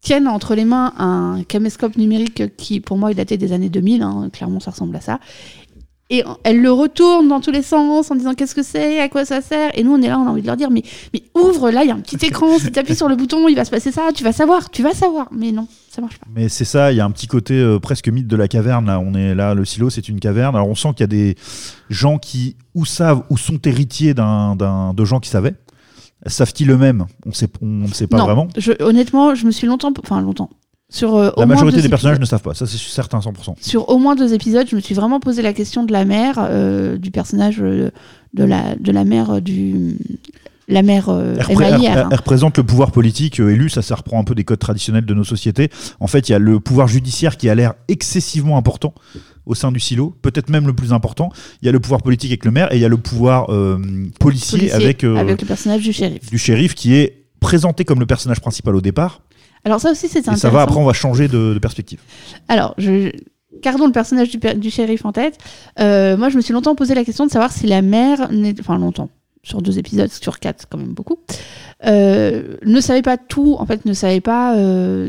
tiennent 0.00 0.28
entre 0.28 0.54
les 0.54 0.64
mains 0.64 0.92
un 0.98 1.42
caméscope 1.46 1.96
numérique 1.96 2.56
qui, 2.56 2.80
pour 2.80 2.96
moi, 2.98 3.10
est 3.10 3.14
daté 3.14 3.36
des 3.36 3.52
années 3.52 3.68
2000. 3.68 4.02
hein, 4.02 4.28
clairement, 4.32 4.60
ça 4.60 4.70
ressemble 4.70 4.94
à 4.96 5.00
ça. 5.00 5.18
Et 6.10 6.24
elles 6.42 6.62
le 6.62 6.72
retournent 6.72 7.28
dans 7.28 7.40
tous 7.42 7.50
les 7.50 7.60
sens 7.60 8.10
en 8.10 8.14
disant 8.14 8.32
qu'est-ce 8.32 8.54
que 8.54 8.62
c'est, 8.62 8.98
à 8.98 9.10
quoi 9.10 9.26
ça 9.26 9.42
sert? 9.42 9.70
Et 9.78 9.82
nous, 9.84 9.92
on 9.92 10.00
est 10.00 10.08
là, 10.08 10.18
on 10.18 10.26
a 10.26 10.30
envie 10.30 10.40
de 10.40 10.46
leur 10.46 10.56
dire 10.56 10.70
mais, 10.70 10.82
mais 11.12 11.22
ouvre, 11.34 11.70
là, 11.70 11.84
il 11.84 11.88
y 11.88 11.90
a 11.90 11.94
un 11.94 12.00
petit 12.00 12.16
écran. 12.26 12.58
si 12.58 12.72
tu 12.72 12.78
appuies 12.78 12.94
sur 12.96 13.10
le 13.10 13.16
bouton, 13.16 13.46
il 13.46 13.54
va 13.56 13.66
se 13.66 13.70
passer 13.70 13.92
ça. 13.92 14.08
Tu 14.14 14.24
vas 14.24 14.32
savoir, 14.32 14.70
tu 14.70 14.82
vas 14.82 14.94
savoir. 14.94 15.28
Mais 15.32 15.52
non, 15.52 15.68
ça 15.90 16.00
marche 16.00 16.16
pas. 16.16 16.26
Mais 16.34 16.48
c'est 16.48 16.64
ça, 16.64 16.92
il 16.92 16.96
y 16.96 17.00
a 17.00 17.04
un 17.04 17.10
petit 17.10 17.26
côté 17.26 17.52
euh, 17.60 17.78
presque 17.78 18.08
mythe 18.08 18.26
de 18.26 18.36
la 18.36 18.48
caverne. 18.48 18.86
Là, 18.86 19.00
on 19.00 19.12
est 19.12 19.34
là, 19.34 19.52
le 19.52 19.66
silo, 19.66 19.90
c'est 19.90 20.08
une 20.08 20.18
caverne. 20.18 20.56
Alors, 20.56 20.68
on 20.68 20.74
sent 20.74 20.88
qu'il 20.96 21.00
y 21.00 21.04
a 21.04 21.08
des 21.08 21.34
gens 21.90 22.16
qui 22.16 22.56
ou 22.74 22.86
savent 22.86 23.24
ou 23.28 23.36
sont 23.36 23.58
héritiers 23.66 24.14
d'un, 24.14 24.56
d'un- 24.56 24.94
de 24.94 25.04
gens 25.04 25.20
qui 25.20 25.28
savaient. 25.28 25.56
Savent-ils 26.26 26.70
eux-mêmes? 26.70 27.06
On 27.26 27.32
sait, 27.32 27.48
on 27.62 27.66
ne 27.66 27.86
sait 27.88 28.06
pas 28.06 28.18
non, 28.18 28.24
vraiment. 28.24 28.48
je- 28.56 28.72
honnêtement, 28.82 29.34
je 29.34 29.46
me 29.46 29.50
suis 29.50 29.66
longtemps, 29.66 29.92
enfin 30.02 30.20
longtemps, 30.20 30.50
sur 30.90 31.14
euh, 31.16 31.30
La 31.36 31.46
majorité 31.46 31.80
des 31.80 31.88
personnages 31.88 32.18
ne 32.18 32.24
savent 32.24 32.42
pas. 32.42 32.54
Ça, 32.54 32.66
c'est 32.66 32.76
certain, 32.78 33.18
100%. 33.20 33.54
sur 33.60 33.88
au 33.88 33.98
moins 33.98 34.16
deux 34.16 34.34
épisodes, 34.34 34.66
je 34.68 34.74
me 34.76 34.80
suis 34.80 34.94
vraiment 34.94 35.20
posé 35.20 35.42
la 35.42 35.52
question 35.52 35.84
de 35.84 35.92
la 35.92 36.04
mère, 36.04 36.36
euh, 36.38 36.96
du 36.98 37.10
personnage 37.10 37.58
euh, 37.60 37.90
de 38.34 38.44
la 38.44 38.74
de 38.76 38.90
la 38.92 39.04
mère 39.04 39.40
du 39.40 39.96
la 40.70 40.82
mère 40.82 41.08
Elle, 41.08 41.38
elle- 41.62 41.74
hein. 41.98 42.08
elle 42.10 42.16
représente 42.18 42.58
le 42.58 42.62
pouvoir 42.64 42.90
politique 42.92 43.40
élu, 43.40 43.70
ça, 43.70 43.80
ça 43.80 43.94
reprend 43.94 44.20
un 44.20 44.24
peu 44.24 44.34
des 44.34 44.44
codes 44.44 44.58
traditionnels 44.58 45.06
de 45.06 45.14
nos 45.14 45.24
sociétés. 45.24 45.70
En 45.98 46.08
fait, 46.08 46.28
il 46.28 46.32
y 46.32 46.34
a 46.34 46.38
le 46.38 46.60
pouvoir 46.60 46.88
judiciaire 46.88 47.38
qui 47.38 47.48
a 47.48 47.54
l'air 47.54 47.72
excessivement 47.88 48.58
important 48.58 48.92
au 49.48 49.54
sein 49.54 49.72
du 49.72 49.80
silo, 49.80 50.14
peut-être 50.22 50.50
même 50.50 50.66
le 50.66 50.74
plus 50.74 50.92
important. 50.92 51.30
Il 51.62 51.66
y 51.66 51.68
a 51.68 51.72
le 51.72 51.80
pouvoir 51.80 52.02
politique 52.02 52.30
avec 52.30 52.44
le 52.44 52.50
maire 52.52 52.70
et 52.72 52.76
il 52.76 52.80
y 52.80 52.84
a 52.84 52.88
le 52.88 52.98
pouvoir 52.98 53.50
euh, 53.50 53.78
policier, 54.20 54.58
policier, 54.58 54.72
avec, 54.72 55.02
euh, 55.02 55.16
avec 55.16 55.40
le 55.40 55.46
personnage 55.46 55.82
du 55.82 55.92
shérif. 55.92 56.30
du 56.30 56.38
shérif 56.38 56.74
qui 56.74 56.94
est 56.94 57.24
présenté 57.40 57.84
comme 57.84 57.98
le 57.98 58.06
personnage 58.06 58.40
principal 58.40 58.76
au 58.76 58.80
départ. 58.80 59.22
Alors 59.64 59.80
ça 59.80 59.90
aussi 59.90 60.06
c'est 60.06 60.18
Et 60.18 60.20
intéressant. 60.20 60.42
ça 60.42 60.50
va 60.50 60.62
après, 60.62 60.76
on 60.76 60.84
va 60.84 60.92
changer 60.92 61.26
de, 61.28 61.54
de 61.54 61.58
perspective. 61.58 62.00
Alors, 62.46 62.74
je... 62.78 63.10
gardons 63.62 63.86
le 63.86 63.92
personnage 63.92 64.30
du, 64.30 64.70
shérif 64.70 65.04
en 65.04 65.12
tête. 65.12 65.38
Euh, 65.80 66.16
moi, 66.16 66.28
je 66.28 66.36
me 66.36 66.42
suis 66.42 66.52
longtemps 66.52 66.74
posé 66.74 66.94
la 66.94 67.04
question 67.04 67.26
de 67.26 67.30
savoir 67.30 67.50
si 67.50 67.66
la 67.66 67.82
mère, 67.82 68.28
enfin 68.60 68.78
longtemps, 68.78 69.08
sur 69.42 69.62
deux 69.62 69.78
épisodes, 69.78 70.10
sur 70.10 70.38
quatre, 70.40 70.66
quand 70.68 70.78
même 70.78 70.92
beaucoup, 70.92 71.18
euh, 71.86 72.56
ne 72.64 72.80
savait 72.80 73.02
pas 73.02 73.16
tout, 73.16 73.56
en 73.58 73.66
fait, 73.66 73.84
ne 73.84 73.94
savait 73.94 74.20
pas 74.20 74.56
euh, 74.56 75.08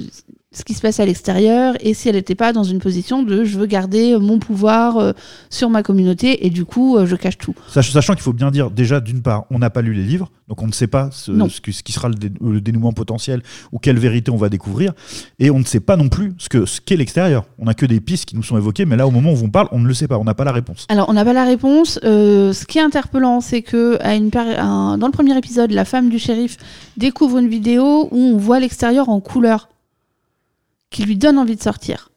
ce 0.52 0.64
qui 0.64 0.74
se 0.74 0.82
passe 0.82 1.00
à 1.00 1.06
l'extérieur 1.06 1.76
et 1.80 1.94
si 1.94 2.10
elle 2.10 2.16
n'était 2.16 2.34
pas 2.34 2.54
dans 2.54 2.64
une 2.64 2.80
position 2.80 3.22
de 3.22 3.44
je 3.44 3.60
veux 3.60 3.68
garder 3.68 4.18
mon 4.18 4.40
pouvoir 4.40 4.98
euh, 4.98 5.12
sur 5.52 5.70
ma 5.70 5.84
communauté 5.84 6.44
et 6.48 6.50
du 6.50 6.66
coup, 6.66 6.98
euh, 6.98 7.06
je 7.06 7.16
cache 7.16 7.38
tout. 7.38 7.54
Sach- 7.68 7.92
Sachant 7.92 8.14
qu'il 8.14 8.24
faut 8.24 8.34
bien 8.34 8.50
dire, 8.50 8.72
déjà, 8.72 9.00
d'une 9.00 9.22
part, 9.22 9.46
on 9.52 9.60
n'a 9.60 9.70
pas 9.70 9.84
lu 9.84 9.94
les 9.94 10.02
livres, 10.04 10.32
donc 10.48 10.64
on 10.64 10.66
ne 10.68 10.72
sait 10.72 10.88
pas 10.88 11.10
ce, 11.12 11.32
qui, 11.62 11.72
ce 11.72 11.84
qui 11.84 11.92
sera 11.92 12.10
le, 12.10 12.16
dé- 12.16 12.32
le 12.42 12.62
dénouement 12.62 12.94
potentiel 12.94 13.44
ou 13.72 13.78
quelle 13.78 14.00
vérité 14.00 14.32
on 14.32 14.38
va 14.38 14.50
découvrir. 14.50 14.94
Et 15.38 15.52
on 15.52 15.60
ne 15.60 15.64
sait 15.66 15.80
pas 15.82 15.96
non 15.98 16.10
plus 16.10 16.34
ce 16.40 16.50
qu'est 16.50 16.66
ce 16.66 16.96
l'extérieur. 16.96 17.46
On 17.60 17.66
n'a 17.66 17.76
que 17.76 17.86
des 17.86 18.00
pistes 18.00 18.26
qui 18.26 18.36
nous 18.36 18.42
sont 18.44 18.58
évoquées, 18.58 18.86
mais 18.86 18.96
là, 18.96 19.06
au 19.06 19.12
moment 19.12 19.32
où 19.32 19.38
on 19.44 19.50
parle, 19.50 19.68
on 19.72 19.78
ne 19.80 19.88
le 19.88 19.94
sait 19.94 20.08
pas, 20.08 20.18
on 20.18 20.24
n'a 20.24 20.34
pas 20.34 20.46
la 20.46 20.52
réponse. 20.52 20.88
Alors, 20.90 21.10
on 21.10 21.14
n'a 21.14 21.24
pas 21.26 21.34
la 21.34 21.46
réponse. 21.46 22.00
Euh, 22.04 22.54
ce 22.54 22.66
qui 22.66 22.80
est 22.80 22.82
interpellant, 22.82 23.40
c'est 23.40 23.62
que 23.62 24.00
à 24.02 24.16
une 24.16 24.32
un- 24.36 24.98
dans 24.98 25.06
le 25.06 25.12
premier 25.14 25.38
épisode, 25.38 25.70
la 25.72 25.86
femme 25.86 26.10
du 26.10 26.18
shérif 26.18 26.58
découvre 26.98 27.38
une 27.38 27.50
vidéo 27.50 28.08
où 28.12 28.18
on 28.18 28.38
voit 28.38 28.60
l'extérieur 28.60 29.10
en 29.10 29.20
couleur, 29.20 29.70
qui 30.90 31.04
lui 31.04 31.18
donne 31.18 31.38
envie 31.38 31.56
de 31.56 31.62
sortir. 31.62 32.10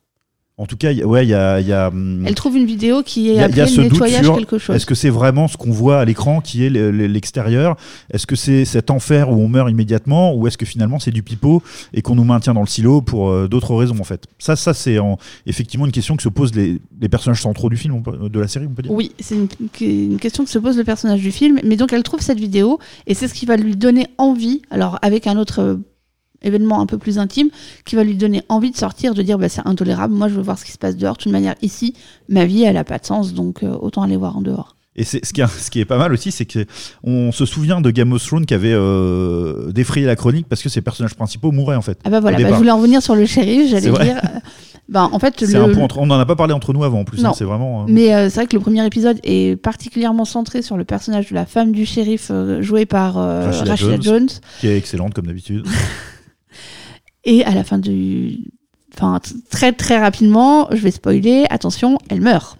En 0.58 0.66
tout 0.66 0.76
cas, 0.76 0.92
y 0.92 1.02
ouais, 1.02 1.24
il 1.24 1.30
y 1.30 1.34
a, 1.34 1.60
il 1.60 1.66
y 1.66 1.72
a, 1.72 1.88
hum, 1.88 2.24
Elle 2.26 2.34
trouve 2.34 2.56
une 2.58 2.66
vidéo 2.66 3.02
qui 3.02 3.30
est 3.30 3.34
y 3.36 3.40
a- 3.40 3.48
y 3.48 3.60
a 3.60 3.66
ce 3.66 3.80
nettoyage 3.80 4.22
sur 4.26 4.36
quelque 4.36 4.58
chose. 4.58 4.76
Est-ce 4.76 4.84
que 4.84 4.94
c'est 4.94 5.08
vraiment 5.08 5.48
ce 5.48 5.56
qu'on 5.56 5.70
voit 5.72 5.98
à 5.98 6.04
l'écran 6.04 6.42
qui 6.42 6.62
est 6.62 6.68
le- 6.68 6.90
le- 6.90 7.06
l'extérieur? 7.06 7.74
Est-ce 8.12 8.26
que 8.26 8.36
c'est 8.36 8.66
cet 8.66 8.90
enfer 8.90 9.30
où 9.30 9.40
on 9.40 9.48
meurt 9.48 9.70
immédiatement 9.70 10.34
ou 10.34 10.46
est-ce 10.46 10.58
que 10.58 10.66
finalement 10.66 10.98
c'est 11.00 11.10
du 11.10 11.22
pipeau 11.22 11.62
et 11.94 12.02
qu'on 12.02 12.14
nous 12.14 12.22
maintient 12.24 12.52
dans 12.52 12.60
le 12.60 12.66
silo 12.66 13.00
pour 13.00 13.30
euh, 13.30 13.48
d'autres 13.48 13.74
raisons 13.74 13.98
en 13.98 14.04
fait? 14.04 14.26
Ça, 14.38 14.54
ça 14.54 14.74
c'est 14.74 14.98
en- 14.98 15.16
effectivement 15.46 15.86
une 15.86 15.90
question 15.90 16.16
que 16.16 16.22
se 16.22 16.28
posent 16.28 16.54
les, 16.54 16.78
les 17.00 17.08
personnages 17.08 17.40
centraux 17.40 17.70
du 17.70 17.78
film, 17.78 18.02
peut- 18.02 18.28
de 18.28 18.38
la 18.38 18.46
série, 18.46 18.66
on 18.66 18.74
peut 18.74 18.82
dire. 18.82 18.92
Oui, 18.92 19.12
c'est 19.20 19.34
une, 19.34 19.48
une 19.80 20.18
question 20.18 20.44
que 20.44 20.50
se 20.50 20.58
pose 20.58 20.76
le 20.76 20.84
personnage 20.84 21.22
du 21.22 21.32
film. 21.32 21.60
Mais 21.64 21.76
donc 21.76 21.94
elle 21.94 22.02
trouve 22.02 22.20
cette 22.20 22.38
vidéo 22.38 22.78
et 23.06 23.14
c'est 23.14 23.26
ce 23.26 23.34
qui 23.34 23.46
va 23.46 23.56
lui 23.56 23.74
donner 23.74 24.06
envie, 24.18 24.60
alors 24.70 24.98
avec 25.00 25.26
un 25.26 25.38
autre 25.38 25.60
euh, 25.60 25.76
événement 26.44 26.80
un 26.80 26.86
peu 26.86 26.98
plus 26.98 27.18
intime, 27.18 27.48
qui 27.84 27.96
va 27.96 28.04
lui 28.04 28.14
donner 28.14 28.42
envie 28.48 28.70
de 28.70 28.76
sortir, 28.76 29.14
de 29.14 29.22
dire 29.22 29.38
bah, 29.38 29.48
c'est 29.48 29.66
intolérable, 29.66 30.14
moi 30.14 30.28
je 30.28 30.34
veux 30.34 30.42
voir 30.42 30.58
ce 30.58 30.64
qui 30.64 30.72
se 30.72 30.78
passe 30.78 30.96
dehors. 30.96 31.16
De 31.16 31.22
toute 31.22 31.32
manière, 31.32 31.54
ici, 31.62 31.94
ma 32.28 32.44
vie, 32.44 32.62
elle 32.62 32.76
a 32.76 32.84
pas 32.84 32.98
de 32.98 33.06
sens, 33.06 33.34
donc 33.34 33.62
euh, 33.62 33.74
autant 33.80 34.02
aller 34.02 34.16
voir 34.16 34.36
en 34.36 34.42
dehors. 34.42 34.76
Et 34.94 35.04
c'est 35.04 35.24
ce 35.24 35.32
qui, 35.32 35.40
est, 35.40 35.46
ce 35.46 35.70
qui 35.70 35.80
est 35.80 35.86
pas 35.86 35.96
mal 35.96 36.12
aussi, 36.12 36.30
c'est 36.32 36.44
que 36.44 36.66
on 37.02 37.32
se 37.32 37.46
souvient 37.46 37.80
de 37.80 37.90
Game 37.90 38.12
of 38.12 38.22
Thrones 38.26 38.44
qui 38.44 38.52
avait 38.52 38.74
euh, 38.74 39.72
défrayé 39.72 40.04
la 40.04 40.16
chronique 40.16 40.46
parce 40.46 40.62
que 40.62 40.68
ses 40.68 40.82
personnages 40.82 41.14
principaux 41.14 41.50
mouraient 41.50 41.76
en 41.76 41.80
fait. 41.82 41.98
Ah 42.04 42.10
bah 42.10 42.20
voilà, 42.20 42.36
bah, 42.38 42.48
je 42.50 42.54
voulais 42.56 42.70
en 42.70 42.76
revenir 42.76 43.02
sur 43.02 43.14
le 43.16 43.24
shérif, 43.24 43.70
j'allais 43.70 43.90
dire. 43.90 44.20
bah, 44.90 45.08
en 45.10 45.18
fait, 45.18 45.40
le, 45.40 45.56
un 45.56 45.70
point 45.72 45.84
entre- 45.84 45.96
on 45.96 46.04
n'en 46.04 46.18
a 46.18 46.26
pas 46.26 46.36
parlé 46.36 46.52
entre 46.52 46.74
nous 46.74 46.84
avant 46.84 47.00
en 47.00 47.04
plus. 47.04 47.20
hein, 47.20 47.28
Non. 47.28 47.32
c'est 47.32 47.44
vraiment. 47.44 47.80
euh, 47.80 47.84
Mais 47.88 48.14
euh, 48.14 48.28
c'est 48.28 48.34
vrai 48.40 48.46
que 48.46 48.54
le 48.54 48.60
premier 48.60 48.84
épisode 48.84 49.18
est 49.24 49.56
particulièrement 49.56 50.26
centré 50.26 50.60
sur 50.60 50.76
le 50.76 50.84
personnage 50.84 51.30
de 51.30 51.34
la 51.36 51.46
femme 51.46 51.72
du 51.72 51.86
shérif 51.86 52.28
euh, 52.30 52.60
jouée 52.60 52.84
par 52.84 53.14
Jones. 53.78 54.02
Jones. 54.02 54.28
qui 54.60 54.66
est 54.68 54.76
excellente 54.76 55.14
comme 55.14 55.26
d'habitude. 55.26 55.66
Et 57.24 57.44
à 57.44 57.52
la 57.54 57.64
fin 57.64 57.78
du. 57.78 58.38
Enfin, 58.94 59.20
très 59.50 59.72
très 59.72 59.98
rapidement, 59.98 60.68
je 60.70 60.76
vais 60.78 60.90
spoiler, 60.90 61.44
attention, 61.50 61.98
elle 62.10 62.20
meurt. 62.20 62.58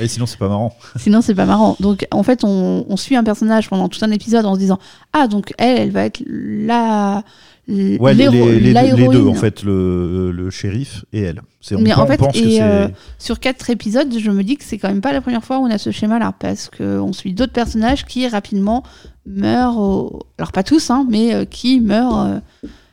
Et 0.00 0.08
sinon, 0.08 0.26
c'est 0.26 0.38
pas 0.38 0.48
marrant. 0.48 0.76
Sinon, 0.96 1.22
c'est 1.22 1.34
pas 1.34 1.46
marrant. 1.46 1.76
Donc, 1.80 2.06
en 2.10 2.22
fait, 2.22 2.42
on, 2.44 2.84
on 2.88 2.96
suit 2.98 3.16
un 3.16 3.24
personnage 3.24 3.70
pendant 3.70 3.88
tout 3.88 4.00
un 4.02 4.10
épisode 4.10 4.44
en 4.44 4.54
se 4.54 4.58
disant 4.58 4.78
Ah, 5.12 5.26
donc 5.28 5.54
elle, 5.58 5.78
elle 5.78 5.90
va 5.90 6.04
être 6.04 6.22
la. 6.26 7.22
Ouais, 7.68 8.14
les, 8.14 8.28
les- 8.30 8.60
les- 8.60 9.08
deux, 9.08 9.26
en 9.26 9.34
fait, 9.34 9.62
le, 9.62 10.30
le 10.32 10.50
shérif 10.50 11.04
et 11.12 11.20
elle. 11.22 11.40
C'est- 11.60 11.74
On, 11.76 11.80
Mais 11.80 11.94
en 11.94 12.06
fait, 12.06 12.16
pense 12.18 12.36
et, 12.36 12.60
euh, 12.62 12.88
sur 13.18 13.40
quatre 13.40 13.70
épisodes, 13.70 14.12
je 14.18 14.30
me 14.30 14.42
dis 14.44 14.56
que 14.56 14.64
c'est 14.64 14.78
quand 14.78 14.88
même 14.88 15.00
pas 15.00 15.12
la 15.12 15.20
première 15.20 15.42
fois 15.44 15.58
où 15.58 15.62
on 15.62 15.70
a 15.70 15.78
ce 15.78 15.90
schéma-là, 15.90 16.32
parce 16.38 16.68
qu'on 16.68 17.12
suit 17.12 17.32
d'autres 17.32 17.52
personnages 17.52 18.04
qui 18.04 18.28
rapidement 18.28 18.82
meurent, 19.24 19.78
au- 19.78 20.22
alors 20.38 20.52
pas 20.52 20.62
tous, 20.62 20.90
hein, 20.90 21.06
mais 21.10 21.34
euh, 21.34 21.44
qui 21.44 21.80
meurent 21.80 22.20
euh, 22.20 22.38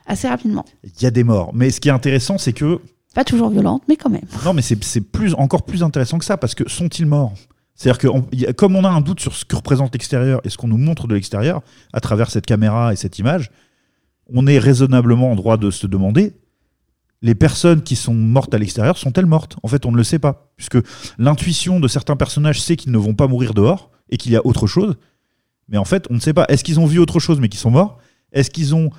assez 0.06 0.28
rapidement. 0.28 0.64
Il 0.84 1.02
y 1.02 1.06
a 1.06 1.10
des 1.10 1.24
morts. 1.24 1.50
Mais 1.54 1.70
ce 1.70 1.80
qui 1.80 1.88
est 1.88 1.92
intéressant, 1.92 2.38
c'est 2.38 2.52
que. 2.52 2.80
Pas 3.14 3.24
toujours 3.24 3.50
violente, 3.50 3.82
mais 3.88 3.96
quand 3.96 4.10
même. 4.10 4.24
Non, 4.44 4.54
mais 4.54 4.62
c'est 4.62 5.00
plus, 5.00 5.34
encore 5.34 5.62
plus 5.62 5.82
intéressant 5.82 6.18
que 6.18 6.24
ça, 6.24 6.36
parce 6.36 6.54
que 6.54 6.68
sont-ils 6.68 7.06
morts? 7.06 7.32
C'est-à-dire 7.76 7.98
que, 7.98 8.08
on- 8.08 8.26
il 8.32 8.40
y 8.40 8.46
a- 8.46 8.52
comme 8.52 8.74
on 8.76 8.84
a 8.84 8.88
un 8.88 9.00
doute 9.00 9.20
sur 9.20 9.34
ce 9.34 9.44
que 9.44 9.54
représente 9.56 9.92
l'extérieur 9.92 10.40
et 10.44 10.48
ce 10.50 10.56
qu'on 10.58 10.68
nous 10.68 10.78
montre 10.78 11.06
de 11.06 11.14
l'extérieur, 11.14 11.62
à 11.92 12.00
travers 12.00 12.30
cette 12.30 12.46
caméra 12.46 12.92
et 12.92 12.96
cette 12.96 13.18
image, 13.18 13.50
on 14.32 14.46
est 14.46 14.58
raisonnablement 14.58 15.30
en 15.30 15.36
droit 15.36 15.56
de 15.56 15.70
se 15.70 15.86
demander 15.86 16.32
les 17.22 17.34
personnes 17.34 17.82
qui 17.82 17.96
sont 17.96 18.12
mortes 18.14 18.52
à 18.52 18.58
l'extérieur 18.58 18.98
sont-elles 18.98 19.24
mortes? 19.26 19.56
En 19.62 19.68
fait, 19.68 19.86
on 19.86 19.92
ne 19.92 19.96
le 19.96 20.04
sait 20.04 20.18
pas, 20.18 20.50
puisque 20.56 20.76
l'intuition 21.18 21.80
de 21.80 21.88
certains 21.88 22.16
personnages 22.16 22.60
sait 22.60 22.76
qu'ils 22.76 22.92
ne 22.92 22.98
vont 22.98 23.14
pas 23.14 23.28
mourir 23.28 23.54
dehors 23.54 23.90
et 24.10 24.18
qu'il 24.18 24.32
y 24.32 24.36
a 24.36 24.44
autre 24.44 24.66
chose. 24.66 24.96
Mais 25.68 25.78
en 25.78 25.84
fait, 25.86 26.06
on 26.10 26.14
ne 26.14 26.20
sait 26.20 26.34
pas. 26.34 26.44
Est-ce 26.48 26.62
qu'ils 26.64 26.80
ont 26.80 26.86
vu 26.86 26.98
autre 26.98 27.20
chose 27.20 27.40
mais 27.40 27.48
qu'ils 27.48 27.60
sont 27.60 27.70
morts? 27.70 27.98
Est-ce 28.32 28.50
qu'ils 28.50 28.74
ont 28.74 28.90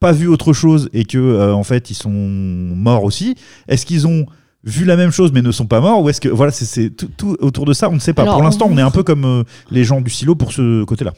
pas 0.00 0.12
vu 0.12 0.28
autre 0.28 0.52
chose 0.52 0.88
et 0.92 1.04
que 1.04 1.18
euh, 1.18 1.52
en 1.54 1.64
fait 1.64 1.90
ils 1.90 1.94
sont 1.94 2.10
morts 2.10 3.04
aussi 3.04 3.34
Est-ce 3.68 3.84
qu'ils 3.86 4.06
ont 4.06 4.26
vu 4.64 4.84
la 4.84 4.96
même 4.96 5.10
chose 5.10 5.32
mais 5.32 5.42
ne 5.42 5.50
sont 5.52 5.66
pas 5.66 5.80
morts 5.80 6.02
ou 6.02 6.08
est-ce 6.08 6.20
que 6.20 6.28
voilà 6.28 6.52
c'est- 6.52 6.90
tout, 6.90 7.08
tout 7.16 7.36
autour 7.40 7.64
de 7.64 7.72
ça 7.72 7.88
on 7.88 7.94
ne 7.94 7.98
sait 7.98 8.12
pas. 8.14 8.22
Alors, 8.22 8.34
Pour 8.34 8.42
l'instant, 8.44 8.66
on 8.66 8.74
vous- 8.74 8.78
est 8.78 8.82
un 8.82 8.90
peu 8.90 9.02
comme 9.02 9.24
euh, 9.24 9.42
les 9.70 9.84
gens 9.84 10.00
du 10.00 10.10
silo 10.10 10.34
pour 10.34 10.52
ce 10.52 10.84
côté-là. 10.84 11.12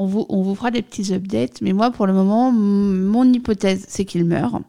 On 0.00 0.06
vous, 0.06 0.26
on 0.28 0.42
vous 0.42 0.54
fera 0.54 0.70
des 0.70 0.82
petits 0.82 1.12
updates, 1.12 1.60
mais 1.60 1.72
moi, 1.72 1.90
pour 1.90 2.06
le 2.06 2.12
moment, 2.12 2.52
mon 2.52 3.24
hypothèse, 3.32 3.84
c'est 3.88 4.04
qu'ils 4.04 4.24
meurent, 4.24 4.60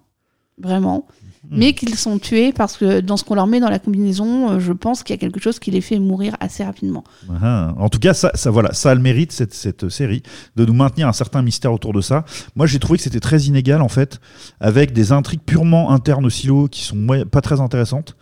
vraiment. 0.58 1.06
Mais 1.50 1.74
qu'ils 1.74 1.96
sont 1.96 2.20
tués 2.20 2.52
parce 2.52 2.76
que 2.78 3.00
dans 3.00 3.16
ce 3.18 3.24
qu'on 3.24 3.36
leur 3.36 3.48
met 3.48 3.60
dans 3.60 3.70
la 3.70 3.80
combinaison, 3.80 4.52
euh, 4.52 4.60
je 4.60 4.74
pense 4.74 5.04
qu'il 5.04 5.14
y 5.14 5.18
a 5.18 5.20
quelque 5.20 5.40
chose 5.40 5.58
qui 5.60 5.72
les 5.72 5.82
fait 5.82 5.98
mourir 6.00 6.36
assez 6.40 6.64
rapidement. 6.64 7.04
Ah, 7.42 7.74
En 7.78 7.90
tout 7.90 8.00
cas, 8.00 8.14
ça, 8.14 8.32
ça, 8.36 8.52
voilà, 8.52 8.74
ça 8.74 8.92
a 8.92 8.96
le 8.96 9.02
mérite, 9.02 9.32
cette, 9.32 9.54
cette 9.54 9.90
série, 9.90 10.22
de 10.56 10.66
nous 10.66 10.74
maintenir 10.74 11.08
un 11.08 11.14
certain 11.14 11.42
mystère 11.42 11.72
autour 11.74 11.94
de 11.94 12.02
ça. 12.02 12.26
Moi, 12.56 12.68
j'ai 12.68 12.78
trouvé 12.80 12.98
que 12.98 13.04
c'était 13.04 13.20
très 13.22 13.42
inégal, 13.44 13.82
en 13.82 13.88
fait, 13.90 14.20
avec 14.60 14.92
des 14.94 15.12
intrigues 15.12 15.42
purement 15.46 15.92
internes 15.92 16.26
au 16.26 16.30
silo 16.30 16.68
qui 16.68 16.84
sont 16.84 17.08
pas 17.32 17.42
très 17.42 17.62
intéressantes. 17.62 18.16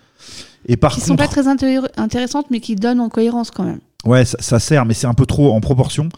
Et 0.67 0.77
par 0.77 0.91
qui 0.91 0.97
contre, 0.99 1.07
sont 1.07 1.15
pas 1.15 1.27
très 1.27 1.47
intér- 1.47 1.87
intéressantes, 1.97 2.47
mais 2.51 2.59
qui 2.59 2.75
donnent 2.75 2.99
en 2.99 3.09
cohérence 3.09 3.51
quand 3.51 3.63
même. 3.63 3.79
ouais, 4.05 4.25
ça, 4.25 4.37
ça 4.39 4.59
sert, 4.59 4.85
mais 4.85 4.93
c'est 4.93 5.07
un 5.07 5.13
peu 5.13 5.25
trop 5.25 5.53
en 5.53 5.59
proportion. 5.61 6.09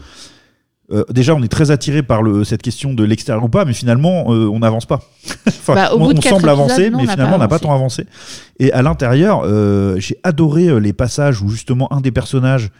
Euh, 0.91 1.03
déjà, 1.09 1.35
on 1.35 1.43
est 1.43 1.49
très 1.49 1.71
attiré 1.71 2.01
par 2.01 2.23
le, 2.23 2.43
cette 2.43 2.61
question 2.61 2.93
de 2.93 3.03
l'extérieur 3.03 3.43
ou 3.43 3.49
pas, 3.49 3.65
mais 3.65 3.73
finalement, 3.73 4.33
euh, 4.33 4.47
on 4.47 4.59
n'avance 4.59 4.85
pas. 4.85 5.01
Enfin, 5.47 5.75
Bah, 5.75 5.91
on, 5.95 6.19
semble 6.21 6.49
avancer, 6.49 6.89
non, 6.89 6.97
mais 6.97 7.07
on 7.07 7.11
finalement, 7.11 7.35
on 7.35 7.39
n'a 7.39 7.47
pas 7.47 7.59
tant 7.59 7.73
avancé. 7.73 8.05
Et 8.59 8.71
à 8.71 8.81
l'intérieur, 8.81 9.41
euh, 9.43 9.99
j'ai 9.99 10.17
adoré 10.23 10.79
les 10.79 10.93
passages 10.93 11.41
où 11.41 11.49
justement 11.49 11.91
un 11.93 12.01
des 12.01 12.11
personnages 12.11 12.71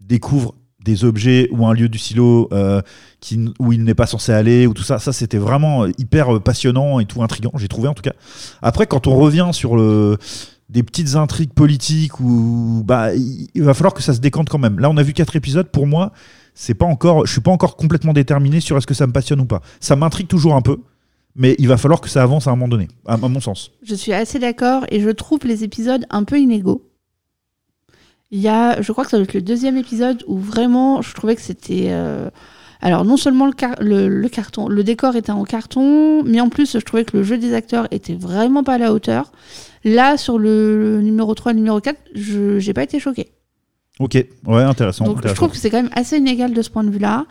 découvre 0.00 0.54
des 0.84 1.04
objets 1.04 1.48
ou 1.50 1.66
un 1.66 1.72
lieu 1.72 1.88
du 1.88 1.96
silo 1.96 2.50
qui, 3.20 3.48
où 3.58 3.72
il 3.72 3.84
n'est 3.84 3.94
pas 3.94 4.06
censé 4.06 4.32
aller 4.32 4.66
ou 4.66 4.74
tout 4.74 4.82
ça. 4.82 4.98
Ça, 4.98 5.14
c'était 5.14 5.38
vraiment 5.38 5.86
hyper 5.98 6.42
passionnant 6.42 7.00
et 7.00 7.06
tout 7.06 7.22
intrigant, 7.22 7.52
j'ai 7.56 7.68
trouvé 7.68 7.88
en 7.88 7.94
tout 7.94 8.02
cas. 8.02 8.12
Après, 8.60 8.86
quand 8.86 9.06
on 9.06 9.16
revient 9.16 9.48
sur 9.52 9.76
le, 9.76 10.18
des 10.68 10.82
petites 10.82 11.14
intrigues 11.14 11.54
politiques 11.54 12.20
où 12.20 12.82
bah, 12.84 13.14
il, 13.14 13.48
il 13.54 13.62
va 13.62 13.72
falloir 13.72 13.94
que 13.94 14.02
ça 14.02 14.12
se 14.12 14.20
décante 14.20 14.50
quand 14.50 14.58
même. 14.58 14.78
Là, 14.78 14.90
on 14.90 14.96
a 14.98 15.02
vu 15.02 15.14
quatre 15.14 15.36
épisodes. 15.36 15.68
Pour 15.68 15.86
moi, 15.86 16.12
c'est 16.54 16.74
pas 16.74 16.86
encore, 16.86 17.26
je 17.26 17.32
suis 17.32 17.40
pas 17.40 17.50
encore 17.50 17.76
complètement 17.76 18.12
déterminé 18.12 18.60
sur 18.60 18.76
est-ce 18.76 18.86
que 18.86 18.94
ça 18.94 19.06
me 19.06 19.12
passionne 19.12 19.40
ou 19.40 19.44
pas. 19.46 19.60
Ça 19.80 19.96
m'intrigue 19.96 20.28
toujours 20.28 20.54
un 20.54 20.62
peu, 20.62 20.78
mais 21.36 21.56
il 21.58 21.68
va 21.68 21.76
falloir 21.76 22.00
que 22.00 22.08
ça 22.08 22.22
avance 22.22 22.46
à 22.46 22.50
un 22.50 22.54
moment 22.56 22.68
donné, 22.68 22.88
à, 23.06 23.16
mon 23.16 23.40
sens. 23.40 23.72
Je 23.82 23.94
suis 23.94 24.12
assez 24.12 24.38
d'accord 24.38 24.84
et 24.90 25.00
je 25.00 25.10
trouve 25.10 25.40
les 25.44 25.64
épisodes 25.64 26.06
un 26.10 26.24
peu 26.24 26.38
inégaux. 26.38 26.88
Il 28.30 28.40
y 28.40 28.48
a, 28.48 28.80
je 28.80 28.90
crois 28.92 29.04
que 29.04 29.10
ça 29.10 29.16
doit 29.16 29.24
être 29.24 29.34
le 29.34 29.42
deuxième 29.42 29.76
épisode 29.76 30.24
où 30.26 30.38
vraiment 30.38 31.02
je 31.02 31.14
trouvais 31.14 31.36
que 31.36 31.42
c'était. 31.42 31.86
euh, 31.88 32.30
Alors, 32.80 33.04
non 33.04 33.16
seulement 33.16 33.46
le, 33.46 33.52
car- 33.52 33.76
le, 33.80 34.08
le 34.08 34.28
carton, 34.28 34.68
le 34.68 34.82
décor 34.82 35.14
était 35.16 35.30
en 35.30 35.44
carton, 35.44 36.22
mais 36.24 36.40
en 36.40 36.48
plus, 36.48 36.72
je 36.72 36.78
trouvais 36.84 37.04
que 37.04 37.16
le 37.16 37.22
jeu 37.22 37.38
des 37.38 37.54
acteurs 37.54 37.86
était 37.92 38.14
vraiment 38.14 38.64
pas 38.64 38.74
à 38.74 38.78
la 38.78 38.92
hauteur. 38.92 39.30
Là, 39.84 40.16
sur 40.16 40.38
le, 40.38 41.00
numéro 41.02 41.34
3 41.34 41.52
et 41.52 41.54
le 41.54 41.58
numéro 41.60 41.80
4, 41.80 41.96
je 42.14 42.58
j'ai 42.58 42.72
pas 42.72 42.82
été 42.82 42.98
choquée. 42.98 43.30
Ok, 44.00 44.14
ouais, 44.46 44.62
intéressant. 44.62 45.04
Donc, 45.04 45.16
je 45.28 45.34
trouve 45.34 45.50
que 45.52 45.56
c'est 45.56 45.70
quand 45.70 45.82
même 45.82 45.90
assez 45.94 46.16
inégal 46.18 46.52
de 46.52 46.62
ce 46.62 46.70
point 46.70 46.82
de 46.84 46.90
vue-là. 46.90 47.26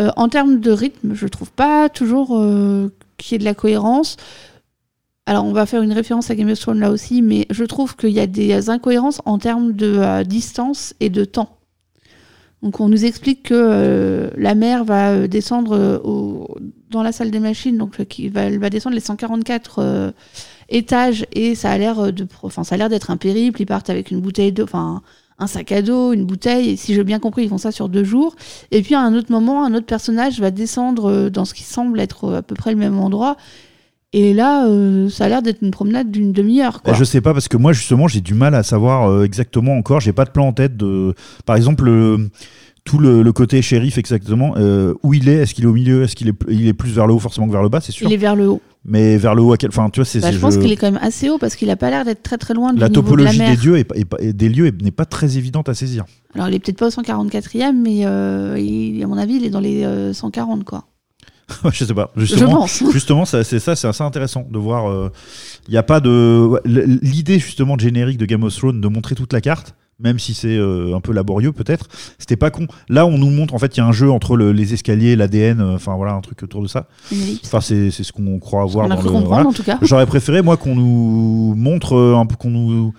Euh, 0.00 0.10
en 0.16 0.28
termes 0.28 0.58
de 0.60 0.70
rythme, 0.72 1.14
je 1.14 1.26
trouve 1.28 1.52
pas 1.52 1.88
toujours 1.88 2.36
euh, 2.38 2.88
qu'il 3.18 3.32
y 3.32 3.34
ait 3.36 3.38
de 3.38 3.44
la 3.44 3.54
cohérence. 3.54 4.16
Alors, 5.26 5.44
on 5.44 5.52
va 5.52 5.66
faire 5.66 5.82
une 5.82 5.92
référence 5.92 6.30
à 6.30 6.34
Game 6.34 6.48
of 6.48 6.58
Thrones 6.58 6.80
là 6.80 6.90
aussi, 6.90 7.22
mais 7.22 7.46
je 7.50 7.64
trouve 7.64 7.94
qu'il 7.96 8.10
y 8.10 8.18
a 8.20 8.26
des 8.26 8.70
incohérences 8.70 9.20
en 9.24 9.38
termes 9.38 9.72
de 9.72 9.86
euh, 9.98 10.24
distance 10.24 10.94
et 10.98 11.10
de 11.10 11.24
temps. 11.24 11.56
Donc, 12.62 12.80
on 12.80 12.88
nous 12.88 13.04
explique 13.04 13.44
que 13.44 14.30
la 14.36 14.54
mère 14.54 14.84
va 14.84 15.28
descendre 15.28 16.00
au- 16.04 16.56
dans 16.90 17.02
la 17.02 17.12
salle 17.12 17.30
des 17.30 17.38
machines, 17.40 17.78
donc 17.78 18.04
qui 18.06 18.28
va, 18.28 18.42
elle 18.42 18.58
va 18.58 18.68
descendre 18.68 18.94
les 18.94 19.00
144 19.00 19.78
euh, 19.78 20.10
étages, 20.68 21.24
et 21.32 21.54
ça 21.54 21.70
a 21.70 21.78
l'air 21.78 22.12
de, 22.12 22.26
enfin, 22.42 22.64
ça 22.64 22.74
a 22.74 22.78
l'air 22.78 22.88
d'être 22.88 23.10
un 23.10 23.16
périple. 23.16 23.62
Ils 23.62 23.66
partent 23.66 23.88
avec 23.90 24.10
une 24.10 24.20
bouteille 24.20 24.52
d'eau, 24.52 24.64
enfin, 24.64 25.00
un 25.40 25.46
sac 25.46 25.72
à 25.72 25.82
dos, 25.82 26.12
une 26.12 26.24
bouteille. 26.24 26.70
Et 26.70 26.76
si 26.76 26.94
j'ai 26.94 27.02
bien 27.02 27.18
compris, 27.18 27.42
ils 27.44 27.48
font 27.48 27.58
ça 27.58 27.72
sur 27.72 27.88
deux 27.88 28.04
jours. 28.04 28.36
Et 28.70 28.82
puis 28.82 28.94
à 28.94 29.00
un 29.00 29.14
autre 29.14 29.32
moment, 29.32 29.64
un 29.64 29.74
autre 29.74 29.86
personnage 29.86 30.38
va 30.40 30.50
descendre 30.50 31.10
euh, 31.10 31.30
dans 31.30 31.44
ce 31.44 31.54
qui 31.54 31.62
semble 31.64 31.98
être 31.98 32.24
euh, 32.26 32.38
à 32.38 32.42
peu 32.42 32.54
près 32.54 32.70
le 32.70 32.76
même 32.76 32.98
endroit. 32.98 33.36
Et 34.12 34.34
là, 34.34 34.66
euh, 34.66 35.08
ça 35.08 35.24
a 35.26 35.28
l'air 35.28 35.40
d'être 35.40 35.62
une 35.62 35.70
promenade 35.70 36.10
d'une 36.10 36.32
demi-heure. 36.32 36.82
quoi. 36.82 36.94
Je 36.94 37.04
sais 37.04 37.20
pas 37.20 37.32
parce 37.32 37.46
que 37.48 37.56
moi 37.56 37.72
justement 37.72 38.08
j'ai 38.08 38.20
du 38.20 38.34
mal 38.34 38.54
à 38.54 38.62
savoir 38.62 39.08
euh, 39.08 39.24
exactement 39.24 39.74
encore. 39.76 40.00
J'ai 40.00 40.12
pas 40.12 40.24
de 40.24 40.30
plan 40.30 40.46
en 40.48 40.52
tête 40.52 40.76
de, 40.76 41.14
par 41.46 41.56
exemple 41.56 41.84
le- 41.84 42.28
tout 42.82 42.98
le, 42.98 43.22
le 43.22 43.32
côté 43.32 43.60
shérif 43.62 43.98
exactement 43.98 44.54
euh, 44.56 44.94
où 45.04 45.14
il 45.14 45.28
est. 45.28 45.34
Est-ce 45.36 45.54
qu'il 45.54 45.64
est 45.64 45.68
au 45.68 45.72
milieu? 45.74 46.02
Est-ce 46.02 46.16
qu'il 46.16 46.28
est, 46.28 46.34
il 46.48 46.66
est 46.66 46.72
plus 46.72 46.90
vers 46.90 47.06
le 47.06 47.12
haut 47.14 47.18
forcément 47.18 47.46
que 47.46 47.52
vers 47.52 47.62
le 47.62 47.68
bas? 47.68 47.80
C'est 47.80 47.92
sûr. 47.92 48.08
Il 48.08 48.12
est 48.12 48.16
vers 48.16 48.34
le 48.34 48.48
haut. 48.48 48.60
Mais 48.84 49.18
vers 49.18 49.34
le 49.34 49.42
haut 49.42 49.52
à 49.52 49.56
quel 49.58 49.68
Enfin 49.68 49.90
tu 49.90 50.00
vois 50.00 50.06
c'est. 50.06 50.20
Bah, 50.20 50.32
je 50.32 50.38
pense 50.38 50.54
je- 50.54 50.60
qu'il 50.60 50.72
est 50.72 50.76
quand 50.76 50.90
même 50.90 51.00
assez 51.02 51.28
haut 51.28 51.36
parce 51.36 51.54
qu'il 51.54 51.68
a 51.68 51.76
pas 51.76 51.90
l'air 51.90 52.04
d'être 52.06 52.22
très 52.22 52.38
très 52.38 52.54
loin 52.54 52.72
du 52.72 52.80
La 52.80 52.88
niveau 52.88 53.02
de 53.02 53.06
topologie 53.06 53.38
la 53.38 53.44
mer. 53.44 53.50
des 53.50 53.56
dieux 53.60 53.76
est, 53.76 53.86
est 54.20 54.32
des 54.32 54.48
lieux 54.48 54.66
est- 54.68 54.82
n'est 54.82 54.90
pas 54.90 55.04
très 55.04 55.36
évidente 55.36 55.68
à 55.68 55.74
saisir. 55.74 56.04
Alors 56.34 56.48
il 56.48 56.54
est 56.54 56.58
peut-être 56.60 56.78
pas 56.78 56.86
au 56.86 56.90
144e, 56.90 57.76
mais 57.78 58.06
euh, 58.06 58.58
il- 58.58 59.02
à 59.02 59.06
mon 59.06 59.18
avis, 59.18 59.34
il 59.34 59.44
est 59.44 59.50
dans 59.50 59.60
les 59.60 59.84
euh, 59.84 60.12
140 60.14 60.64
quoi. 60.64 60.86
je 61.72 61.84
sais 61.84 61.92
pas. 61.94 62.10
Justement, 62.16 62.60
pense. 62.60 62.82
justement, 62.92 63.24
ça, 63.26 63.44
c'est 63.44 63.58
ça, 63.58 63.76
c'est 63.76 63.88
assez 63.88 64.02
intéressant 64.04 64.46
de 64.50 64.58
voir. 64.58 65.10
Il 65.68 65.72
n'y 65.72 65.76
a 65.76 65.82
pas 65.82 66.00
de 66.00 66.50
l'idée 66.64 67.38
justement 67.38 67.76
de 67.76 67.80
générique 67.82 68.16
de 68.18 68.24
Game 68.24 68.44
of 68.44 68.56
Thrones 68.56 68.80
de 68.80 68.88
montrer 68.88 69.14
toute 69.14 69.32
la 69.32 69.40
carte 69.40 69.74
même 70.02 70.18
si 70.18 70.34
c'est 70.34 70.56
euh, 70.56 70.94
un 70.96 71.00
peu 71.00 71.12
laborieux 71.12 71.52
peut-être. 71.52 71.86
C'était 72.18 72.36
pas 72.36 72.50
con. 72.50 72.66
Là, 72.88 73.06
on 73.06 73.18
nous 73.18 73.30
montre, 73.30 73.54
en 73.54 73.58
fait, 73.58 73.76
il 73.76 73.80
y 73.80 73.82
a 73.82 73.86
un 73.86 73.92
jeu 73.92 74.10
entre 74.10 74.36
le- 74.36 74.52
les 74.52 74.74
escaliers, 74.74 75.16
l'ADN, 75.16 75.60
euh, 75.60 75.74
enfin 75.74 75.94
voilà, 75.96 76.12
un 76.14 76.20
truc 76.20 76.42
autour 76.42 76.62
de 76.62 76.68
ça. 76.68 76.88
Enfin, 77.44 77.60
c'est 77.60 77.90
c'est 77.90 78.02
ce 78.04 78.12
qu'on 78.12 78.38
croit 78.38 78.64
voir 78.66 78.86
On 78.86 78.90
a 78.90 78.96
dans 78.96 79.02
le. 79.20 79.26
voilà. 79.26 79.48
J'aurais 79.82 80.06
préféré, 80.06 80.42
moi, 80.42 80.56
qu'on 80.56 80.74
nous 80.74 81.54
montre 81.56 81.94
euh, 81.96 82.24
qu'on 82.38 82.50
nous 82.50 82.92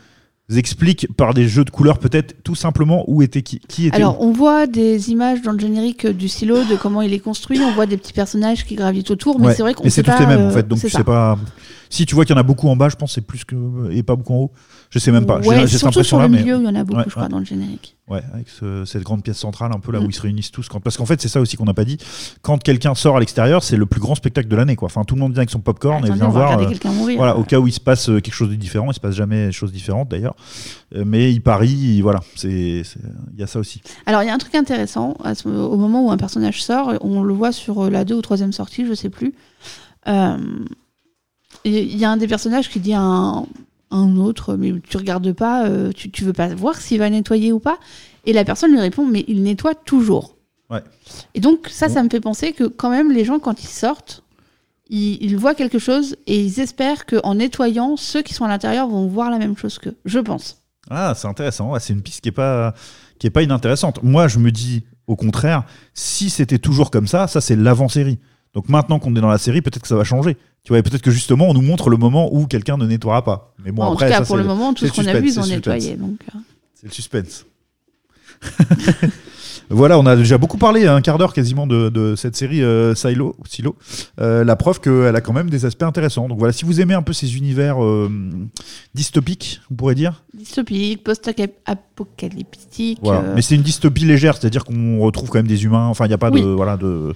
explique 0.53 1.07
par 1.15 1.33
des 1.33 1.47
jeux 1.47 1.63
de 1.63 1.69
couleurs, 1.69 1.97
peut-être 1.97 2.43
tout 2.43 2.55
simplement 2.55 3.05
où 3.07 3.21
était 3.21 3.41
qui, 3.41 3.59
qui 3.69 3.87
était. 3.87 3.95
Alors, 3.95 4.21
on 4.21 4.31
voit 4.33 4.67
des 4.67 5.09
images 5.09 5.41
dans 5.41 5.53
le 5.53 5.59
générique 5.59 6.05
du 6.05 6.27
silo 6.27 6.63
de 6.65 6.75
comment 6.75 7.01
il 7.01 7.13
est 7.13 7.19
construit. 7.19 7.59
On 7.61 7.71
voit 7.73 7.85
des 7.85 7.95
petits 7.95 8.11
personnages 8.11 8.65
qui 8.65 8.75
gravitent 8.75 9.11
autour, 9.11 9.39
mais 9.39 9.47
Ouais. 9.47 9.53
c'est 9.55 9.61
vrai 9.61 9.73
qu'on 9.73 9.85
Mais 9.85 9.89
c'est 9.89 10.03
tous 10.03 10.11
pas, 10.11 10.19
les 10.19 10.25
mêmes 10.25 10.41
en 10.47 10.51
fait, 10.51 10.67
donc 10.67 10.79
tu 10.79 10.89
ça. 10.89 10.97
sais 10.97 11.03
pas. 11.05 11.37
Si 11.91 12.05
tu 12.07 12.15
vois 12.15 12.25
qu'il 12.25 12.33
y 12.33 12.37
en 12.37 12.39
a 12.39 12.43
beaucoup 12.43 12.67
en 12.69 12.75
bas, 12.75 12.89
je 12.89 12.95
pense 12.95 13.11
que 13.11 13.15
c'est 13.15 13.21
plus 13.27 13.43
que 13.45 13.91
et 13.91 14.01
pas 14.01 14.15
beaucoup 14.15 14.33
en 14.33 14.37
haut. 14.37 14.51
Je 14.89 14.97
sais 14.97 15.11
même 15.11 15.25
pas. 15.25 15.39
Ouais, 15.41 15.67
J'ai 15.67 15.77
surtout 15.77 16.03
sur 16.03 16.19
le 16.19 16.27
mais 16.29 16.39
milieu, 16.39 16.55
il 16.57 16.63
y 16.63 16.67
en 16.67 16.73
a 16.75 16.83
beaucoup, 16.83 16.97
Ouais, 16.99 17.03
je 17.05 17.11
crois, 17.11 17.23
ouais. 17.23 17.29
dans 17.29 17.39
le 17.39 17.45
générique. 17.45 17.95
ouais, 18.09 18.21
avec 18.33 18.47
ce- 18.49 18.83
cette 18.85 19.03
grande 19.03 19.23
pièce 19.23 19.37
centrale, 19.37 19.71
un 19.73 19.79
peu 19.79 19.91
là 19.91 19.99
Mm. 19.99 20.05
où 20.05 20.09
ils 20.09 20.13
se 20.13 20.21
réunissent 20.21 20.51
tous. 20.51 20.67
Quand... 20.69 20.79
Parce 20.79 20.97
qu'en 20.97 21.05
fait, 21.05 21.21
c'est 21.21 21.27
ça 21.27 21.39
aussi 21.41 21.57
qu'on 21.57 21.65
n'a 21.65 21.73
pas 21.73 21.83
dit. 21.85 21.97
Quand 22.41 22.57
quelqu'un 22.61 22.95
sort 22.95 23.17
à 23.17 23.19
l'extérieur, 23.19 23.61
c'est 23.63 23.75
le 23.77 23.85
plus 23.85 23.99
grand 24.01 24.15
spectacle 24.15 24.47
de 24.47 24.55
l'année, 24.55 24.75
quoi. 24.75 24.85
Enfin, 24.87 25.03
tout 25.03 25.15
le 25.15 25.21
monde 25.21 25.31
vient 25.33 25.39
avec 25.41 25.49
son 25.49 25.59
popcorn 25.59 25.97
et 26.03 26.07
Attendez, 26.07 26.19
vient 26.19 26.29
voir. 26.29 26.59
euh, 26.59 26.67
mourir. 26.93 27.17
Voilà, 27.17 27.37
au 27.37 27.43
cas 27.43 27.59
où 27.59 27.67
il 27.67 27.73
se 27.73 27.79
passe 27.81 28.09
euh, 28.09 28.19
quelque 28.21 28.33
chose 28.35 28.49
de 28.49 28.55
différent, 28.55 28.89
il 28.91 28.93
se 28.95 28.99
passe 29.01 29.15
jamais 29.15 29.47
des 29.47 29.51
choses 29.51 29.71
différentes 29.73 30.09
d'ailleurs. 30.09 30.35
Euh, 30.95 31.03
mais 31.05 31.31
il 31.33 31.41
parie, 31.41 31.69
il- 31.71 32.01
voilà, 32.01 32.19
c'est 32.35 32.83
il 33.33 33.39
y 33.39 33.43
a 33.43 33.47
ça 33.47 33.59
aussi. 33.59 33.81
Alors, 34.05 34.23
il 34.23 34.27
y 34.27 34.29
a 34.29 34.33
un 34.33 34.37
truc 34.37 34.55
intéressant. 34.55 35.15
ce- 35.35 35.47
au 35.47 35.77
moment 35.77 36.05
où 36.07 36.11
un 36.11 36.17
personnage 36.17 36.63
sort, 36.63 36.93
on 37.01 37.21
le 37.23 37.33
voit 37.33 37.51
sur 37.51 37.89
la 37.89 38.05
deux 38.05 38.15
ou 38.15 38.21
troisième 38.21 38.53
sortie, 38.53 38.85
je 38.85 38.93
sais 38.93 39.09
plus. 39.09 39.33
Euh, 40.07 40.37
Il 41.65 41.97
y 41.97 42.05
a 42.05 42.11
un 42.11 42.17
des 42.17 42.27
personnages 42.27 42.69
qui 42.69 42.79
dit 42.79 42.93
à 42.93 43.01
un, 43.01 43.45
un 43.91 44.17
autre, 44.17 44.55
mais 44.55 44.73
tu 44.89 44.97
regardes 44.97 45.31
pas, 45.33 45.65
euh, 45.67 45.91
tu, 45.91 46.09
tu 46.11 46.23
veux 46.23 46.33
pas 46.33 46.47
voir 46.55 46.75
s'il 46.77 46.99
va 46.99 47.09
nettoyer 47.09 47.51
ou 47.51 47.59
pas. 47.59 47.77
Et 48.25 48.33
la 48.33 48.43
personne 48.45 48.71
lui 48.71 48.79
répond, 48.79 49.05
mais 49.05 49.25
il 49.27 49.43
nettoie 49.43 49.75
toujours. 49.75 50.35
Ouais. 50.69 50.83
Et 51.35 51.39
donc, 51.39 51.67
ça, 51.69 51.87
Bon. 51.87 51.93
ça 51.95 52.03
me 52.03 52.09
fait 52.09 52.19
penser 52.21 52.53
que 52.53 52.63
quand 52.63 52.89
même, 52.89 53.11
les 53.11 53.25
gens, 53.25 53.39
quand 53.39 53.61
ils 53.63 53.67
sortent, 53.67 54.23
ils, 54.89 55.17
ils 55.23 55.37
voient 55.37 55.55
quelque 55.55 55.79
chose 55.79 56.15
et 56.27 56.39
ils 56.41 56.59
espèrent 56.59 57.05
qu'en 57.05 57.35
nettoyant, 57.35 57.95
ceux 57.97 58.21
qui 58.21 58.33
sont 58.33 58.45
à 58.45 58.47
l'intérieur 58.47 58.87
vont 58.87 59.07
voir 59.07 59.29
la 59.29 59.37
même 59.37 59.57
chose 59.57 59.77
qu'eux. 59.79 59.95
Je 60.05 60.19
pense. 60.19 60.57
Ah, 60.89 61.13
c'est 61.15 61.27
intéressant. 61.27 61.71
Ouais, 61.71 61.79
c'est 61.79 61.93
une 61.93 62.01
piste 62.01 62.21
qui 62.21 62.29
est 62.29 62.33
pas 62.33 62.73
qui 63.19 63.27
est 63.27 63.31
pas 63.31 63.43
inintéressante. 63.43 64.01
Moi, 64.03 64.27
je 64.27 64.39
me 64.39 64.51
dis 64.51 64.83
au 65.07 65.15
contraire, 65.15 65.63
si 65.93 66.29
c'était 66.29 66.57
toujours 66.57 66.89
comme 66.89 67.07
ça, 67.07 67.27
ça 67.27 67.39
c'est 67.39 67.55
l'avant-série. 67.55 68.17
Donc 68.53 68.67
maintenant 68.69 68.99
qu'on 68.99 69.15
est 69.15 69.21
dans 69.21 69.29
la 69.29 69.37
série, 69.37 69.61
peut-être 69.61 69.81
que 69.81 69.87
ça 69.87 69.95
va 69.95 70.03
changer. 70.03 70.35
Tu 70.63 70.73
vois, 70.73 70.81
peut-être 70.83 71.01
que 71.01 71.11
justement 71.11 71.47
on 71.49 71.53
nous 71.53 71.61
montre 71.61 71.89
le 71.89 71.97
moment 71.97 72.33
où 72.33 72.45
quelqu'un 72.47 72.77
ne 72.77 72.85
nettoiera 72.85 73.23
pas. 73.23 73.53
Mais 73.63 73.71
bon, 73.71 73.83
Bon, 73.85 73.93
après, 73.93 74.05
en 74.05 74.09
tout 74.09 74.13
cas, 74.13 74.19
ça, 74.19 74.25
pour 74.25 74.37
le 74.37 74.43
moment, 74.43 74.73
tout 74.73 74.85
ce 74.85 74.91
qu'on 74.91 75.01
a 75.01 75.13
suspense, 75.13 75.21
vu, 75.21 75.27
ils 75.27 75.33
c'est 75.33 75.39
ont 75.39 75.45
nettoyé. 75.45 75.97
C'est 76.75 76.87
le 76.87 76.91
suspense. 76.91 77.45
voilà, 79.69 79.97
on 79.99 80.05
a 80.05 80.15
déjà 80.15 80.37
beaucoup 80.37 80.57
parlé, 80.57 80.85
un 80.87 81.01
quart 81.01 81.17
d'heure 81.17 81.33
quasiment 81.33 81.65
de, 81.67 81.89
de 81.89 82.15
cette 82.15 82.35
série 82.35 82.61
euh, 82.61 82.93
Silo. 82.95 83.35
Silo. 83.47 83.75
Euh, 84.19 84.43
la 84.43 84.55
preuve 84.55 84.79
qu'elle 84.81 85.15
a 85.15 85.21
quand 85.21 85.33
même 85.33 85.49
des 85.49 85.65
aspects 85.65 85.83
intéressants. 85.83 86.27
Donc 86.27 86.39
voilà, 86.39 86.53
si 86.53 86.65
vous 86.65 86.81
aimez 86.81 86.93
un 86.93 87.01
peu 87.03 87.13
ces 87.13 87.37
univers 87.37 87.83
euh, 87.83 88.11
dystopiques, 88.93 89.61
on 89.71 89.75
pourrait 89.75 89.95
dire. 89.95 90.23
dystopique, 90.33 91.03
post-apocalyptique. 91.03 92.99
Voilà. 93.01 93.21
Mais 93.35 93.41
c'est 93.41 93.55
une 93.55 93.61
dystopie 93.61 94.05
légère, 94.05 94.35
c'est-à-dire 94.37 94.65
qu'on 94.65 94.99
retrouve 94.99 95.29
quand 95.29 95.39
même 95.39 95.47
des 95.47 95.63
humains. 95.63 95.87
Enfin, 95.87 96.05
il 96.05 96.09
n'y 96.09 96.15
a 96.15 96.19
pas 96.19 96.31
Oui. 96.31 96.41
de, 96.41 96.47
voilà, 96.47 96.77
de, 96.77 97.13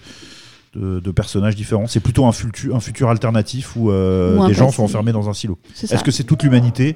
de, 0.75 0.99
de 0.99 1.11
personnages 1.11 1.55
différents. 1.55 1.87
C'est 1.87 1.99
plutôt 1.99 2.25
un 2.25 2.31
futur, 2.31 2.75
un 2.75 2.79
futur 2.79 3.09
alternatif 3.09 3.75
où, 3.75 3.91
euh, 3.91 4.37
Ou 4.37 4.43
un 4.43 4.47
des 4.47 4.53
gens 4.53 4.71
sont 4.71 4.83
enfermés 4.83 5.11
dans 5.11 5.29
un 5.29 5.33
silo. 5.33 5.57
Est-ce 5.81 6.03
que 6.03 6.11
c'est 6.11 6.23
toute 6.23 6.43
l'humanité? 6.43 6.95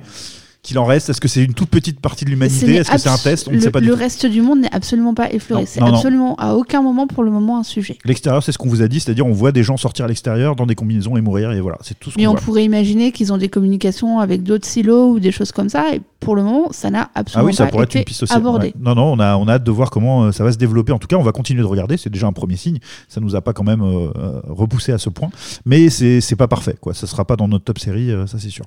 Qu'il 0.62 0.78
en 0.78 0.86
reste? 0.86 1.10
Est-ce 1.10 1.22
que 1.22 1.28
c'est 1.28 1.44
une 1.44 1.54
toute 1.54 1.70
petite 1.70 2.00
partie 2.00 2.26
de 2.26 2.30
l'humanité? 2.30 2.76
Est-ce 2.76 2.92
que 2.92 2.98
c'est 2.98 3.10
un 3.10 3.18
test? 3.18 3.48
On 3.48 3.52
ne 3.52 3.56
le, 3.56 3.62
sait 3.62 3.72
pas 3.72 3.80
du 3.80 3.88
le 3.88 3.94
tout. 3.94 4.00
reste 4.00 4.26
du 4.26 4.42
monde 4.42 4.60
n'est 4.62 4.74
absolument 4.74 5.14
pas 5.14 5.32
effleuré. 5.32 5.66
C'est 5.66 5.80
non. 5.80 5.88
absolument 5.94 6.36
à 6.36 6.54
aucun 6.56 6.82
moment 6.82 7.08
pour 7.08 7.24
le 7.24 7.32
moment 7.32 7.58
un 7.60 7.64
sujet. 7.64 7.98
L'extérieur, 8.06 8.44
c'est 8.44 8.52
ce 8.52 8.58
qu'on 8.58 8.70
vous 8.70 8.82
a 8.82 8.88
dit, 8.88 9.00
c'est-à-dire 9.00 9.26
on 9.26 9.32
voit 9.32 9.52
des 9.52 9.64
gens 9.64 9.78
sortir 9.78 10.06
à 10.06 10.08
l'extérieur 10.08 10.56
dans 10.56 10.66
des 10.66 10.76
combinaisons 10.76 11.18
et 11.18 11.22
mourir, 11.22 11.52
et 11.52 11.62
voilà, 11.62 11.78
c'est 11.82 11.98
tout 12.00 12.12
ce 12.12 12.18
Mais 12.18 12.28
on 12.28 12.36
pourrait 12.36 12.66
imaginer 12.66 13.12
qu'ils 13.12 13.32
ont 13.34 13.38
des 13.38 13.50
communications 13.50 14.20
avec 14.20 14.44
d'autres 14.44 14.68
silos 14.68 15.12
ou 15.14 15.20
des 15.20 15.32
choses 15.32 15.52
comme 15.52 15.70
ça. 15.70 15.96
Et 15.96 16.02
pour 16.20 16.36
le 16.36 16.44
moment, 16.44 16.72
ça 16.72 16.90
n'a 16.90 17.10
Ah 17.16 17.20
absolument 17.22 17.48
oui, 17.48 17.54
ça 17.56 17.66
pas 17.66 17.72
pourrait 17.72 17.84
être 17.84 17.92
été 17.92 18.00
une 18.00 18.06
piste 18.06 18.24
aussi. 18.24 18.34
abordé. 18.34 18.68
ouais. 18.68 18.74
Non, 18.80 18.96
non, 18.96 19.14
on 19.14 19.20
a, 19.20 19.38
on 19.38 19.48
a 19.48 19.54
hâte 19.54 19.64
de 19.64 19.72
voir 19.72 19.90
comment 19.90 20.24
euh, 20.26 20.32
ça 20.32 20.44
va 20.44 20.52
se 20.52 20.58
développer. 20.58 20.92
En 20.92 21.00
tout 21.00 21.08
cas, 21.08 21.16
on 21.16 21.24
va 21.24 21.32
continuer 21.32 21.62
de 21.62 21.68
regarder. 21.68 21.98
C'est 21.98 22.10
déjà 22.10 22.28
un 22.28 22.34
premier 22.34 22.58
signe. 22.58 22.80
Ça 23.08 23.22
nous 23.22 23.36
a 23.36 23.42
pas 23.42 23.54
quand 23.54 23.64
même 23.64 23.82
euh, 23.82 24.10
euh, 24.18 24.42
repoussé 24.48 24.92
à 24.92 24.98
ce 24.98 25.10
point. 25.10 25.30
Mais 25.66 25.90
c'est 25.90 26.20
c'est 26.22 26.36
pas 26.36 26.48
parfait. 26.48 26.76
Quoi. 26.80 26.94
Ça 26.94 27.08
sera 27.08 27.24
pas 27.26 27.36
dans 27.38 27.48
notre 27.48 27.64
top 27.66 27.80
série, 27.80 28.12
euh, 28.12 28.28
ça 28.28 28.38
c'est 28.40 28.50
sûr. 28.50 28.66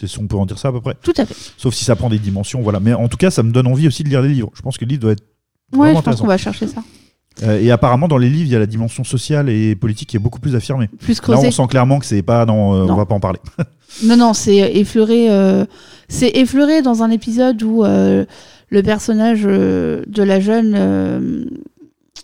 C'est 0.00 0.18
on 0.18 0.26
peut 0.26 0.36
en 0.36 0.46
dire 0.46 0.58
ça 0.58 0.68
à 0.68 0.72
peu 0.72 0.80
près. 0.80 0.94
Tout 1.02 1.12
à 1.16 1.24
fait. 1.26 1.34
Sauf 1.56 1.74
si 1.74 1.84
ça 1.84 1.96
prend 1.96 2.08
des 2.08 2.18
dimensions. 2.18 2.60
Voilà. 2.62 2.80
Mais 2.80 2.94
en 2.94 3.08
tout 3.08 3.16
cas, 3.16 3.30
ça 3.30 3.42
me 3.42 3.50
donne 3.52 3.66
envie 3.66 3.86
aussi 3.88 4.04
de 4.04 4.08
lire 4.08 4.22
les 4.22 4.28
livres. 4.30 4.50
Je 4.54 4.62
pense 4.62 4.78
que 4.78 4.84
le 4.84 4.90
livre 4.90 5.00
doit 5.02 5.12
être. 5.12 5.24
Ouais, 5.74 5.94
je 5.94 6.00
pense 6.00 6.20
qu'on 6.20 6.26
va 6.26 6.38
chercher 6.38 6.66
ça. 6.66 6.82
Euh, 7.44 7.60
et 7.60 7.70
apparemment, 7.70 8.08
dans 8.08 8.18
les 8.18 8.28
livres, 8.30 8.46
il 8.48 8.52
y 8.52 8.56
a 8.56 8.58
la 8.58 8.66
dimension 8.66 9.04
sociale 9.04 9.48
et 9.48 9.76
politique 9.76 10.08
qui 10.08 10.16
est 10.16 10.20
beaucoup 10.20 10.40
plus 10.40 10.56
affirmée. 10.56 10.88
Plus 10.98 11.16
Là, 11.18 11.22
creuser. 11.22 11.46
on 11.48 11.50
sent 11.52 11.66
clairement 11.68 11.98
que 12.00 12.06
c'est 12.06 12.22
pas. 12.22 12.44
Non, 12.46 12.74
euh, 12.74 12.86
Non. 12.86 12.94
on 12.94 12.96
va 12.96 13.06
pas 13.06 13.14
en 13.14 13.20
parler. 13.20 13.40
Non, 14.04 14.16
non, 14.18 14.34
c'est 14.34 14.56
effleuré. 14.76 15.30
euh, 15.30 15.64
c'est 16.08 16.28
effleuré 16.36 16.82
dans 16.82 17.02
un 17.02 17.10
épisode 17.10 17.62
où 17.62 17.84
euh, 17.84 18.26
le 18.68 18.82
personnage 18.82 19.42
euh, 19.46 20.02
de 20.06 20.22
la 20.22 20.40
jeune. 20.40 21.48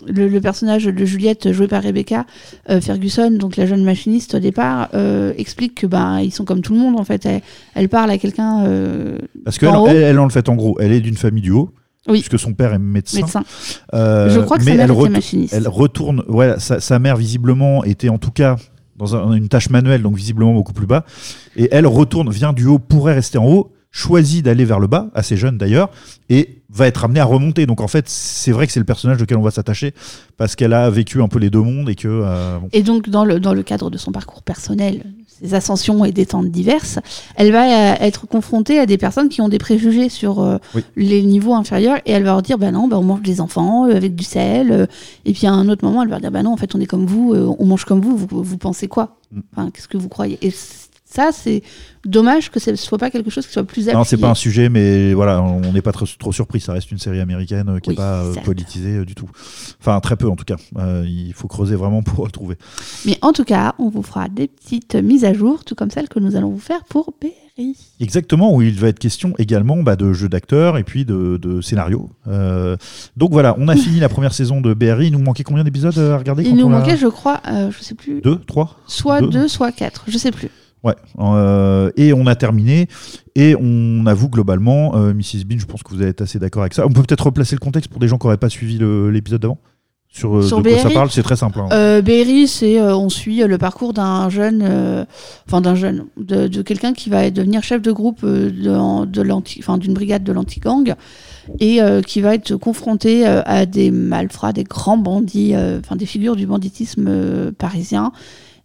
Le, 0.07 0.29
le 0.29 0.41
personnage 0.41 0.85
de 0.85 1.05
Juliette, 1.05 1.53
joué 1.53 1.69
par 1.69 1.83
Rebecca 1.83 2.27
euh, 2.71 2.81
Ferguson, 2.81 3.31
donc 3.33 3.57
la 3.57 3.67
jeune 3.67 3.85
machiniste 3.85 4.35
au 4.35 4.39
départ, 4.39 4.89
euh, 4.95 5.33
explique 5.39 5.75
que 5.75 5.87
ben 5.87 6.21
ils 6.21 6.33
sont 6.33 6.45
comme 6.45 6.61
tout 6.61 6.73
le 6.75 6.79
monde 6.81 6.99
en 6.99 7.05
fait. 7.05 7.25
Elle, 7.27 7.41
elle 7.75 7.89
parle 7.89 8.11
à 8.11 8.19
quelqu'un 8.19 8.65
euh, 8.65 9.19
Parce 9.45 9.59
qu'elle, 9.59 9.71
elle, 9.89 9.97
elle, 9.97 10.19
en 10.19 10.25
le 10.25 10.31
fait 10.31 10.49
en 10.49 10.55
gros, 10.57 10.77
elle 10.81 10.93
est 10.93 11.01
d'une 11.01 11.17
famille 11.17 11.43
du 11.43 11.51
haut. 11.51 11.71
Oui. 12.07 12.21
Puisque 12.21 12.39
son 12.39 12.53
père 12.53 12.75
est 12.75 12.79
médecin. 12.79 13.19
médecin. 13.21 13.45
Je 13.93 14.41
crois 14.41 14.59
que 14.59 14.65
sa 14.65 14.71
mais 14.71 14.77
mère 14.77 14.91
elle, 14.91 14.99
était 15.01 15.09
machiniste. 15.09 15.55
elle 15.55 15.69
retourne. 15.69 16.23
Ouais, 16.29 16.55
sa, 16.59 16.79
sa 16.81 16.99
mère 16.99 17.17
visiblement 17.17 17.83
était 17.85 18.11
en 18.11 18.19
tout 18.19 18.31
cas 18.31 18.57
dans 18.97 19.17
un- 19.17 19.33
une 19.33 19.49
tâche 19.49 19.71
manuelle, 19.71 20.03
donc 20.03 20.15
visiblement 20.15 20.53
beaucoup 20.53 20.73
plus 20.75 20.87
bas. 20.87 21.05
Et 21.57 21.69
elle 21.73 21.87
retourne, 21.87 22.31
vient 22.31 22.53
du 22.53 22.67
haut, 22.67 22.79
pourrait 22.79 23.15
rester 23.15 23.39
en 23.39 23.47
haut, 23.47 23.73
choisit 23.95 24.45
d'aller 24.45 24.65
vers 24.65 24.81
le 24.81 24.89
bas, 24.89 25.09
assez 25.15 25.37
jeune 25.37 25.57
d'ailleurs, 25.57 25.89
et 26.29 26.59
va 26.69 26.89
être 26.89 27.05
amenée 27.05 27.21
à 27.21 27.25
remonter. 27.25 27.65
Donc 27.65 27.81
en 27.81 27.87
fait, 27.87 28.09
c'est 28.09 28.51
vrai 28.51 28.67
que 28.67 28.73
c'est 28.73 28.81
le 28.81 28.85
personnage 28.85 29.23
auquel 29.23 29.37
on 29.39 29.43
va 29.43 29.53
s'attacher 29.53 29.95
parce 30.37 30.57
qu'elle 30.57 30.73
a 30.73 30.91
vécu 30.91 31.23
un 31.23 31.29
peu 31.29 31.39
les 31.39 31.49
deux 31.49 31.61
mondes 31.61 31.89
et 31.89 31.95
que 31.95 32.09
euh, 32.09 32.59
bon. 32.59 32.69
Et 32.73 32.83
donc, 32.83 33.09
dans 33.09 33.25
le, 33.25 33.39
dans 33.39 33.55
le 33.55 33.63
cadre 33.63 33.91
de 33.91 33.97
son 33.97 34.11
parcours 34.11 34.43
personnel, 34.43 35.05
ses 35.29 35.55
ascensions 35.55 36.05
et 36.05 36.11
détentes 36.11 36.51
diverses, 36.51 36.99
elle 37.37 37.53
va 37.53 37.93
euh, 37.93 37.95
être 38.01 38.27
confrontée 38.27 38.81
à 38.81 38.87
des 38.87 38.99
personnes 38.99 39.29
qui 39.29 39.41
ont 39.41 39.49
des 39.49 39.59
préjugés 39.59 40.09
sur 40.09 40.41
euh, 40.41 40.59
Oui. 40.75 40.83
les 40.97 41.23
niveaux 41.23 41.55
inférieurs 41.55 41.99
et 42.05 42.11
elle 42.11 42.25
va 42.25 42.33
leur 42.33 42.43
dire 42.43 42.59
bah 42.59 42.73
non, 42.73 42.89
bah, 42.89 42.99
on 42.99 43.05
mange 43.05 43.23
des 43.23 43.41
enfants 43.41 43.87
euh, 43.87 43.95
avec 43.95 44.17
du 44.17 44.25
sel. 44.25 44.89
et 45.25 45.33
puis 45.33 45.47
à 45.47 45.53
un 45.53 45.69
autre 45.69 45.85
moment, 45.85 46.03
elle 46.03 46.09
va 46.09 46.15
leur 46.17 46.21
dire 46.21 46.33
bah 46.33 46.43
non, 46.43 46.53
en 46.53 46.57
fait, 46.57 46.75
on 46.75 46.81
est 46.81 46.87
comme 46.87 47.07
vous, 47.07 47.33
on 47.33 47.65
mange 47.65 47.85
comme 47.85 48.01
vous, 48.01 48.17
vous, 48.17 48.27
vous 48.43 48.59
pensez 48.59 48.89
quoi? 48.89 49.17
Mm. 49.31 49.41
Enfin, 49.53 49.71
qu'est-ce 49.71 49.87
que 49.89 49.97
vous 49.99 50.09
croyez? 50.09 50.37
Et 50.43 50.51
ça, 51.15 51.31
c'est 51.33 51.63
dommage 52.05 52.51
que 52.51 52.59
ce 52.61 52.75
soit 52.77 52.99
pas 52.99 53.11
quelque 53.11 53.31
chose 53.31 53.47
qui 53.47 53.53
soit 53.53 53.65
plus 53.65 53.83
appuyé. 53.83 53.95
Non, 53.97 54.05
c'est 54.05 54.17
pas 54.17 54.31
un 54.31 54.35
sujet, 54.35 54.69
mais 54.69 55.15
voilà, 55.15 55.41
on 55.43 55.73
n'est 55.73 55.81
pas 55.83 55.93
trop, 55.93 56.07
trop 56.19 56.33
surpris. 56.33 56.61
Ça 56.61 56.73
reste 56.73 56.91
une 56.91 56.99
série 56.99 57.21
américaine 57.21 57.69
euh, 57.69 57.79
qui 57.79 57.91
n'est 57.91 57.95
Oui, 57.95 57.97
pas 57.97 58.23
euh, 58.25 58.33
certes. 58.35 58.45
politisée 58.45 58.97
euh, 58.99 59.05
du 59.05 59.15
tout. 59.15 59.29
Enfin, 59.81 59.99
très 60.01 60.17
peu 60.17 60.29
en 60.29 60.37
tout 60.37 60.45
cas. 60.45 60.57
Euh, 60.79 61.05
il 61.07 61.33
faut 61.33 61.49
creuser 61.49 61.77
vraiment 61.77 62.03
pour 62.03 62.25
le 62.27 62.31
trouver. 62.33 62.57
Mais 63.07 63.17
en 63.23 63.33
tout 63.33 63.45
cas, 63.45 63.75
on 63.79 63.89
vous 63.89 64.03
fera 64.03 64.29
des 64.29 64.49
petites 64.49 64.97
mises 64.97 65.25
à 65.25 65.33
jour, 65.33 65.65
tout 65.65 65.75
comme 65.75 65.91
celles 65.91 66.09
que 66.09 66.19
nous 66.19 66.37
allons 66.37 66.51
vous 66.51 66.59
faire 66.59 66.85
pour 66.85 67.15
Berry. 67.21 67.77
Exactement, 68.01 68.53
où 68.53 68.63
il 68.63 68.75
va 68.79 68.89
être 68.89 68.99
question 68.99 69.33
également 69.39 69.83
bah, 69.85 69.95
de 69.95 70.13
jeux 70.13 70.29
d'acteurs 70.29 70.77
et 70.77 70.83
puis 70.83 71.05
de, 71.05 71.39
de 71.41 71.61
scénario. 71.61 72.11
Euh, 72.27 72.77
donc 73.17 73.31
voilà, 73.31 73.55
on 73.59 73.69
a 73.69 73.77
fini 73.77 74.01
la 74.01 74.09
première 74.09 74.35
saison 74.35 74.61
de 74.61 74.75
BRI. 74.75 75.07
Il 75.07 75.13
nous 75.13 75.21
manquait 75.21 75.45
combien 75.45 75.63
d'épisodes 75.63 75.97
à 75.97 76.19
regarder 76.19 76.43
Il 76.43 76.51
quand 76.51 76.57
nous 76.57 76.67
on 76.67 76.71
manquait, 76.71 76.97
je 76.97 77.07
crois, 77.07 77.41
euh, 77.47 77.71
je 77.71 77.83
sais 77.85 77.95
plus, 77.95 78.21
Deux, 78.21 78.41
trois 78.41 78.77
soit 78.89 79.21
deux. 79.21 79.29
deux, 79.29 79.49
soit 79.49 79.71
quatre, 79.71 80.05
je 80.09 80.19
sais 80.19 80.33
plus. 80.33 80.51
Ouais. 80.85 80.95
Euh, 81.19 81.91
et 81.97 82.13
on 82.13 82.27
a 82.27 82.35
terminé. 82.37 82.87
Et 83.35 83.57
on 83.59 84.07
avoue 84.07 84.29
globalement, 84.29 84.95
euh, 84.95 85.13
Mrs. 85.15 85.45
Bean, 85.47 85.59
je 85.59 85.67
pense 85.67 85.83
que 85.83 85.93
vous 85.93 86.03
être 86.03 86.21
assez 86.21 86.39
d'accord 86.39 86.63
avec 86.63 86.75
ça. 86.75 86.87
On 86.87 86.91
peut 86.91 87.03
peut-être 87.03 87.25
replacer 87.27 87.57
le 87.57 87.61
contexte 87.61 87.91
pour 87.91 88.01
des 88.01 88.07
gens 88.07 88.19
qui 88.19 88.27
n'auraient 88.27 88.37
pas 88.37 88.51
suivi 88.51 88.79
l'épisode 89.11 89.41
d'avant 89.41 89.59
Sur, 90.09 90.37
euh, 90.37 90.43
Sur 90.43 90.63
de 90.63 90.69
quoi 90.69 90.79
ça 90.79 90.91
parle, 90.91 91.11
c'est 91.11 91.23
très 91.25 91.35
simple. 91.37 91.59
hein. 91.59 91.69
Euh, 91.73 92.03
Berry, 92.03 92.47
c'est 92.47 92.79
euh, 92.79 92.95
on 92.97 93.09
suit 93.09 93.43
le 93.43 93.59
parcours 93.59 93.93
d'un 93.93 94.29
jeune, 94.29 94.63
euh, 94.63 95.05
enfin 95.49 95.61
d'un 95.61 95.75
jeune, 95.75 96.05
de, 96.17 96.47
de 96.47 96.63
quelqu'un 96.63 96.93
qui 96.93 97.11
va 97.11 97.29
devenir 97.31 97.65
chef 97.65 97.83
de 97.83 97.91
groupe 97.91 98.25
de, 98.25 99.05
de 99.07 99.23
l'anti, 99.23 99.59
enfin 99.61 99.79
d'une 99.79 99.95
brigade 99.95 100.23
de 100.23 100.33
l'anti-gang 100.33 100.95
et 101.61 101.81
qui 102.07 102.21
va 102.23 102.35
être 102.35 102.57
confronté 102.57 103.27
à 103.27 103.67
des 103.67 103.91
malfrats, 103.91 104.53
des 104.55 104.65
grands 104.65 104.97
bandits, 104.97 105.55
enfin 105.79 105.97
des 105.97 106.07
figures 106.07 106.37
du 106.37 106.47
banditisme 106.47 107.53
parisien. 107.53 108.13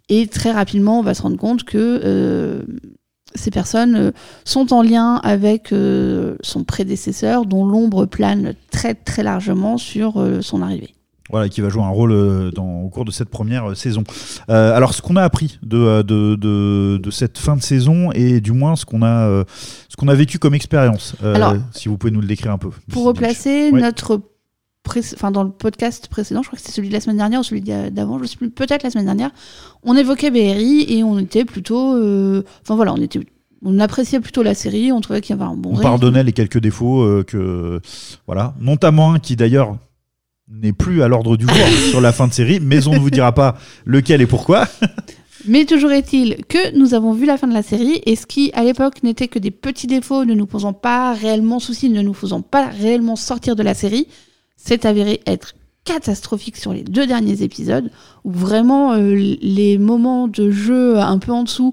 Et 0.09 0.27
très 0.27 0.51
rapidement, 0.51 0.99
on 0.99 1.03
va 1.03 1.13
se 1.13 1.21
rendre 1.21 1.37
compte 1.37 1.63
que 1.63 2.01
euh, 2.03 2.61
ces 3.35 3.51
personnes 3.51 3.95
euh, 3.95 4.11
sont 4.43 4.73
en 4.73 4.81
lien 4.81 5.15
avec 5.23 5.71
euh, 5.71 6.35
son 6.41 6.63
prédécesseur, 6.63 7.45
dont 7.45 7.65
l'ombre 7.65 8.05
plane 8.05 8.55
très 8.71 8.95
très 8.95 9.23
largement 9.23 9.77
sur 9.77 10.19
euh, 10.19 10.41
son 10.41 10.61
arrivée. 10.61 10.95
Voilà, 11.31 11.47
qui 11.47 11.61
va 11.61 11.69
jouer 11.69 11.83
un 11.83 11.89
rôle 11.89 12.51
dans, 12.55 12.81
au 12.81 12.89
cours 12.89 13.05
de 13.05 13.11
cette 13.11 13.29
première 13.29 13.77
saison. 13.77 14.03
Euh, 14.49 14.75
alors, 14.75 14.95
ce 14.95 15.03
qu'on 15.03 15.15
a 15.15 15.21
appris 15.21 15.59
de, 15.61 16.01
de, 16.01 16.33
de, 16.33 16.97
de 16.97 17.11
cette 17.11 17.37
fin 17.37 17.55
de 17.55 17.61
saison 17.61 18.11
et 18.13 18.41
du 18.41 18.51
moins 18.51 18.75
ce 18.75 18.83
qu'on 18.83 19.03
a, 19.03 19.43
ce 19.89 19.95
qu'on 19.95 20.07
a 20.07 20.15
vécu 20.15 20.39
comme 20.39 20.55
expérience, 20.55 21.13
Alors, 21.23 21.53
si 21.71 21.87
vous 21.87 21.99
pouvez 21.99 22.09
nous 22.09 22.21
le 22.21 22.25
décrire 22.25 22.51
un 22.51 22.57
peu. 22.57 22.71
Pour 22.91 23.03
replacer 23.05 23.71
notre. 23.71 24.19
Enfin, 24.87 25.29
dans 25.29 25.43
le 25.43 25.51
podcast 25.51 26.07
précédent, 26.07 26.41
je 26.41 26.47
crois 26.47 26.57
que 26.57 26.61
c'était 26.63 26.73
celui 26.75 26.87
de 26.89 26.93
la 26.93 26.99
semaine 26.99 27.17
dernière 27.17 27.41
ou 27.41 27.43
celui 27.43 27.61
d'avant, 27.61 28.17
je 28.19 28.25
sais 28.25 28.37
plus, 28.37 28.49
peut-être 28.49 28.81
la 28.83 28.89
semaine 28.89 29.05
dernière, 29.05 29.29
on 29.83 29.95
évoquait 29.95 30.31
BRI 30.31 30.85
et 30.87 31.03
on 31.03 31.19
était 31.19 31.45
plutôt. 31.45 31.95
euh, 31.95 32.43
Enfin 32.63 32.75
voilà, 32.75 32.93
on 32.93 32.97
était. 32.97 33.19
On 33.63 33.77
appréciait 33.79 34.19
plutôt 34.21 34.41
la 34.41 34.53
série, 34.55 34.91
on 34.91 35.01
trouvait 35.01 35.19
qu'il 35.21 35.35
y 35.35 35.39
avait 35.39 35.49
un 35.51 35.55
bon 35.55 35.69
On 35.69 35.73
rythme. 35.73 35.83
pardonnait 35.83 36.23
les 36.23 36.31
quelques 36.31 36.59
défauts 36.59 37.01
euh, 37.03 37.23
que 37.23 37.81
voilà, 38.25 38.55
notamment 38.59 39.13
un 39.13 39.19
qui 39.19 39.35
d'ailleurs 39.35 39.77
n'est 40.49 40.71
plus 40.73 41.03
à 41.03 41.07
l'ordre 41.09 41.35
du 41.37 41.45
jour 41.45 41.67
sur 41.91 42.01
la 42.01 42.11
fin 42.13 42.27
de 42.27 42.33
série, 42.33 42.59
mais 42.61 42.87
on 42.87 42.93
ne 42.93 42.99
vous 42.99 43.11
dira 43.11 43.33
pas 43.33 43.57
lequel 43.85 44.21
et 44.21 44.27
pourquoi. 44.27 44.67
Mais 45.47 45.63
toujours 45.65 45.91
est-il 45.91 46.43
que 46.47 46.75
nous 46.77 46.93
avons 46.93 47.13
vu 47.13 47.25
la 47.25 47.37
fin 47.37 47.47
de 47.47 47.53
la 47.53 47.63
série 47.63 48.01
et 48.05 48.15
ce 48.17 48.25
qui, 48.25 48.51
à 48.53 48.63
l'époque, 48.63 49.03
n'était 49.03 49.29
que 49.29 49.39
des 49.39 49.51
petits 49.51 49.87
défauts, 49.87 50.25
ne 50.25 50.33
nous 50.33 50.45
posant 50.45 50.73
pas 50.73 51.13
réellement 51.13 51.59
souci, 51.59 51.89
ne 51.89 52.01
nous 52.01 52.13
faisant 52.13 52.41
pas 52.41 52.67
réellement 52.67 53.15
sortir 53.15 53.55
de 53.55 53.63
la 53.63 53.73
série, 53.73 54.07
s'est 54.59 54.85
avéré 54.85 55.21
être 55.25 55.55
catastrophique 55.85 56.57
sur 56.57 56.73
les 56.73 56.83
deux 56.83 57.07
derniers 57.07 57.41
épisodes, 57.41 57.89
où 58.23 58.31
vraiment 58.31 58.93
euh, 58.93 59.15
les 59.15 59.77
moments 59.77 60.27
de 60.27 60.51
jeu 60.51 60.99
un 60.99 61.17
peu 61.17 61.31
en 61.31 61.43
dessous, 61.43 61.71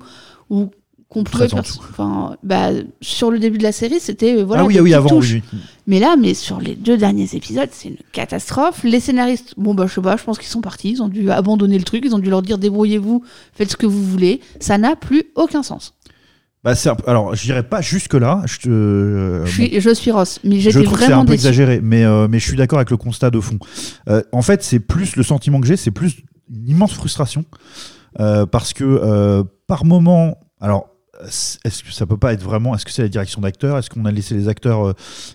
où 0.49 0.71
qu'on 1.09 1.23
pouvait 1.23 1.53
enfin, 1.55 2.37
bah, 2.43 2.71
sur 3.01 3.31
le 3.31 3.39
début 3.39 3.59
de 3.59 3.63
la 3.63 3.73
série, 3.73 4.01
c'était 4.01 4.37
euh, 4.39 4.45
voilà. 4.45 4.63
ah 4.63 4.67
oui, 4.67 4.77
ah 4.79 4.83
oui, 4.83 4.95
avant, 4.95 5.19
oui. 5.19 5.43
Mais 5.87 6.01
là, 6.01 6.17
mais 6.17 6.35
sur 6.35 6.61
les 6.61 6.75
deux 6.75 6.97
derniers 6.97 7.29
épisodes, 7.35 7.69
c'est 7.71 7.89
une 7.89 7.97
catastrophe. 8.13 8.83
Les 8.83 8.99
scénaristes, 8.99 9.55
bon 9.57 9.75
bah 9.75 9.87
je 9.87 9.95
sais 9.95 10.01
pas, 10.01 10.17
je 10.17 10.25
pense 10.25 10.39
qu'ils 10.39 10.49
sont 10.49 10.61
partis, 10.61 10.91
ils 10.91 11.03
ont 11.03 11.09
dû 11.09 11.31
abandonner 11.31 11.79
le 11.79 11.85
truc, 11.85 12.03
ils 12.05 12.15
ont 12.15 12.19
dû 12.19 12.31
leur 12.31 12.43
dire 12.43 12.59
débrouillez-vous, 12.59 13.23
faites 13.53 13.71
ce 13.71 13.77
que 13.77 13.87
vous 13.87 14.03
voulez. 14.03 14.41
Ça 14.59 14.79
n'a 14.79 14.97
plus 14.97 15.25
aucun 15.37 15.63
sens. 15.63 15.96
Bah, 16.67 16.73
un- 16.85 16.97
alors, 17.09 17.33
je 17.37 17.43
dirais 17.45 17.63
pas 17.63 17.81
jusque 17.81 18.15
là. 18.15 18.43
Je, 18.45 18.69
euh, 18.69 19.47
je, 19.47 19.53
suis, 19.53 19.81
je 19.81 19.91
suis 19.95 20.11
Ross, 20.11 20.41
mais 20.43 20.57
Je 20.59 20.71
j'étais 20.71 20.85
que 20.85 20.91
c'est 20.91 20.97
vraiment 20.97 21.23
un 21.23 21.25
peu 21.25 21.33
exagéré, 21.33 21.81
mais, 21.81 22.03
euh, 22.03 22.27
mais 22.29 22.41
je 22.41 22.45
suis 22.49 22.57
d'accord 22.57 22.81
avec 22.81 22.91
le 22.91 22.97
constat 22.97 23.31
de 23.31 23.39
fond. 23.39 23.61
Euh, 24.09 24.21
en 24.33 24.43
fait, 24.43 24.65
c'est 24.65 24.81
plus 24.81 25.15
le 25.15 25.23
sentiment 25.23 25.61
que 25.61 25.67
j'ai, 25.69 25.77
c'est 25.77 25.93
plus 25.93 26.17
une 26.53 26.69
immense 26.69 26.93
frustration. 26.93 27.45
parce 28.17 28.73
que 28.73 29.45
par 29.69 29.85
moment, 29.85 30.39
alors, 30.61 30.89
est-ce 31.25 31.85
que 31.85 31.93
ça 31.93 32.05
peut 32.05 32.17
pas 32.17 32.33
être 32.33 32.43
vraiment, 32.43 32.75
est-ce 32.75 32.85
que 32.85 32.91
c'est 32.91 33.03
la 33.03 33.09
direction 33.09 33.41
d'acteurs 33.43 33.79
Est-ce 33.79 33.89
qu'on 33.89 34.05
a 34.05 34.11
laissé 34.11 34.35
les 34.35 34.49
acteurs, 34.49 34.93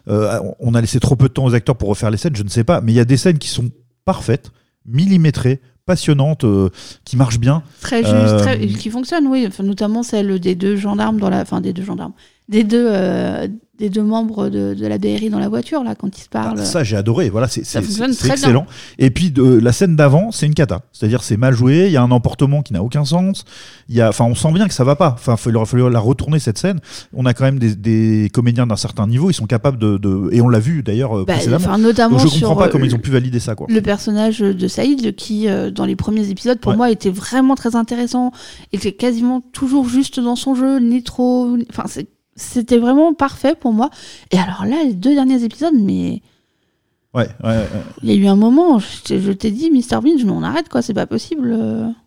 on 0.08 0.74
a 0.76 0.82
laissé 0.82 1.00
trop 1.00 1.16
peu 1.16 1.30
de 1.30 1.34
temps 1.34 1.46
aux 1.46 1.56
acteurs 1.56 1.78
pour 1.78 1.88
refaire 1.88 2.12
les 2.12 2.18
scènes 2.18 2.36
Je 2.36 2.44
ne 2.44 2.50
sais 2.50 2.66
pas, 2.66 2.82
mais 2.82 2.92
il 2.92 2.96
y 2.96 3.00
a 3.00 3.06
des 3.06 3.16
scènes 3.16 3.40
qui 3.40 3.48
sont 3.48 3.70
parfaites, 4.04 4.52
millimétrées, 4.86 5.62
passionnantes, 5.86 6.44
euh, 6.44 6.70
qui 7.06 7.18
marchent 7.18 7.40
bien. 7.40 7.64
Très 7.82 8.00
juste, 8.04 8.16
Euh, 8.16 8.40
très- 8.40 8.68
qui 8.68 8.90
fonctionne, 8.90 9.28
oui. 9.28 9.46
Enfin, 9.48 9.64
notamment 9.64 10.04
celle 10.04 10.40
des 10.40 10.56
deux 10.56 10.76
gendarmes 10.76 11.20
dans 11.20 11.30
la, 11.30 11.42
enfin 11.42 11.62
des 11.62 11.74
deux 11.74 11.84
gendarmes, 11.84 12.14
des 12.52 12.64
deux, 12.64 12.86
euh, 12.88 13.48
des 13.80 13.90
deux 13.90 14.04
membres 14.04 14.50
de, 14.50 14.76
de 14.76 14.86
la 14.86 14.98
BRI 15.00 15.30
dans 15.32 15.40
la 15.40 15.50
voiture 15.50 15.84
là 15.84 15.96
quand 15.96 16.16
ils 16.16 16.22
se 16.22 16.30
parlent. 16.30 16.60
Ah, 16.60 16.66
ça, 16.66 16.84
j'ai 16.84 16.96
adoré. 16.98 17.30
Voilà, 17.30 17.48
c'est 17.48 17.62
excellent. 17.62 18.68
Et 19.00 19.10
puis 19.10 19.32
de, 19.32 19.42
la 19.44 19.72
scène 19.72 19.96
d'avant, 19.96 20.32
c'est 20.32 20.46
une 20.46 20.54
cata. 20.54 20.82
C'est-à-dire, 20.92 21.24
c'est 21.24 21.38
mal 21.38 21.56
joué. 21.56 21.86
Il 21.88 21.92
y 21.92 21.98
a 21.98 22.04
un 22.04 22.12
emportement 22.12 22.62
qui 22.62 22.74
n'a 22.74 22.84
aucun 22.84 23.06
sens. 23.06 23.44
Il 23.90 23.96
y 23.96 24.02
a, 24.02 24.10
enfin, 24.10 24.26
on 24.26 24.36
sent 24.36 24.52
bien 24.52 24.68
que 24.68 24.74
ça 24.74 24.84
va 24.84 24.96
pas. 24.96 25.16
Enfin, 25.18 25.36
il 25.48 25.56
aurait 25.58 25.66
fallu 25.66 25.90
la 25.90 26.00
retourner 26.00 26.38
cette 26.40 26.58
scène. 26.60 26.80
On 27.14 27.26
a 27.26 27.34
quand 27.34 27.46
même 27.46 27.58
des, 27.58 27.74
des 27.76 28.30
comédiens 28.32 28.68
d'un 28.68 28.76
certain 28.76 29.08
niveau. 29.08 29.30
Ils 29.32 29.34
sont 29.34 29.48
capables 29.48 29.80
de, 29.80 29.98
de- 29.98 30.30
et 30.32 30.42
on 30.42 30.50
l'a 30.50 30.60
vu 30.60 30.84
d'ailleurs 30.84 31.18
euh, 31.18 31.26
Bah, 31.26 31.34
précédemment. 31.34 31.66
enfin, 31.66 31.78
notamment 31.80 32.18
Donc, 32.18 32.28
je 32.28 32.40
comprends 32.40 32.56
pas 32.58 32.68
euh, 32.68 32.70
comment 32.70 32.86
ils 32.86 32.94
ont 32.94 33.00
pu 33.00 33.12
valider 33.12 33.40
ça, 33.40 33.56
quoi. 33.56 33.66
Le 33.70 33.82
personnage 33.82 34.40
de 34.40 34.68
Saïd, 34.68 35.16
qui 35.16 35.48
euh, 35.48 35.72
dans 35.72 35.86
les 35.86 35.96
premiers 35.96 36.30
épisodes, 36.30 36.60
pour 36.60 36.72
Ouais. 36.74 36.78
moi, 36.78 36.92
était 36.92 37.10
vraiment 37.10 37.56
très 37.56 37.76
intéressant, 37.76 38.32
était 38.74 38.92
quasiment 38.92 39.42
toujours 39.54 39.88
juste 39.90 40.20
dans 40.20 40.36
son 40.36 40.54
jeu, 40.54 40.80
ni 40.80 41.02
trop. 41.02 41.58
Enfin, 41.72 41.84
c'est- 41.88 42.08
c'était 42.42 42.78
vraiment 42.78 43.14
parfait 43.14 43.56
pour 43.56 43.74
moi. 43.74 43.90
Et 44.32 44.38
alors 44.38 44.66
là, 44.66 44.84
les 44.84 44.94
deux 44.94 45.14
derniers 45.14 45.44
épisodes, 45.44 45.74
mais 45.76 46.22
Ouais, 47.14 47.28
ouais, 47.44 47.50
ouais. 47.50 47.68
il 48.04 48.10
y 48.10 48.14
a 48.14 48.16
eu 48.16 48.28
un 48.28 48.38
moment, 48.38 48.80
je 48.80 49.32
t'ai- 49.34 49.52
dit, 49.52 49.70
Mr. 49.70 50.00
Binge, 50.02 50.24
mais 50.24 50.32
on 50.32 50.44
arrête 50.44 50.70
quoi, 50.70 50.82
c'est 50.82 50.94
pas 50.94 51.06
possible. 51.08 51.54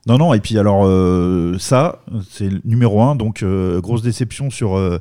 Non, 0.06 0.16
non. 0.18 0.32
Et 0.32 0.40
puis 0.40 0.58
alors, 0.58 0.86
euh, 0.86 1.56
ça, 1.58 2.00
c'est 2.30 2.48
le 2.48 2.62
numéro 2.64 3.02
un. 3.02 3.14
Donc, 3.14 3.42
euh, 3.42 3.80
grosse 3.82 4.00
déception 4.02 4.48
sur. 4.48 4.76
euh, 4.76 4.98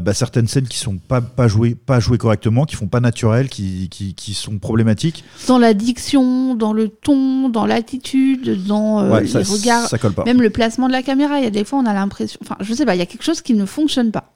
bah, 0.00 0.14
certaines 0.14 0.46
scènes 0.48 0.68
qui 0.68 0.78
sont 0.78 0.96
pas, 0.96 1.20
pas 1.20 1.48
jouées 1.48 1.74
pas 1.74 1.98
jouées 2.00 2.16
correctement 2.16 2.64
qui 2.64 2.76
font 2.76 2.86
pas 2.86 3.00
naturel 3.00 3.48
qui, 3.48 3.88
qui, 3.90 4.14
qui 4.14 4.32
sont 4.32 4.58
problématiques 4.58 5.24
Dans 5.48 5.58
la 5.58 5.74
diction, 5.74 6.54
dans 6.54 6.72
le 6.72 6.88
ton, 6.88 7.48
dans 7.48 7.66
l'attitude, 7.66 8.64
dans 8.66 9.10
Ouais, 9.10 9.22
les 9.22 9.26
ça- 9.26 9.40
regards, 9.40 9.88
ça 9.88 9.98
colle 9.98 10.12
pas. 10.14 10.24
même 10.24 10.40
le 10.40 10.50
placement 10.50 10.86
de 10.86 10.92
la 10.92 11.02
caméra. 11.02 11.38
Il 11.38 11.44
y 11.44 11.46
a 11.46 11.50
des 11.50 11.64
fois, 11.64 11.78
on 11.80 11.86
a 11.86 11.92
l'impression. 11.92 12.38
Enfin, 12.42 12.56
je 12.60 12.72
sais 12.72 12.86
pas, 12.86 12.94
il 12.94 12.98
y 12.98 13.02
a 13.02 13.06
quelque 13.06 13.24
chose 13.24 13.42
qui 13.42 13.52
ne 13.54 13.66
fonctionne 13.66 14.12
pas. 14.12 14.32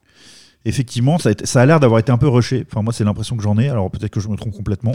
Effectivement, 0.64 1.18
ça 1.18 1.30
a, 1.30 1.32
été- 1.32 1.44
ça 1.44 1.60
a 1.60 1.66
l'air 1.66 1.80
d'avoir 1.80 1.98
été 1.98 2.12
un 2.12 2.18
peu 2.18 2.28
rushé. 2.28 2.64
Enfin, 2.70 2.82
moi, 2.82 2.92
c'est 2.92 3.02
l'impression 3.02 3.36
que 3.36 3.42
j'en 3.42 3.58
ai. 3.58 3.68
Alors 3.68 3.90
peut-être 3.90 4.10
que 4.12 4.20
je 4.20 4.28
me 4.28 4.36
trompe 4.36 4.52
complètement. 4.54 4.94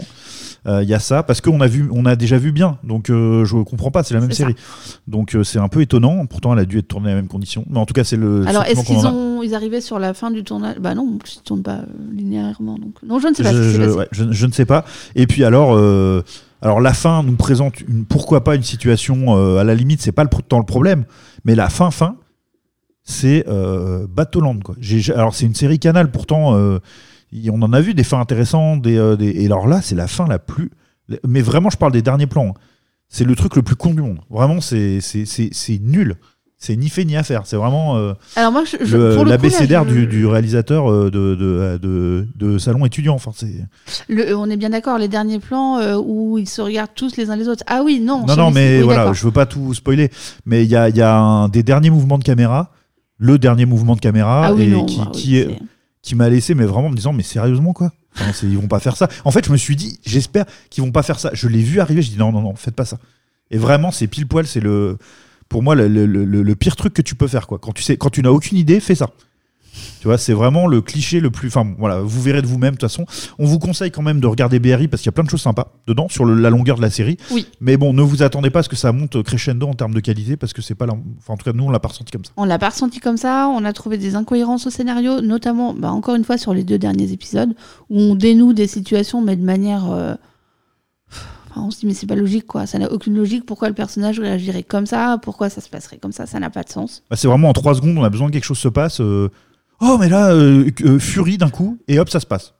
Euh, 0.66 0.82
Il 0.82 0.88
y 0.88 0.94
a 0.94 0.98
ça 0.98 1.22
parce 1.22 1.40
qu'on 1.42 1.60
a 1.60 1.66
vu, 1.66 1.88
on 1.92 2.06
a 2.06 2.16
déjà 2.16 2.38
vu 2.38 2.52
bien. 2.52 2.78
Donc 2.84 3.10
euh, 3.10 3.44
je 3.44 3.56
comprends 3.58 3.90
pas. 3.90 4.02
C'est 4.02 4.14
la 4.14 4.20
même 4.20 4.30
ça. 4.30 4.36
série. 4.38 4.54
Donc 5.06 5.34
euh, 5.34 5.44
c'est 5.44 5.58
un 5.58 5.68
peu 5.68 5.82
étonnant. 5.82 6.24
Pourtant, 6.26 6.54
elle 6.54 6.60
a 6.60 6.64
dû 6.64 6.78
être 6.78 6.88
tournée 6.88 7.06
dans 7.08 7.10
les 7.10 7.16
mêmes 7.16 7.28
conditions. 7.28 7.64
Mais 7.68 7.78
en 7.78 7.84
tout 7.86 7.92
cas, 7.94 8.04
c'est 8.04 8.16
le. 8.16 8.46
Alors, 8.46 8.64
est-ce 8.64 8.82
qu'ils 8.84 9.06
ont, 9.06 9.42
ils 9.42 9.54
arrivaient 9.54 9.80
sur 9.82 9.98
la 9.98 10.14
fin 10.14 10.30
du 10.30 10.42
tournage? 10.42 10.76
Bah 10.80 10.94
non, 10.94 11.18
ils 11.36 11.42
tournent 11.42 11.62
pas 11.62 11.76
euh, 11.76 11.84
linéairement. 12.14 12.78
Donc, 12.78 12.94
non, 13.06 13.18
je 13.18 13.28
ne 13.28 13.34
sais 13.34 13.42
pas 13.42 13.52
je, 13.52 13.62
ce 13.62 13.68
qui 13.68 13.74
s'est 13.74 13.80
je- 13.82 13.84
passé. 13.86 13.96
ouais, 13.98 14.08
je- 14.12 14.32
je 14.32 14.46
ne 14.46 14.52
sais 14.52 14.64
pas. 14.66 14.84
Et 15.16 15.26
puis 15.26 15.44
alors, 15.44 15.76
alors 16.62 16.80
la 16.80 16.94
fin 16.94 17.22
nous 17.22 17.36
présente 17.36 17.80
une, 17.82 18.04
pourquoi 18.06 18.42
pas 18.42 18.54
une 18.54 18.62
situation 18.62 19.36
euh, 19.36 19.58
à 19.58 19.64
la 19.64 19.74
limite, 19.74 20.00
c'est 20.00 20.12
pas 20.12 20.24
le, 20.24 20.30
tant 20.48 20.58
le 20.58 20.64
problème, 20.64 21.04
mais 21.44 21.54
la 21.54 21.68
fin 21.68 21.90
fin, 21.90 22.16
c'est 23.10 23.46
euh, 23.48 24.06
Battleland 24.06 24.58
quoi. 24.60 24.74
Alors 25.14 25.34
c'est 25.34 25.46
une 25.46 25.54
série 25.54 25.78
Canal, 25.78 26.10
pourtant 26.10 26.54
euh, 26.56 26.78
on 27.50 27.62
en 27.62 27.72
a 27.72 27.80
vu 27.80 27.94
des 27.94 28.04
fins 28.04 28.20
intéressantes, 28.20 28.82
des, 28.82 28.98
euh, 28.98 29.16
des- 29.16 29.30
et 29.42 29.46
alors 29.46 29.66
là 29.66 29.80
c'est 29.80 29.94
la 29.94 30.06
fin 30.06 30.26
la 30.26 30.38
plus, 30.38 30.70
mais 31.26 31.40
vraiment 31.40 31.70
je 31.70 31.78
parle 31.78 31.92
des 31.92 32.02
derniers 32.02 32.26
plans. 32.26 32.48
hein. 32.56 32.60
C'est 33.08 33.24
le 33.24 33.34
truc 33.34 33.56
le 33.56 33.62
plus 33.62 33.76
con 33.76 33.94
du 33.94 34.02
monde. 34.02 34.18
Vraiment 34.28 34.60
c'est 34.60 34.98
nul. 35.80 36.16
C'est 36.60 36.74
ni 36.76 36.88
fait 36.90 37.04
ni 37.04 37.16
à 37.16 37.22
faire. 37.22 37.42
C'est 37.46 37.54
vraiment 37.56 37.96
euh, 37.96 38.14
Alors, 38.34 38.50
moi, 38.50 38.64
je, 38.64 38.96
le- 38.96 39.22
l'abécédaire 39.24 39.84
je- 39.88 39.94
du, 39.94 40.06
du 40.08 40.26
réalisateur 40.26 40.90
de, 40.90 41.08
de, 41.08 41.78
de, 41.80 42.26
de 42.34 42.58
salon 42.58 42.84
étudiant. 42.84 43.14
Enfin, 43.14 43.30
c'est 43.32 43.64
on 44.34 44.50
est 44.50 44.56
bien 44.56 44.70
d'accord, 44.70 44.98
les 44.98 45.06
derniers 45.08 45.38
plans 45.38 45.78
où 45.98 46.36
ils 46.36 46.48
se 46.48 46.60
regardent 46.60 46.90
tous 46.96 47.16
les 47.16 47.30
uns 47.30 47.36
les 47.36 47.46
autres. 47.48 47.62
Ah 47.68 47.82
oui, 47.84 48.00
non. 48.00 48.26
Non, 48.26 48.34
non, 48.36 48.50
mais 48.50 48.78
oui, 48.78 48.82
voilà, 48.84 49.12
je 49.12 49.24
veux 49.24 49.30
pas 49.30 49.46
tout 49.46 49.72
spoiler, 49.72 50.10
mais 50.46 50.64
il 50.64 50.68
y 50.70 50.74
a, 50.76 50.88
il 50.88 50.96
y 50.96 51.00
a 51.00 51.16
un 51.16 51.48
des 51.48 51.62
derniers 51.62 51.90
mouvements 51.90 52.18
de 52.18 52.24
caméra, 52.24 52.72
le 53.18 53.38
dernier 53.38 53.66
mouvement 53.66 53.94
de 53.96 54.00
caméra, 54.00 54.46
Ah 54.46 54.54
oui, 54.54 54.62
et 54.64 54.66
non, 54.68 54.86
qui, 54.86 54.98
bah 54.98 55.04
oui, 55.12 55.20
qui, 55.20 55.36
est- 55.38 55.44
c'est- 55.48 55.58
qui 56.02 56.14
m'a 56.14 56.28
laissé, 56.28 56.54
mais 56.54 56.64
vraiment 56.64 56.86
en 56.86 56.90
me 56.90 56.96
disant, 56.96 57.12
mais 57.12 57.22
sérieusement 57.22 57.72
quoi? 57.72 57.92
Enfin, 58.20 58.46
Ils 58.46 58.56
vont 58.58 58.68
pas 58.68 58.80
faire 58.80 58.96
ça. 58.96 59.08
En 59.24 59.30
fait, 59.30 59.44
je 59.46 59.52
me 59.52 59.56
suis 59.56 59.76
dit, 59.76 59.98
j'espère 60.06 60.44
qu'ils 60.70 60.82
vont 60.82 60.90
pas 60.92 61.02
faire 61.02 61.18
ça. 61.20 61.30
Je 61.34 61.46
l'ai 61.48 61.62
vu 61.62 61.80
arriver, 61.80 62.02
je 62.02 62.10
dis 62.10 62.16
non, 62.18 62.32
non, 62.32 62.40
non, 62.40 62.54
faites 62.54 62.74
pas 62.74 62.84
ça. 62.84 62.98
Et 63.50 63.58
vraiment, 63.58 63.90
c'est 63.90 64.06
pile 64.06 64.26
poil, 64.26 64.46
c'est 64.46 64.60
le, 64.60 64.98
pour 65.48 65.62
moi, 65.62 65.74
le, 65.74 65.86
le- 65.88 66.06
le- 66.06 66.24
le 66.42 66.54
pire 66.56 66.76
truc 66.76 66.94
que 66.94 67.02
tu 67.02 67.14
peux 67.14 67.28
faire 67.28 67.46
quoi. 67.46 67.58
Quand 67.58 67.72
tu 67.72 67.82
sais, 67.82 67.96
quand 67.96 68.10
tu 68.10 68.22
n'as 68.22 68.30
aucune 68.30 68.58
idée, 68.58 68.80
fais 68.80 68.94
ça. 68.94 69.10
Tu 70.00 70.06
vois, 70.06 70.18
c'est 70.18 70.32
vraiment 70.32 70.66
le 70.66 70.80
cliché 70.80 71.20
le 71.20 71.30
plus. 71.30 71.48
Enfin, 71.48 71.74
voilà, 71.78 72.00
vous 72.00 72.20
verrez 72.22 72.42
de 72.42 72.46
vous-même. 72.46 72.74
De 72.74 72.78
toute 72.78 72.88
façon, 72.88 73.04
on 73.38 73.46
vous 73.46 73.58
conseille 73.58 73.90
quand 73.90 74.02
même 74.02 74.20
de 74.20 74.26
regarder 74.26 74.58
BRI 74.58 74.88
parce 74.88 75.02
qu'il 75.02 75.08
y 75.08 75.12
a 75.12 75.12
plein 75.12 75.24
de 75.24 75.30
choses 75.30 75.42
sympas 75.42 75.72
dedans 75.86 76.08
sur 76.08 76.24
le- 76.24 76.34
la 76.34 76.50
longueur 76.50 76.76
de 76.76 76.82
la 76.82 76.90
série. 76.90 77.16
Oui. 77.32 77.46
Mais 77.60 77.76
bon, 77.76 77.92
ne 77.92 78.02
vous 78.02 78.22
attendez 78.22 78.50
pas 78.50 78.60
à 78.60 78.62
ce 78.62 78.68
que 78.68 78.76
ça 78.76 78.92
monte 78.92 79.22
crescendo 79.22 79.66
en 79.66 79.74
termes 79.74 79.94
de 79.94 80.00
qualité 80.00 80.36
parce 80.36 80.52
que 80.52 80.62
c'est 80.62 80.74
pas. 80.74 80.86
la- 80.86 80.94
Enfin, 81.18 81.34
en 81.34 81.36
tout 81.36 81.44
cas, 81.44 81.52
nous, 81.52 81.64
on 81.64 81.70
l'a 81.70 81.80
pas 81.80 81.88
ressenti 81.88 82.10
comme 82.12 82.24
ça. 82.24 82.32
On 82.36 82.44
l'a 82.44 82.58
pas 82.58 82.68
ressenti 82.70 83.00
comme 83.00 83.16
ça, 83.16 83.48
on 83.48 83.64
a 83.64 83.72
trouvé 83.72 83.98
des 83.98 84.14
incohérences 84.14 84.66
au 84.66 84.70
scénario, 84.70 85.20
notamment, 85.20 85.74
bah, 85.74 85.90
encore 85.90 86.14
une 86.14 86.24
fois, 86.24 86.38
sur 86.38 86.54
les 86.54 86.64
deux 86.64 86.78
derniers 86.78 87.12
épisodes, 87.12 87.50
où 87.90 88.00
on 88.00 88.14
dénoue 88.14 88.52
des 88.52 88.66
situations, 88.66 89.20
mais 89.22 89.36
de 89.36 89.44
manière. 89.44 89.90
euh, 89.90 90.14
enfin, 91.50 91.62
on 91.62 91.70
se 91.70 91.80
dit, 91.80 91.86
mais 91.86 91.94
c'est 91.94 92.06
pas 92.06 92.14
logique, 92.14 92.46
quoi. 92.46 92.66
Ça 92.66 92.78
n'a 92.78 92.90
aucune 92.92 93.16
logique. 93.16 93.44
Pourquoi 93.46 93.68
le 93.68 93.74
personnage 93.74 94.20
réagirait 94.20 94.62
comme 94.62 94.86
ça? 94.86 95.18
Pourquoi 95.22 95.48
ça 95.50 95.60
se 95.60 95.68
passerait 95.68 95.98
comme 95.98 96.12
ça? 96.12 96.26
Ça 96.26 96.38
n'a 96.38 96.50
pas 96.50 96.62
de 96.62 96.68
sens. 96.70 97.02
Bah, 97.10 97.16
c'est 97.16 97.28
vraiment 97.28 97.48
en 97.48 97.52
trois 97.52 97.74
secondes, 97.74 97.96
on 97.98 98.04
a 98.04 98.10
besoin 98.10 98.28
que 98.28 98.32
quelque 98.32 98.44
chose 98.44 98.58
se 98.58 98.68
passe. 98.68 99.00
euh, 99.00 99.28
Oh, 99.80 99.96
mais 99.98 100.08
là, 100.08 100.30
euh, 100.32 100.70
euh, 100.84 100.98
furie 100.98 101.38
d'un 101.38 101.50
coup, 101.50 101.78
et 101.88 101.98
hop, 101.98 102.08
ça 102.10 102.20
se 102.20 102.26
passe. 102.26 102.54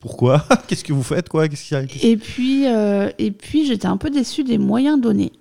Pourquoi 0.00 0.44
Qu'est-ce 0.68 0.84
que 0.84 0.92
vous 0.92 1.02
faites, 1.02 1.28
quoi 1.28 1.48
Qu'est-ce 1.48 1.68
qu'il 1.68 1.76
y 1.76 1.80
a 1.80 2.10
Et 2.12 2.16
puis, 2.16 2.66
euh, 2.66 3.10
et 3.18 3.30
puis 3.30 3.66
j'étais 3.66 3.86
un 3.86 3.96
peu 3.96 4.10
déçue 4.10 4.44
des 4.44 4.58
moyens 4.58 5.00
donnés. 5.00 5.32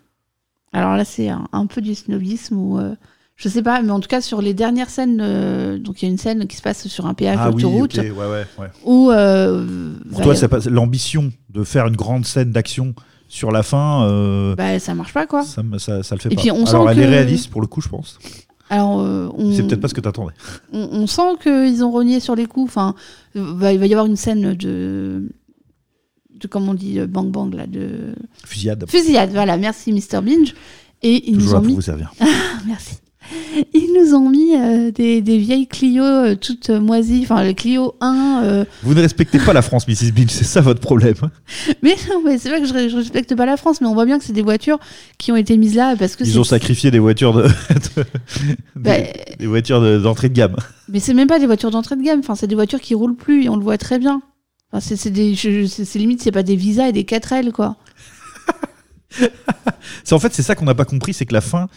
Alors 0.74 0.95
là, 0.95 1.05
c'est 1.05 1.30
un, 1.30 1.47
un 1.51 1.65
peu 1.65 1.82
du 1.82 1.95
snobisme 1.95 2.57
ou. 2.57 2.78
euh, 2.80 2.95
je 3.38 3.47
sais 3.47 3.63
pas, 3.63 3.82
mais 3.82 3.91
en 3.91 4.01
tout 4.01 4.09
cas, 4.09 4.20
sur 4.20 4.41
les 4.41 4.53
dernières 4.53 4.89
scènes, 4.89 5.20
euh, 5.22 5.78
donc 5.80 6.01
il 6.01 6.05
y 6.05 6.07
a 6.09 6.11
une 6.11 6.17
scène 6.17 6.45
qui 6.45 6.57
se 6.57 6.61
passe 6.61 6.88
sur 6.89 7.05
un 7.05 7.13
péage 7.13 7.38
Ah 7.39 7.51
oui, 7.51 7.63
d'autoroute, 7.63 7.97
ok, 7.97 8.03
ouais, 8.03 8.11
ouais, 8.11 8.45
ouais. 8.59 8.67
où. 8.84 9.11
euh, 9.11 9.93
Pour 10.09 10.17
bah, 10.20 10.24
toi, 10.26 10.36
c'est 10.36 10.49
pas- 10.49 10.59
l'ambition 10.70 11.32
de 11.49 11.63
faire 11.63 11.88
une 11.88 11.95
grande 11.95 12.26
scène 12.26 12.51
d'action 12.51 12.93
sur 13.30 13.51
la 13.51 13.63
fin, 13.63 14.03
euh, 14.09 14.55
bah, 14.55 14.78
ça 14.80 14.93
marche 14.93 15.13
pas, 15.13 15.26
quoi. 15.26 15.43
ça, 15.43 15.63
me- 15.63 15.78
ça, 15.78 16.03
ça 16.03 16.15
le 16.15 16.20
fait 16.22 16.34
Et 16.34 16.36
pas. 16.36 16.41
puis, 16.41 16.51
on 16.51 16.65
Alors, 16.65 16.67
sent 16.89 16.91
elle 16.91 16.99
est 16.99 17.05
que- 17.05 17.09
réaliste 17.11 17.49
pour 17.49 17.61
le 17.61 17.67
coup, 17.67 17.80
je 17.80 17.88
pense. 17.88 18.20
Alors, 18.70 18.99
euh, 19.01 19.30
on, 19.34 19.51
C'est 19.53 19.63
peut-être 19.63 19.82
pas 19.82 19.88
ce 19.88 19.93
que 19.93 20.01
t'attendais. 20.01 20.34
on, 20.72 20.80
on 20.91 21.07
sent 21.07 21.38
qu'ils 21.41 21.84
ont 21.84 21.91
renié 21.91 22.20
sur 22.20 22.36
les 22.36 22.45
coups. 22.45 22.70
Enfin, 22.70 22.93
va- 23.34 23.74
il 23.74 23.80
va 23.80 23.88
y 23.88 23.93
avoir 23.93 24.05
une 24.05 24.15
scène 24.15 24.53
de. 24.53 25.28
de 26.36 26.47
comme 26.47 26.70
on 26.70 26.74
dit, 26.76 26.99
bang 27.01 27.30
bang 27.32 27.53
là, 27.53 27.65
de 27.67 28.13
Fusillade. 28.45 28.86
fusillade. 28.88 29.32
Voilà, 29.32 29.57
merci 29.57 29.91
Mr 29.91 30.22
Binge. 30.22 30.53
Et 31.01 31.30
ils 31.30 31.34
nous 31.36 31.39
Toujours 31.39 31.53
là 31.55 31.59
ont 31.59 31.61
pour 31.61 31.70
mis, 31.70 31.76
vous 31.76 31.82
servir. 31.82 32.13
merci. 32.67 32.97
Ils 33.73 33.93
nous 33.97 34.15
ont 34.15 34.30
mis 34.30 34.55
euh, 34.55 34.91
des, 34.91 35.21
des 35.21 35.38
vieilles 35.38 35.67
Clio 35.67 36.03
euh, 36.03 36.36
toutes 36.36 36.69
euh, 36.69 36.80
moisies, 36.80 37.21
enfin 37.23 37.43
le 37.43 37.53
Clio 37.53 37.95
1. 38.01 38.41
euh, 38.43 38.65
Vous 38.84 38.93
ne 38.93 39.01
respectez 39.01 39.39
pas 39.39 39.53
la 39.53 39.61
France, 39.61 39.88
Mrs. 39.88 40.11
Binge, 40.13 40.30
c'est 40.30 40.43
ça 40.45 40.61
votre 40.61 40.80
problème. 40.82 41.15
Mais 41.84 41.95
non, 42.09 42.21
mais 42.25 42.38
c'est 42.38 42.49
vrai 42.49 42.61
que 42.61 42.67
je, 42.67 42.89
je 42.89 42.95
respecte 42.97 43.36
pas 43.36 43.45
la 43.45 43.57
France, 43.57 43.82
mais 43.82 43.88
on 43.88 43.93
voit 43.93 44.05
bien 44.05 44.17
que 44.19 44.25
c'est 44.25 44.34
des 44.34 44.41
voitures 44.41 44.80
qui 45.17 45.32
ont 45.32 45.36
été 45.36 45.57
mises 45.57 45.75
là 45.75 45.95
parce 45.97 46.15
que 46.15 46.23
Ils 46.23 46.32
c'est- 46.34 46.38
ont 46.38 46.43
sacrifié 46.43 46.91
des 46.91 46.99
voitures 46.99 47.34
de, 47.34 47.43
de- 47.97 48.05
Bah, 48.75 48.97
des, 48.99 49.13
des 49.39 49.47
voitures 49.47 49.82
de- 49.82 49.97
d'entrée 49.99 50.30
de 50.30 50.34
gamme. 50.36 50.55
Mais 50.88 50.99
c'est 50.99 51.13
même 51.13 51.27
pas 51.27 51.39
des 51.39 51.45
voitures 51.45 51.71
d'entrée 51.71 51.95
de 51.95 52.03
gamme, 52.03 52.19
enfin, 52.19 52.36
c'est 52.36 52.47
des 52.47 52.55
voitures 52.55 52.82
qui 52.82 52.95
roulent 52.95 53.15
plus 53.15 53.43
et 53.45 53.49
on 53.49 53.55
le 53.57 53.63
voit 53.63 53.77
très 53.77 53.99
bien. 53.99 54.21
Enfin, 54.71 54.82
c'est, 54.82 54.95
c'est 54.95 55.09
des, 55.11 55.36
je- 55.36 55.65
c'est, 55.65 55.86
c'est 55.86 55.99
limite, 55.99 56.21
c'est 56.21 56.32
pas 56.32 56.43
des 56.43 56.55
Visa 56.55 56.88
et 56.89 56.91
des 56.91 57.03
4L, 57.03 57.51
quoi. 57.51 57.75
C'est 60.03 60.13
en 60.13 60.19
fait 60.19 60.34
c'est 60.34 60.43
ça 60.43 60.53
qu'on 60.55 60.65
n'a 60.65 60.75
pas 60.75 60.86
compris, 60.86 61.13
c'est 61.13 61.25
que 61.25 61.34
la 61.34 61.41
fin 61.41 61.67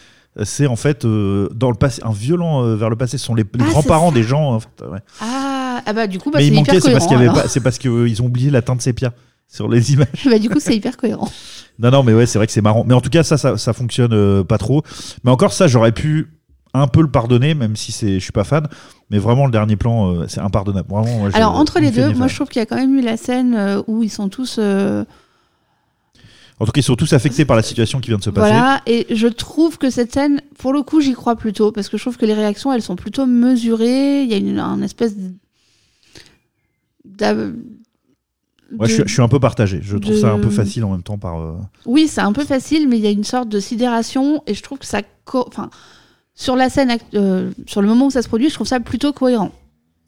c'est 0.43 0.65
en 0.67 0.75
fait 0.75 1.05
euh, 1.05 1.47
dans 1.53 1.69
le 1.69 1.75
passé 1.75 2.01
un 2.03 2.11
violent 2.11 2.63
euh, 2.63 2.75
vers 2.75 2.89
le 2.89 2.95
passé. 2.95 3.17
Ce 3.17 3.25
sont 3.25 3.35
les, 3.35 3.43
les 3.43 3.49
Ah, 3.65 3.69
grands-parents 3.69 4.11
des 4.11 4.23
gens. 4.23 4.53
en 4.53 4.59
fait, 4.59 4.69
ouais. 4.89 4.99
Ah, 5.21 5.81
ah 5.85 5.93
bah 5.93 6.07
du 6.07 6.17
coup, 6.19 6.31
bah, 6.31 6.39
Mais 6.39 6.45
c'est 6.45 6.53
hyper 6.53 6.73
manquait, 6.73 6.79
c'est 6.81 6.91
parce 6.91 7.07
cohérent. 7.07 7.41
c'est 7.47 7.59
parce 7.61 7.77
qu'ils 7.77 8.21
ont 8.21 8.25
oublié 8.25 8.49
la 8.49 8.61
teinte 8.61 8.81
sépia 8.81 9.13
sur 9.47 9.67
les 9.69 9.93
images. 9.93 10.07
bah 10.25 10.39
du 10.39 10.49
coup, 10.49 10.59
c'est 10.59 10.75
hyper 10.75 10.97
cohérent. 10.97 11.29
Non, 11.79 11.89
non, 11.89 12.03
mais 12.03 12.13
ouais, 12.13 12.27
c'est 12.27 12.37
vrai 12.37 12.45
que 12.45 12.53
c'est 12.53 12.61
marrant. 12.61 12.83
Mais 12.87 12.93
en 12.93 13.01
tout 13.01 13.09
cas, 13.09 13.23
ça, 13.23 13.35
ça, 13.35 13.57
ça 13.57 13.73
fonctionne 13.73 14.13
euh, 14.13 14.43
pas 14.43 14.59
trop. 14.59 14.83
Mais 15.23 15.31
encore, 15.31 15.53
ça, 15.53 15.65
j'aurais 15.65 15.91
pu 15.91 16.27
un 16.75 16.85
peu 16.85 17.01
le 17.01 17.09
pardonner, 17.09 17.55
même 17.55 17.75
si 17.75 17.91
c'est, 17.91 18.19
je 18.19 18.23
suis 18.23 18.31
pas 18.31 18.43
fan. 18.43 18.67
Mais 19.09 19.17
vraiment, 19.17 19.47
le 19.47 19.51
dernier 19.51 19.75
plan, 19.75 20.27
c'est 20.27 20.39
impardonnable. 20.39 20.87
Vraiment, 20.87 21.17
moi, 21.17 21.29
Alors 21.33 21.55
entre 21.55 21.79
les 21.79 21.89
deux, 21.89 22.13
moi 22.13 22.27
je 22.27 22.35
trouve 22.35 22.49
qu'il 22.49 22.59
y 22.59 22.63
a 22.63 22.67
quand 22.67 22.75
même 22.75 22.93
eu 22.93 23.01
la 23.01 23.17
scène 23.17 23.81
où 23.87 24.03
ils 24.03 24.11
sont 24.11 24.29
tous, 24.29 24.59
En 26.59 26.65
tout 26.65 26.71
cas, 26.71 26.79
ils 26.79 26.83
sont 26.83 26.95
tous 26.95 27.11
affectés 27.13 27.45
par 27.45 27.55
la 27.57 27.63
situation 27.63 27.99
qui 27.99 28.09
vient 28.09 28.17
de 28.17 28.23
se 28.23 28.29
passer. 28.29 28.51
voilà, 28.53 28.81
et 28.85 29.07
je 29.15 29.27
trouve 29.27 29.77
que 29.77 29.89
cette 29.89 30.13
scène, 30.13 30.41
pour 30.57 30.71
le 30.73 30.83
coup, 30.83 31.01
j'y 31.01 31.13
crois 31.13 31.35
plutôt 31.35 31.71
parce 31.71 31.89
que 31.89 31.97
je 31.97 32.03
trouve 32.03 32.17
que 32.17 32.25
les 32.25 32.33
réactions, 32.33 32.71
elles 32.71 32.81
sont 32.83 32.95
plutôt 32.95 33.25
mesurées. 33.25 34.23
Il 34.23 34.29
y 34.29 34.33
a 34.33 34.37
une, 34.37 34.59
un 34.59 34.81
espèce 34.81 35.17
de- 35.17 35.31
Ouais, 38.79 38.87
je, 38.87 38.93
suis- 38.93 39.03
de- 39.03 39.07
je 39.07 39.13
suis 39.13 39.21
un 39.21 39.27
peu 39.27 39.39
partagé. 39.39 39.79
Je 39.83 39.97
trouve 39.97 40.15
de- 40.15 40.19
ça 40.19 40.31
un 40.31 40.39
peu 40.39 40.49
facile 40.49 40.83
en 40.83 40.91
même 40.91 41.03
temps 41.03 41.17
par. 41.17 41.39
euh, 41.39 41.53
Oui, 41.85 42.07
c'est 42.07 42.21
un 42.21 42.33
peu 42.33 42.43
facile, 42.45 42.87
mais 42.87 42.97
il 42.97 43.03
y 43.03 43.07
a 43.07 43.11
une 43.11 43.23
sorte 43.23 43.49
de 43.49 43.59
sidération 43.59 44.41
et 44.47 44.53
je 44.53 44.63
trouve 44.63 44.79
que 44.79 44.85
ça, 44.85 45.01
co- 45.25 45.45
enfin, 45.47 45.69
sur 46.33 46.55
la 46.55 46.69
scène, 46.69 46.97
euh, 47.13 47.51
sur 47.67 47.81
le 47.81 47.87
moment 47.87 48.07
où 48.07 48.11
ça 48.11 48.21
se 48.23 48.27
produit, 48.27 48.49
je 48.49 48.55
trouve 48.55 48.67
ça 48.67 48.79
plutôt 48.79 49.13
cohérent. 49.13 49.51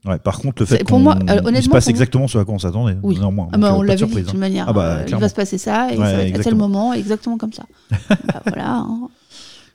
Ouais, 0.08 0.20
par 0.20 0.38
contre, 0.40 0.62
le 0.62 0.66
fait 0.68 0.84
qu'on 0.84 1.00
moi, 1.00 1.18
euh, 1.30 1.42
il 1.54 1.64
se 1.64 1.70
passe 1.70 1.88
exactement 1.88 2.28
ce 2.28 2.38
à 2.38 2.46
quoi 2.46 2.54
on 2.54 2.60
s'attendait. 2.60 2.96
Oui. 3.02 3.18
Néanmoins, 3.18 3.48
Ah 3.52 3.58
bah, 3.58 3.74
on 3.76 3.82
l'avait 3.82 4.06
dit 4.06 4.24
hein. 4.28 4.38
manière. 4.38 4.66
Ah 4.68 4.74
bah, 4.74 4.82
euh, 4.84 5.06
il 5.08 5.16
va 5.16 5.30
se 5.30 5.34
passer 5.36 5.58
ça 5.58 5.92
et 5.92 5.98
Ouais, 5.98 6.06
ça 6.06 6.16
va 6.18 6.24
être 6.24 6.40
à 6.40 6.44
tel 6.44 6.56
moment, 6.56 6.94
exactement 6.94 7.38
comme 7.38 7.54
ça. 7.54 7.64
Bah, 8.10 8.42
voilà. 8.46 8.76
hein. 8.78 9.10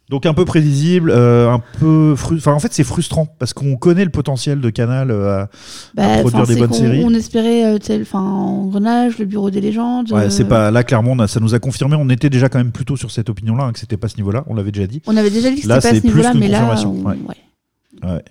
Donc 0.09 0.27
un 0.27 0.35
peu 0.35 0.45
prévisible, 0.45 1.13
euh, 1.15 1.49
un 1.53 1.61
peu 1.79 2.17
fru- 2.17 2.37
enfin 2.39 2.53
en 2.53 2.59
fait 2.59 2.73
c'est 2.73 2.83
frustrant 2.83 3.29
parce 3.39 3.53
qu'on 3.53 3.77
connaît 3.77 4.03
le 4.05 4.11
potentiel 4.11 4.61
de 4.61 4.69
Canal 4.69 5.13
à, 5.13 5.49
Bah, 5.95 6.15
à 6.15 6.19
produire 6.19 6.47
des 6.49 6.57
bonnes 6.57 6.73
séries. 6.73 7.05
On 7.05 7.15
espérait, 7.15 7.65
euh, 7.75 7.79
tel, 7.79 8.03
enfin, 8.03 8.19
Engrenage, 8.21 9.19
le 9.19 9.25
Bureau 9.27 9.51
des 9.51 9.61
légendes. 9.61 10.11
Ouais, 10.11 10.23
euh, 10.23 10.29
c'est 10.31 10.47
pas 10.47 10.73
là 10.73 10.83
clairement 10.83 11.17
a- 11.21 11.29
ça 11.29 11.39
nous 11.39 11.55
a 11.55 11.61
confirmé, 11.61 11.95
on 11.97 12.09
était 12.09 12.29
déjà 12.29 12.49
quand 12.49 12.59
même 12.59 12.73
plutôt 12.73 12.97
sur 12.97 13.13
cette 13.13 13.31
opinion-là 13.31 13.65
hein, 13.67 13.73
que 13.73 13.79
c'était 13.79 13.97
pas 13.97 14.09
ce 14.09 14.17
niveau-là, 14.17 14.43
on 14.49 14.55
l'avait 14.57 14.73
déjà 14.73 14.89
dit. 14.89 15.01
On 15.07 15.17
avait 15.17 15.31
déjà 15.31 15.49
dit 15.49 15.57
que 15.57 15.63
c'était 15.63 15.81
pas 15.81 15.89
à 15.89 15.95
ce 15.95 16.05
niveau-là, 16.05 16.35
mais 16.35 16.49
là, 16.49 16.59
confirmation, 16.59 16.91
on, 17.05 17.09
ouais. 17.09 17.17
ouais, 18.03 18.11
Ouais. 18.15 18.25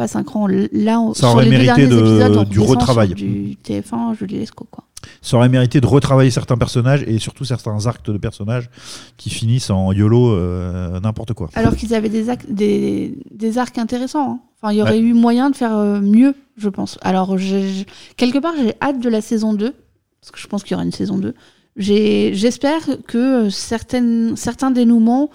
Passe 0.00 0.16
un 0.16 0.24
cran. 0.24 0.46
Là, 0.46 1.00
on, 1.00 1.12
Ça 1.14 1.20
sur 1.20 1.28
aurait 1.30 1.44
les 1.44 1.50
deux 1.50 1.56
mérité 1.64 1.86
de- 1.86 1.98
épisodes, 1.98 2.36
on 2.36 2.42
du 2.44 2.58
retravail. 2.60 3.08
sur 3.08 3.16
Du 3.16 3.56
TF1, 3.62 4.14
Julie 4.18 4.38
Lescaut, 4.38 4.66
quoi. 4.70 4.84
Ça 5.22 5.36
aurait 5.36 5.48
mérité 5.48 5.80
de 5.80 5.86
retravailler 5.86 6.30
certains 6.30 6.56
personnages 6.56 7.02
et 7.06 7.18
surtout 7.18 7.44
certains 7.44 7.86
arcs 7.86 8.04
de 8.10 8.18
personnages 8.18 8.68
qui 9.16 9.30
finissent 9.30 9.70
en 9.70 9.92
YOLO 9.92 10.32
euh, 10.32 10.98
n'importe 11.00 11.32
quoi. 11.34 11.48
Alors 11.54 11.74
qu'ils 11.76 11.94
avaient 11.94 12.08
des, 12.10 12.26
des, 12.48 13.14
des 13.30 13.58
arcs 13.58 13.78
intéressants. 13.78 14.30
hein. 14.32 14.38
Enfin, 14.62 14.72
il 14.74 14.78
y 14.78 14.82
aurait 14.82 14.92
Ouais. 14.92 14.98
eu 15.00 15.14
moyen 15.14 15.48
de 15.50 15.56
faire 15.56 15.74
euh, 15.76 16.00
mieux, 16.00 16.34
je 16.58 16.68
pense. 16.68 16.98
Alors, 17.02 17.38
j'ai- 17.38 17.86
quelque 18.16 18.38
part, 18.38 18.52
j'ai 18.60 18.74
hâte 18.82 19.00
de 19.00 19.08
la 19.08 19.20
saison 19.22 19.54
2, 19.54 19.72
parce 20.20 20.30
que 20.32 20.38
je 20.38 20.46
pense 20.48 20.62
qu'il 20.64 20.72
y 20.72 20.74
aura 20.74 20.84
une 20.84 20.92
saison 20.92 21.16
2. 21.18 21.34
J'ai- 21.76 22.34
J'espère 22.34 22.80
que 23.06 23.48
certaines, 23.48 24.36
certains 24.36 24.70
dénouements 24.70 25.30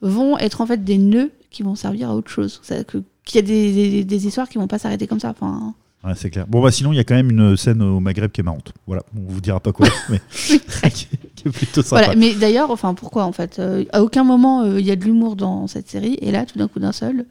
vont 0.00 0.38
être 0.38 0.60
en 0.60 0.66
fait 0.66 0.84
des 0.84 0.98
nœuds 0.98 1.30
qui 1.58 1.64
vont 1.64 1.74
servir 1.74 2.08
à 2.10 2.14
autre 2.14 2.30
chose. 2.30 2.60
Qu'il 3.24 3.34
y 3.34 3.38
a 3.38 3.42
des, 3.42 3.72
des- 3.72 4.04
des 4.04 4.26
histoires 4.28 4.48
qui 4.48 4.58
vont 4.58 4.68
pas 4.68 4.78
s'arrêter 4.78 5.08
comme 5.08 5.18
ça. 5.18 5.30
Enfin, 5.30 5.74
Ouais, 6.04 6.12
c'est 6.14 6.30
clair. 6.30 6.46
Bon 6.46 6.62
bah 6.62 6.70
sinon 6.70 6.92
il 6.92 6.96
y 6.96 7.00
a 7.00 7.04
quand 7.04 7.16
même 7.16 7.30
une 7.32 7.56
scène 7.56 7.82
au 7.82 7.98
Maghreb 7.98 8.30
qui 8.30 8.40
est 8.40 8.44
marrante. 8.44 8.72
Voilà, 8.86 9.02
on 9.16 9.32
vous 9.32 9.40
dira 9.40 9.58
pas 9.58 9.72
quoi, 9.72 9.88
mais 10.08 10.20
qui, 10.30 11.08
est- 11.44 11.50
plutôt 11.50 11.82
sympa. 11.82 12.04
voilà. 12.04 12.14
Mais 12.14 12.32
d'ailleurs, 12.34 12.70
enfin, 12.70 12.94
pourquoi 12.94 13.24
en 13.24 13.32
fait 13.32 13.58
Euh, 13.58 13.84
À 13.92 14.04
aucun 14.04 14.22
moment 14.22 14.62
euh, 14.62 14.78
il 14.78 14.86
y 14.86 14.92
a 14.92 14.96
de 14.96 15.04
l'humour 15.04 15.34
dans 15.34 15.66
cette 15.66 15.88
série, 15.90 16.16
et 16.20 16.30
là, 16.30 16.46
tout 16.46 16.56
d'un 16.56 16.68
coup 16.68 16.78
d'un 16.78 16.92
seul, 16.92 17.26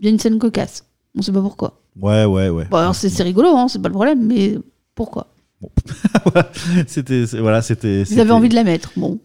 il 0.00 0.06
y 0.06 0.08
a 0.08 0.10
une 0.10 0.18
scène 0.18 0.40
cocasse. 0.40 0.84
On 1.16 1.22
sait 1.22 1.30
pas 1.30 1.40
pourquoi. 1.40 1.80
Ouais, 2.00 2.24
ouais, 2.24 2.48
ouais. 2.48 2.64
Bon, 2.68 2.78
alors 2.78 2.96
c'est 2.96 3.22
rigolo, 3.22 3.50
hein, 3.56 3.68
c'est 3.68 3.80
pas 3.80 3.88
le 3.88 3.94
problème, 3.94 4.26
mais 4.26 4.58
pourquoi? 4.96 5.28
C'était 6.88 7.26
c'est- 7.28 7.38
voilà, 7.38 7.62
c'était. 7.62 8.02
Ils 8.02 8.20
avaient 8.20 8.32
envie 8.32 8.48
de 8.48 8.56
la 8.56 8.64
mettre. 8.64 8.90
Bon, 8.96 9.20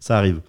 Ça 0.00 0.16
arrive. 0.16 0.40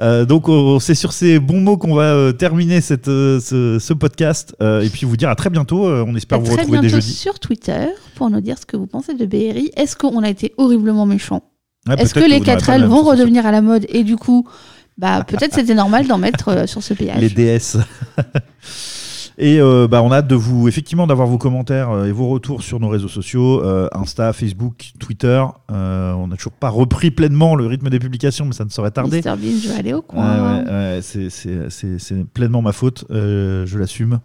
Euh, 0.00 0.24
donc 0.24 0.48
on- 0.48 0.80
c'est 0.80 0.94
sur 0.94 1.12
ces 1.12 1.38
bons 1.38 1.60
mots 1.60 1.76
qu'on 1.76 1.94
va 1.94 2.12
euh, 2.14 2.32
terminer 2.32 2.80
cette, 2.80 3.08
euh, 3.08 3.38
ce, 3.40 3.78
ce 3.78 3.92
podcast 3.92 4.54
et 4.60 4.88
puis 4.88 5.06
vous 5.06 5.16
dire 5.16 5.28
à 5.30 5.36
très 5.36 5.50
bientôt. 5.50 5.86
On 5.86 6.14
espère 6.16 6.38
à 6.38 6.40
vous 6.40 6.46
très 6.46 6.56
retrouver 6.62 6.78
bientôt 6.80 6.96
dès 6.96 7.00
jeudi. 7.02 7.12
sur 7.14 7.38
Twitter 7.38 7.86
pour 8.16 8.28
nous 8.30 8.40
dire 8.40 8.56
ce 8.58 8.66
que 8.66 8.76
vous 8.76 8.86
pensez 8.86 9.14
de 9.14 9.24
BRI. 9.24 9.70
Est-ce 9.76 9.94
qu'on 9.96 10.22
a 10.22 10.28
été 10.28 10.52
horriblement 10.56 11.06
méchants 11.06 11.42
Ouais, 11.86 11.94
Est-ce 11.96 12.12
que 12.12 12.18
les 12.20 12.38
vous 12.38 12.44
n'aurez 12.44 12.56
pas 12.56 12.56
4L 12.56 12.66
la 12.72 12.78
même 12.80 12.88
vont 12.88 13.02
redevenir 13.02 13.46
à 13.46 13.52
la 13.52 13.62
mode 13.62 13.86
et 13.88 14.02
du 14.04 14.16
coup, 14.16 14.46
bah 14.98 15.24
peut-être 15.24 15.54
c'était 15.54 15.74
normal 15.74 16.06
d'en 16.08 16.18
mettre 16.18 16.68
sur 16.68 16.82
ce 16.82 16.92
péage. 16.94 17.20
les 17.20 17.30
DS. 17.30 17.76
Et 19.40 19.60
euh, 19.60 19.86
bah, 19.88 20.02
on 20.02 20.10
a 20.10 20.16
hâte 20.16 20.26
de 20.26 20.34
vous, 20.34 20.66
effectivement, 20.66 21.06
d'avoir 21.06 21.28
vos 21.28 21.38
commentaires 21.38 21.90
euh, 21.90 22.06
et 22.06 22.12
vos 22.12 22.28
retours 22.28 22.62
sur 22.62 22.80
nos 22.80 22.88
réseaux 22.88 23.08
sociaux, 23.08 23.62
euh, 23.64 23.88
Insta, 23.92 24.32
Facebook, 24.32 24.90
Twitter. 24.98 25.44
On 25.68 26.26
n'a 26.26 26.36
toujours 26.36 26.52
pas 26.52 26.68
repris 26.68 27.12
pleinement 27.12 27.54
le 27.54 27.66
rythme 27.66 27.88
des 27.88 28.00
publications, 28.00 28.44
mais 28.46 28.52
ça 28.52 28.64
ne 28.64 28.70
saurait 28.70 28.90
tarder. 28.90 29.18
Mr 29.18 29.36
Bean, 29.36 29.58
je 29.62 29.68
vais 29.68 29.74
aller 29.78 29.92
au 29.92 30.02
coin. 30.02 30.64
ouais, 30.64 30.70
ouais, 30.70 31.00
c'est- 31.02 32.24
pleinement 32.34 32.62
ma 32.62 32.72
faute, 32.72 33.04
je 33.10 33.78
l'assume. 33.78 34.18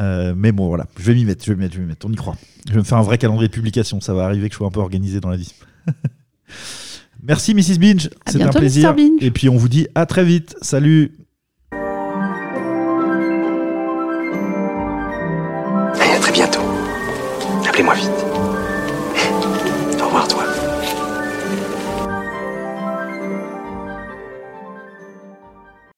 Euh, 0.00 0.32
mais 0.36 0.52
bon, 0.52 0.68
voilà, 0.68 0.86
je 0.96 1.02
vais 1.04 1.14
m'y 1.14 1.24
mettre, 1.24 1.44
je 1.44 1.50
vais 1.50 1.56
m'y 1.56 1.62
mettre, 1.62 1.74
je 1.74 1.78
vais 1.78 1.84
m'y 1.84 1.88
mettre, 1.90 2.06
on 2.06 2.12
y 2.12 2.16
croit. 2.16 2.36
Je 2.68 2.72
vais 2.72 2.78
me 2.78 2.84
faire 2.84 2.98
un 2.98 3.02
vrai 3.02 3.18
calendrier 3.18 3.48
de 3.48 3.52
publication, 3.52 4.00
ça 4.00 4.14
va 4.14 4.24
arriver 4.26 4.48
que 4.48 4.52
je 4.54 4.58
sois 4.58 4.68
un 4.68 4.70
peu 4.70 4.80
organisé 4.80 5.20
dans 5.20 5.28
la 5.28 5.36
vie. 5.36 5.52
Merci 7.22 7.52
Mrs. 7.52 7.78
Binge, 7.78 8.10
c'était 8.26 8.44
un 8.44 8.50
plaisir. 8.50 8.94
Et 9.20 9.30
puis 9.32 9.48
on 9.48 9.56
vous 9.56 9.68
dit 9.68 9.88
à 9.96 10.06
très 10.06 10.24
vite, 10.24 10.54
salut 10.62 11.18
Appelez-moi 17.78 17.94
vite. 17.94 18.27